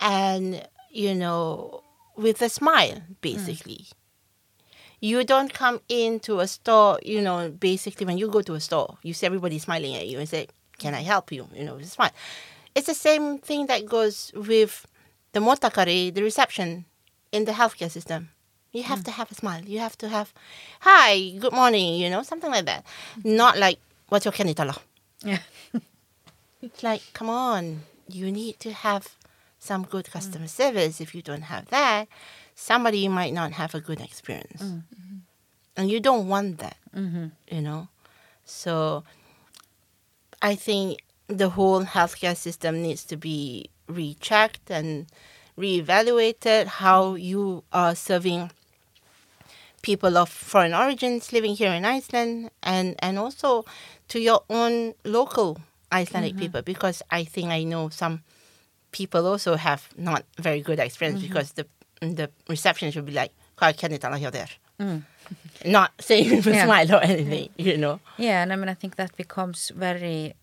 and, 0.00 0.66
you 0.90 1.14
know, 1.14 1.82
with 2.16 2.40
a 2.40 2.48
smile, 2.48 3.02
mm. 3.02 3.20
basically. 3.20 3.84
You 4.98 5.24
don't 5.24 5.52
come 5.52 5.82
into 5.90 6.40
a 6.40 6.46
store, 6.46 6.98
you 7.02 7.20
know, 7.20 7.50
basically 7.50 8.06
when 8.06 8.16
you 8.16 8.28
go 8.28 8.40
to 8.40 8.54
a 8.54 8.60
store, 8.60 8.96
you 9.02 9.12
see 9.12 9.26
everybody 9.26 9.58
smiling 9.58 9.94
at 9.94 10.08
you 10.08 10.18
and 10.18 10.28
say, 10.28 10.48
Can 10.78 10.94
I 10.94 11.02
help 11.02 11.32
you? 11.32 11.48
You 11.54 11.64
know, 11.64 11.74
with 11.74 11.84
a 11.84 11.88
smile. 11.88 12.12
It's 12.76 12.86
the 12.86 12.94
same 12.94 13.38
thing 13.38 13.66
that 13.66 13.86
goes 13.86 14.30
with 14.36 14.86
the 15.32 15.40
motakari, 15.40 16.12
the 16.12 16.22
reception 16.22 16.84
in 17.32 17.46
the 17.46 17.52
healthcare 17.52 17.90
system. 17.90 18.28
You 18.70 18.82
have 18.82 18.98
hmm. 18.98 19.04
to 19.04 19.10
have 19.12 19.32
a 19.32 19.34
smile. 19.34 19.64
You 19.64 19.78
have 19.78 19.96
to 19.98 20.08
have, 20.10 20.34
hi, 20.80 21.30
good 21.38 21.54
morning, 21.54 21.94
you 21.94 22.10
know, 22.10 22.22
something 22.22 22.50
like 22.50 22.66
that. 22.66 22.84
Not 23.24 23.56
like, 23.56 23.78
what's 24.10 24.26
your 24.26 24.32
kennitala? 24.32 24.76
Yeah. 25.24 25.38
It's 26.60 26.82
like, 26.88 27.00
come 27.14 27.30
on, 27.30 27.80
you 28.08 28.30
need 28.30 28.60
to 28.60 28.72
have 28.74 29.16
some 29.58 29.84
good 29.84 30.10
customer 30.10 30.44
hmm. 30.44 30.60
service. 30.60 31.00
If 31.00 31.14
you 31.14 31.22
don't 31.22 31.48
have 31.48 31.68
that, 31.68 32.08
somebody 32.54 33.08
might 33.08 33.32
not 33.32 33.52
have 33.52 33.74
a 33.74 33.80
good 33.80 34.02
experience. 34.02 34.60
Hmm. 34.60 34.78
And 35.78 35.90
you 35.90 36.00
don't 36.00 36.28
want 36.28 36.58
that, 36.58 36.76
mm-hmm. 36.94 37.28
you 37.50 37.62
know? 37.62 37.88
So 38.44 39.04
I 40.42 40.54
think 40.54 41.00
the 41.28 41.50
whole 41.50 41.84
healthcare 41.84 42.36
system 42.36 42.82
needs 42.82 43.04
to 43.04 43.16
be 43.16 43.70
rechecked 43.88 44.70
and 44.70 45.06
reevaluated 45.58 46.66
how 46.66 47.14
you 47.14 47.64
are 47.72 47.94
serving 47.94 48.50
people 49.82 50.16
of 50.18 50.28
foreign 50.28 50.74
origins 50.74 51.32
living 51.32 51.54
here 51.54 51.72
in 51.72 51.84
Iceland 51.84 52.50
and, 52.62 52.96
and 52.98 53.18
also 53.18 53.64
to 54.08 54.20
your 54.20 54.42
own 54.50 54.94
local 55.04 55.58
Icelandic 55.92 56.32
mm-hmm. 56.32 56.40
people 56.40 56.62
because 56.62 57.02
I 57.10 57.24
think 57.24 57.50
I 57.50 57.62
know 57.62 57.88
some 57.88 58.22
people 58.90 59.26
also 59.26 59.56
have 59.56 59.88
not 59.96 60.24
very 60.38 60.60
good 60.60 60.78
experience 60.78 61.20
mm-hmm. 61.20 61.28
because 61.28 61.52
the 61.52 61.66
the 62.00 62.30
receptionist 62.48 62.96
will 62.96 63.04
be 63.04 63.12
like, 63.12 63.32
"Hvað 63.56 63.78
kennir 63.78 64.00
tala 64.00 64.18
hjá 64.18 64.30
þér?" 64.30 64.50
Mm. 64.80 65.02
Not 65.64 65.92
saying 66.00 66.30
with 66.44 66.46
Yeah. 66.46 66.64
smile 66.64 66.94
or 66.96 67.02
anything, 67.02 67.48
you 67.56 67.76
know. 67.78 68.00
Yeah, 68.18 68.42
and 68.42 68.52
I 68.52 68.56
mean, 68.56 68.68
I 68.68 68.74
think 68.74 68.96
that 68.96 69.16
becomes 69.16 69.70
very 69.74 70.34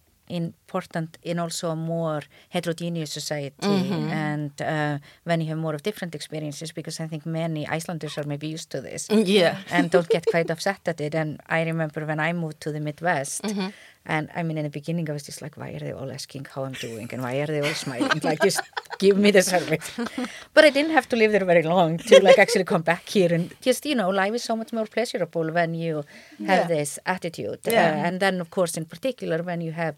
important 0.42 1.18
in 1.24 1.40
also 1.40 1.66
a 1.70 1.76
more 1.76 2.22
heterogeneous 2.50 3.12
society 3.20 3.74
and 4.28 4.52
uh, 4.62 4.98
when 5.28 5.38
you 5.42 5.48
have 5.52 5.58
more 5.66 5.76
of 5.76 5.82
different 5.84 6.14
experiences 6.16 6.72
because 6.80 7.00
I 7.00 7.08
think 7.12 7.26
many 7.26 7.62
Icelanders 7.78 8.18
are 8.20 8.28
maybe 8.34 8.48
used 8.48 8.70
to 8.72 8.80
this. 8.82 9.02
Yeah. 9.10 9.58
and 9.76 9.90
don't 9.96 10.10
get 10.10 10.26
quite 10.34 10.50
upset 10.56 10.82
at 10.92 11.00
it. 11.02 11.14
And 11.16 11.30
I 11.48 11.60
remember 11.72 12.06
when 12.06 12.20
I 12.20 12.34
moved 12.34 12.60
to 12.66 12.72
the 12.76 12.80
Midwest 12.80 13.42
and 14.14 14.24
I 14.36 14.44
mean 14.44 14.58
in 14.58 14.66
the 14.70 14.70
beginning 14.80 15.06
I 15.10 15.14
was 15.14 15.24
just 15.30 15.42
like 15.42 15.56
why 15.62 15.70
are 15.76 15.80
they 15.86 15.94
all 16.00 16.12
asking 16.20 16.44
how 16.54 16.62
I'm 16.68 16.74
doing? 16.88 17.08
And 17.14 17.22
why 17.22 17.36
are 17.42 17.48
they 17.54 17.62
all 17.62 17.74
smiling? 17.86 18.20
Like 18.24 18.42
just 18.42 18.62
give 19.00 19.16
me 19.18 19.30
the 19.32 19.42
service. 19.54 19.88
But 20.56 20.64
I 20.66 20.70
didn't 20.72 20.92
have 20.98 21.08
to 21.10 21.16
live 21.16 21.32
there 21.36 21.46
very 21.54 21.64
long 21.64 21.98
to 22.10 22.14
like 22.28 22.40
actually 22.46 22.66
come 22.74 22.82
back 22.92 23.04
here 23.08 23.32
and 23.34 23.46
just 23.62 23.86
you 23.86 23.96
know 23.96 24.10
life 24.10 24.34
is 24.40 24.44
so 24.44 24.56
much 24.62 24.72
more 24.74 24.88
pleasurable 24.96 25.48
when 25.58 25.74
you 25.84 25.96
have 26.52 26.64
Yeah. 26.64 26.68
this 26.76 27.00
attitude. 27.06 27.60
Yeah. 27.66 27.92
Uh, 27.92 28.08
and 28.08 28.20
then 28.20 28.42
of 28.42 28.50
course 28.58 28.74
in 28.82 28.86
particular 28.86 29.38
when 29.50 29.62
you 29.62 29.72
have 29.84 29.96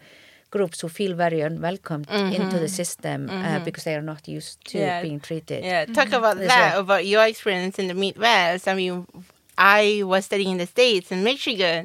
groups 0.56 0.78
who 0.82 0.88
feel 0.99 1.14
very 1.26 1.39
unwelcomed 1.49 2.08
mhm. 2.08 2.34
into 2.39 2.58
the 2.64 2.72
system 2.82 3.20
uh, 3.30 3.34
mhm. 3.34 3.64
because 3.66 3.84
they 3.88 3.95
are 3.99 4.08
not 4.14 4.22
used 4.38 4.56
to 4.72 4.78
Yeah. 4.78 5.01
being 5.06 5.20
treated. 5.30 5.60
Yeah, 5.64 5.84
talk 5.86 6.08
mm-hmm. 6.08 6.22
about 6.22 6.36
That's 6.38 6.53
that, 6.53 6.74
right. 6.74 6.84
about 6.84 7.03
your 7.14 7.24
experience 7.32 7.76
in 7.82 7.88
the 7.91 7.97
Midwest. 8.03 8.64
I 8.72 8.74
mean, 8.82 8.93
I 9.58 9.82
was 10.12 10.22
studying 10.30 10.53
in 10.56 10.62
the 10.64 10.70
States, 10.76 11.08
in 11.16 11.20
Michigan, 11.32 11.82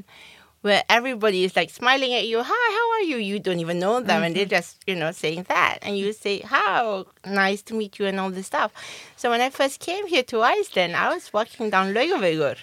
where 0.67 0.83
everybody 0.89 1.41
is 1.47 1.57
like 1.61 1.71
smiling 1.71 2.13
at 2.21 2.27
you. 2.31 2.39
Hi, 2.53 2.67
how 2.79 2.87
are 2.97 3.07
you? 3.11 3.17
You 3.31 3.37
don't 3.47 3.61
even 3.67 3.79
know 3.85 3.97
them, 4.01 4.23
and 4.25 4.33
they're 4.35 4.45
mm-hmm. 4.45 4.51
just, 4.51 4.73
you 4.87 4.97
know, 5.01 5.11
saying 5.23 5.43
that. 5.49 5.79
And 5.83 5.93
you 6.01 6.13
say, 6.13 6.35
How 6.41 7.07
nice 7.25 7.63
to 7.69 7.73
meet 7.81 7.93
you, 7.99 8.05
and 8.07 8.21
all 8.21 8.31
this 8.31 8.49
stuff. 8.55 8.71
So 9.17 9.25
when 9.33 9.41
I 9.41 9.51
first 9.51 9.77
came 9.89 10.07
here 10.15 10.25
to 10.25 10.37
Iceland, 10.43 10.93
I 11.05 11.07
was 11.15 11.33
walking 11.33 11.71
down 11.71 11.95
Laugavegur. 11.95 12.57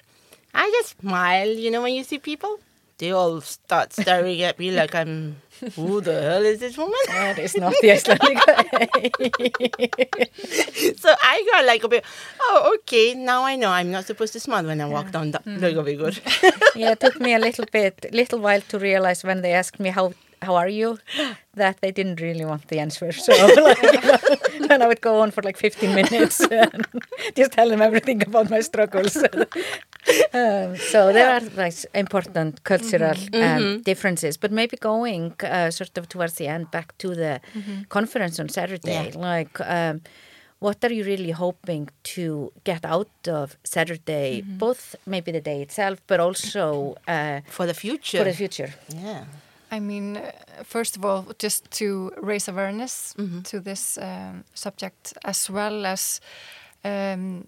I 0.53 0.65
just 0.77 0.99
smile, 0.99 1.49
you 1.49 1.69
know, 1.71 1.81
when 1.81 1.93
you 1.93 2.03
see 2.03 2.19
people. 2.19 2.53
They 2.99 3.11
all 3.11 3.41
start 3.41 3.93
staring 3.93 4.41
at 4.41 4.57
me 4.57 4.71
like 4.71 4.95
I'm, 4.95 5.37
who 5.75 6.01
the 6.01 6.19
hell 6.19 6.43
is 6.43 6.59
this 6.59 6.77
woman? 6.77 6.97
That 7.07 7.37
is 7.37 7.55
not 7.55 7.73
the 7.79 7.91
Icelandic 7.91 8.45
way. 8.47 9.11
so 10.97 11.13
I 11.21 11.47
got 11.51 11.65
like 11.65 11.83
a 11.83 11.87
bit, 11.87 12.03
oh, 12.41 12.73
okay, 12.75 13.13
now 13.13 13.43
I 13.43 13.55
know 13.55 13.69
I'm 13.69 13.91
not 13.91 14.05
supposed 14.05 14.33
to 14.33 14.39
smile 14.39 14.65
when 14.65 14.81
I 14.81 14.85
walk 14.85 15.11
down 15.11 15.29
the 15.29 15.39
mm. 15.39 15.59
Laugavegur. 15.59 16.75
yeah, 16.75 16.91
it 16.93 16.99
took 16.99 17.19
me 17.19 17.35
a 17.35 17.39
little 17.39 17.65
bit, 17.71 18.09
little 18.13 18.39
while 18.39 18.61
to 18.61 18.79
realize 18.79 19.23
when 19.23 19.43
they 19.43 19.53
asked 19.53 19.79
me 19.79 19.89
how 19.89 20.13
how 20.41 20.55
are 20.55 20.67
you, 20.69 20.97
that 21.55 21.81
they 21.81 21.91
didn't 21.91 22.21
really 22.21 22.45
want 22.45 22.67
the 22.67 22.79
answer. 22.79 23.11
So 23.11 23.31
like, 23.63 23.81
you 23.81 24.01
know, 24.01 24.67
then 24.67 24.81
I 24.81 24.87
would 24.87 25.01
go 25.01 25.21
on 25.21 25.31
for 25.31 25.41
like 25.41 25.57
15 25.57 25.95
minutes 25.95 26.39
and 26.51 26.85
just 27.35 27.51
tell 27.53 27.69
them 27.69 27.81
everything 27.81 28.21
about 28.23 28.49
my 28.49 28.61
struggles. 28.61 29.15
um, 30.33 30.75
so 30.77 31.11
there 31.13 31.29
are 31.35 31.41
like 31.55 31.75
important 31.93 32.63
cultural 32.63 33.15
um, 33.33 33.81
differences, 33.81 34.37
but 34.37 34.51
maybe 34.51 34.77
going 34.77 35.33
uh, 35.43 35.71
sort 35.71 35.97
of 35.97 36.07
towards 36.09 36.33
the 36.35 36.47
end 36.47 36.71
back 36.71 36.97
to 36.99 37.09
the 37.15 37.39
conference 37.89 38.39
on 38.39 38.49
Saturday, 38.49 39.11
Yeah. 39.13 39.19
like. 39.31 39.59
Um, 39.61 40.01
what 40.59 40.83
are 40.83 40.91
you 40.91 41.03
really 41.03 41.29
hoping 41.29 41.87
to 42.03 42.51
get 42.63 42.83
out 42.83 43.27
of 43.27 43.55
Saturday, 43.63 44.41
both 44.41 44.95
maybe 45.05 45.31
the 45.31 45.39
day 45.39 45.61
itself, 45.61 45.99
but 46.07 46.19
also 46.19 46.95
uh, 47.07 47.41
For 47.47 47.67
the 47.67 47.75
future. 47.75 48.17
for 48.17 48.23
the 48.23 48.33
future? 48.33 48.73
Yeah. 48.89 49.25
I 49.71 49.79
mean, 49.79 50.21
first 50.63 50.95
of 50.97 51.03
all, 51.05 51.25
just 51.39 51.69
to 51.71 52.11
raise 52.21 52.47
awareness 52.47 53.13
to 53.43 53.59
this 53.59 53.97
um, 53.97 54.43
subject, 54.53 55.13
as 55.23 55.49
well 55.49 55.85
as, 55.85 56.21
um, 56.85 57.47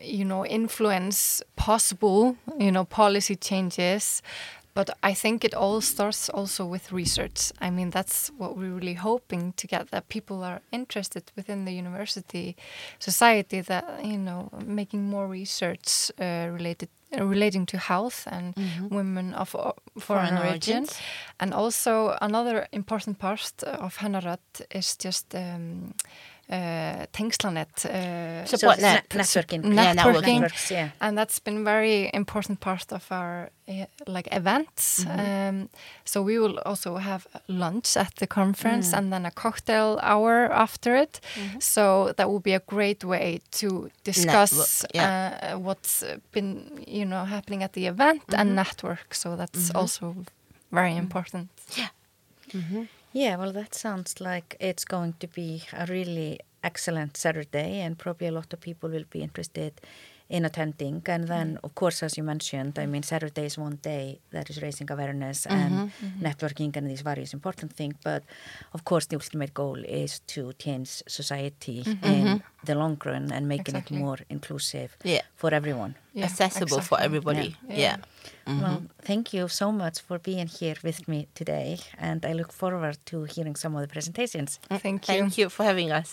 you 0.00 0.24
know, 0.24 0.46
influence 0.46 1.42
possible, 1.56 2.36
you 2.58 2.72
know, 2.72 2.84
policy 2.84 3.36
changes. 3.36 4.22
But 4.74 4.90
I 5.02 5.14
think 5.14 5.44
it 5.44 5.54
all 5.54 5.80
starts 5.80 6.28
also 6.28 6.64
with 6.64 6.92
research. 6.92 7.52
I 7.60 7.70
mean, 7.70 7.90
that's 7.90 8.30
what 8.38 8.56
we're 8.56 8.74
really 8.74 8.94
hoping 8.94 9.52
to 9.56 9.66
get 9.66 9.90
that 9.90 10.08
people 10.08 10.44
are 10.44 10.60
interested 10.70 11.32
within 11.36 11.64
the 11.64 11.72
university 11.72 12.56
society 12.98 13.60
that, 13.62 13.84
you 14.04 14.18
know, 14.18 14.48
making 14.64 15.02
more 15.10 15.26
research 15.26 16.12
uh, 16.20 16.48
related 16.52 16.88
uh, 17.12 17.24
relating 17.24 17.66
to 17.66 17.76
health 17.76 18.28
and 18.30 18.54
women 18.88 19.34
of 19.34 19.54
uh, 19.56 19.72
foreign, 19.98 20.28
Foreign 20.28 20.36
origin. 20.38 20.76
origins. 20.76 21.00
And 21.40 21.52
also 21.52 22.16
another 22.20 22.68
important 22.72 23.18
part 23.18 23.64
of 23.64 23.96
Hennarat 23.96 24.38
is 24.70 24.96
just 24.96 25.34
um, 25.34 25.94
uh, 26.50 27.06
Tengslanet. 27.12 27.84
Uh, 27.84 28.44
Support 28.44 28.76
So 28.76 28.82
net. 28.82 29.14
ne- 29.14 29.20
networking. 29.22 29.74
Yeah, 29.74 29.94
networking. 29.94 30.40
Networks, 30.40 30.70
yeah. 30.70 30.88
and 31.00 31.16
that's 31.16 31.38
been 31.38 31.64
very 31.64 32.10
important 32.12 32.60
part 32.60 32.92
of 32.92 33.06
our 33.12 33.50
uh, 33.68 33.86
like 34.06 34.28
events. 34.32 35.04
Um, 35.06 35.68
so 36.04 36.22
we 36.22 36.38
will 36.38 36.58
also 36.58 36.96
have 36.96 37.26
lunch 37.46 37.96
at 37.96 38.16
the 38.16 38.26
conference 38.26 38.92
and 38.96 39.12
then 39.12 39.26
a 39.26 39.30
cocktail 39.30 39.98
hour 40.02 40.50
after 40.52 40.96
it. 40.96 41.20
So 41.60 42.12
that 42.16 42.28
will 42.28 42.40
be 42.40 42.54
a 42.54 42.60
great 42.66 43.04
way 43.04 43.40
to 43.50 43.90
discuss 44.04 44.84
yeah. 44.94 45.54
uh, 45.54 45.58
what's 45.58 46.04
been 46.32 46.84
you 46.86 47.04
know 47.04 47.24
happening 47.24 47.62
at 47.62 47.72
the 47.72 47.86
event 47.86 48.22
and 48.34 48.56
network. 48.56 49.14
So 49.14 49.36
that's 49.36 49.70
also 49.74 50.14
very 50.72 50.96
important. 50.96 51.48
Yeah, 51.76 51.88
well, 53.36 53.52
that 53.52 53.74
sounds 53.74 54.20
like 54.20 54.56
it's 54.60 54.84
going 54.84 55.14
to 55.18 55.26
be 55.26 55.64
a 55.72 55.86
really 55.86 56.38
excellent 56.62 57.16
Saturday, 57.16 57.80
and 57.80 57.98
probably 57.98 58.28
a 58.28 58.32
lot 58.32 58.52
of 58.52 58.60
people 58.60 58.88
will 58.90 59.04
be 59.10 59.22
interested 59.22 59.80
in 60.30 60.44
attending. 60.44 61.02
And 61.06 61.26
then, 61.26 61.48
mm-hmm. 61.48 61.64
of 61.66 61.74
course, 61.74 62.02
as 62.02 62.16
you 62.16 62.22
mentioned, 62.22 62.78
I 62.78 62.86
mean, 62.86 63.02
Saturday 63.02 63.46
is 63.46 63.58
one 63.58 63.78
day 63.82 64.20
that 64.30 64.48
is 64.48 64.62
raising 64.62 64.90
awareness 64.90 65.38
mm-hmm. 65.46 65.60
and 65.60 65.74
mm-hmm. 65.90 66.26
networking 66.26 66.74
and 66.76 66.88
these 66.88 67.02
various 67.02 67.34
important 67.34 67.72
things. 67.72 67.96
But 68.02 68.22
of 68.72 68.84
course, 68.84 69.06
the 69.06 69.16
ultimate 69.16 69.52
goal 69.52 69.78
is 69.84 70.20
to 70.34 70.52
change 70.64 71.02
society 71.06 71.80
in 72.02 72.42
the 72.64 72.74
long 72.74 72.96
run 73.04 73.32
and 73.32 73.48
making 73.48 73.74
Exactly. 73.74 73.96
it 73.96 74.00
more 74.00 74.18
inclusive 74.28 74.96
Yeah. 75.04 75.22
for 75.34 75.52
everyone. 75.52 75.92
Yeah, 76.14 76.24
Accessible 76.24 76.80
for 76.80 76.98
everybody. 77.00 77.56
Yeah. 77.68 77.76
Yeah. 77.84 77.96
Well, 78.46 78.82
thank 79.02 79.32
you 79.32 79.48
so 79.48 79.70
much 79.70 80.00
for 80.00 80.18
being 80.18 80.48
here 80.48 80.74
with 80.82 81.06
me 81.06 81.28
today, 81.40 81.78
and 81.98 82.20
I 82.30 82.32
look 82.32 82.52
forward 82.52 82.98
to 83.10 83.16
hearing 83.34 83.56
some 83.62 83.76
of 83.76 83.82
the 83.82 83.88
presentations. 83.96 84.58
Thank 84.68 85.08
you. 85.08 85.14
Thank 85.14 85.38
you 85.38 85.48
for 85.48 85.62
having 85.70 85.92
us. 85.92 86.08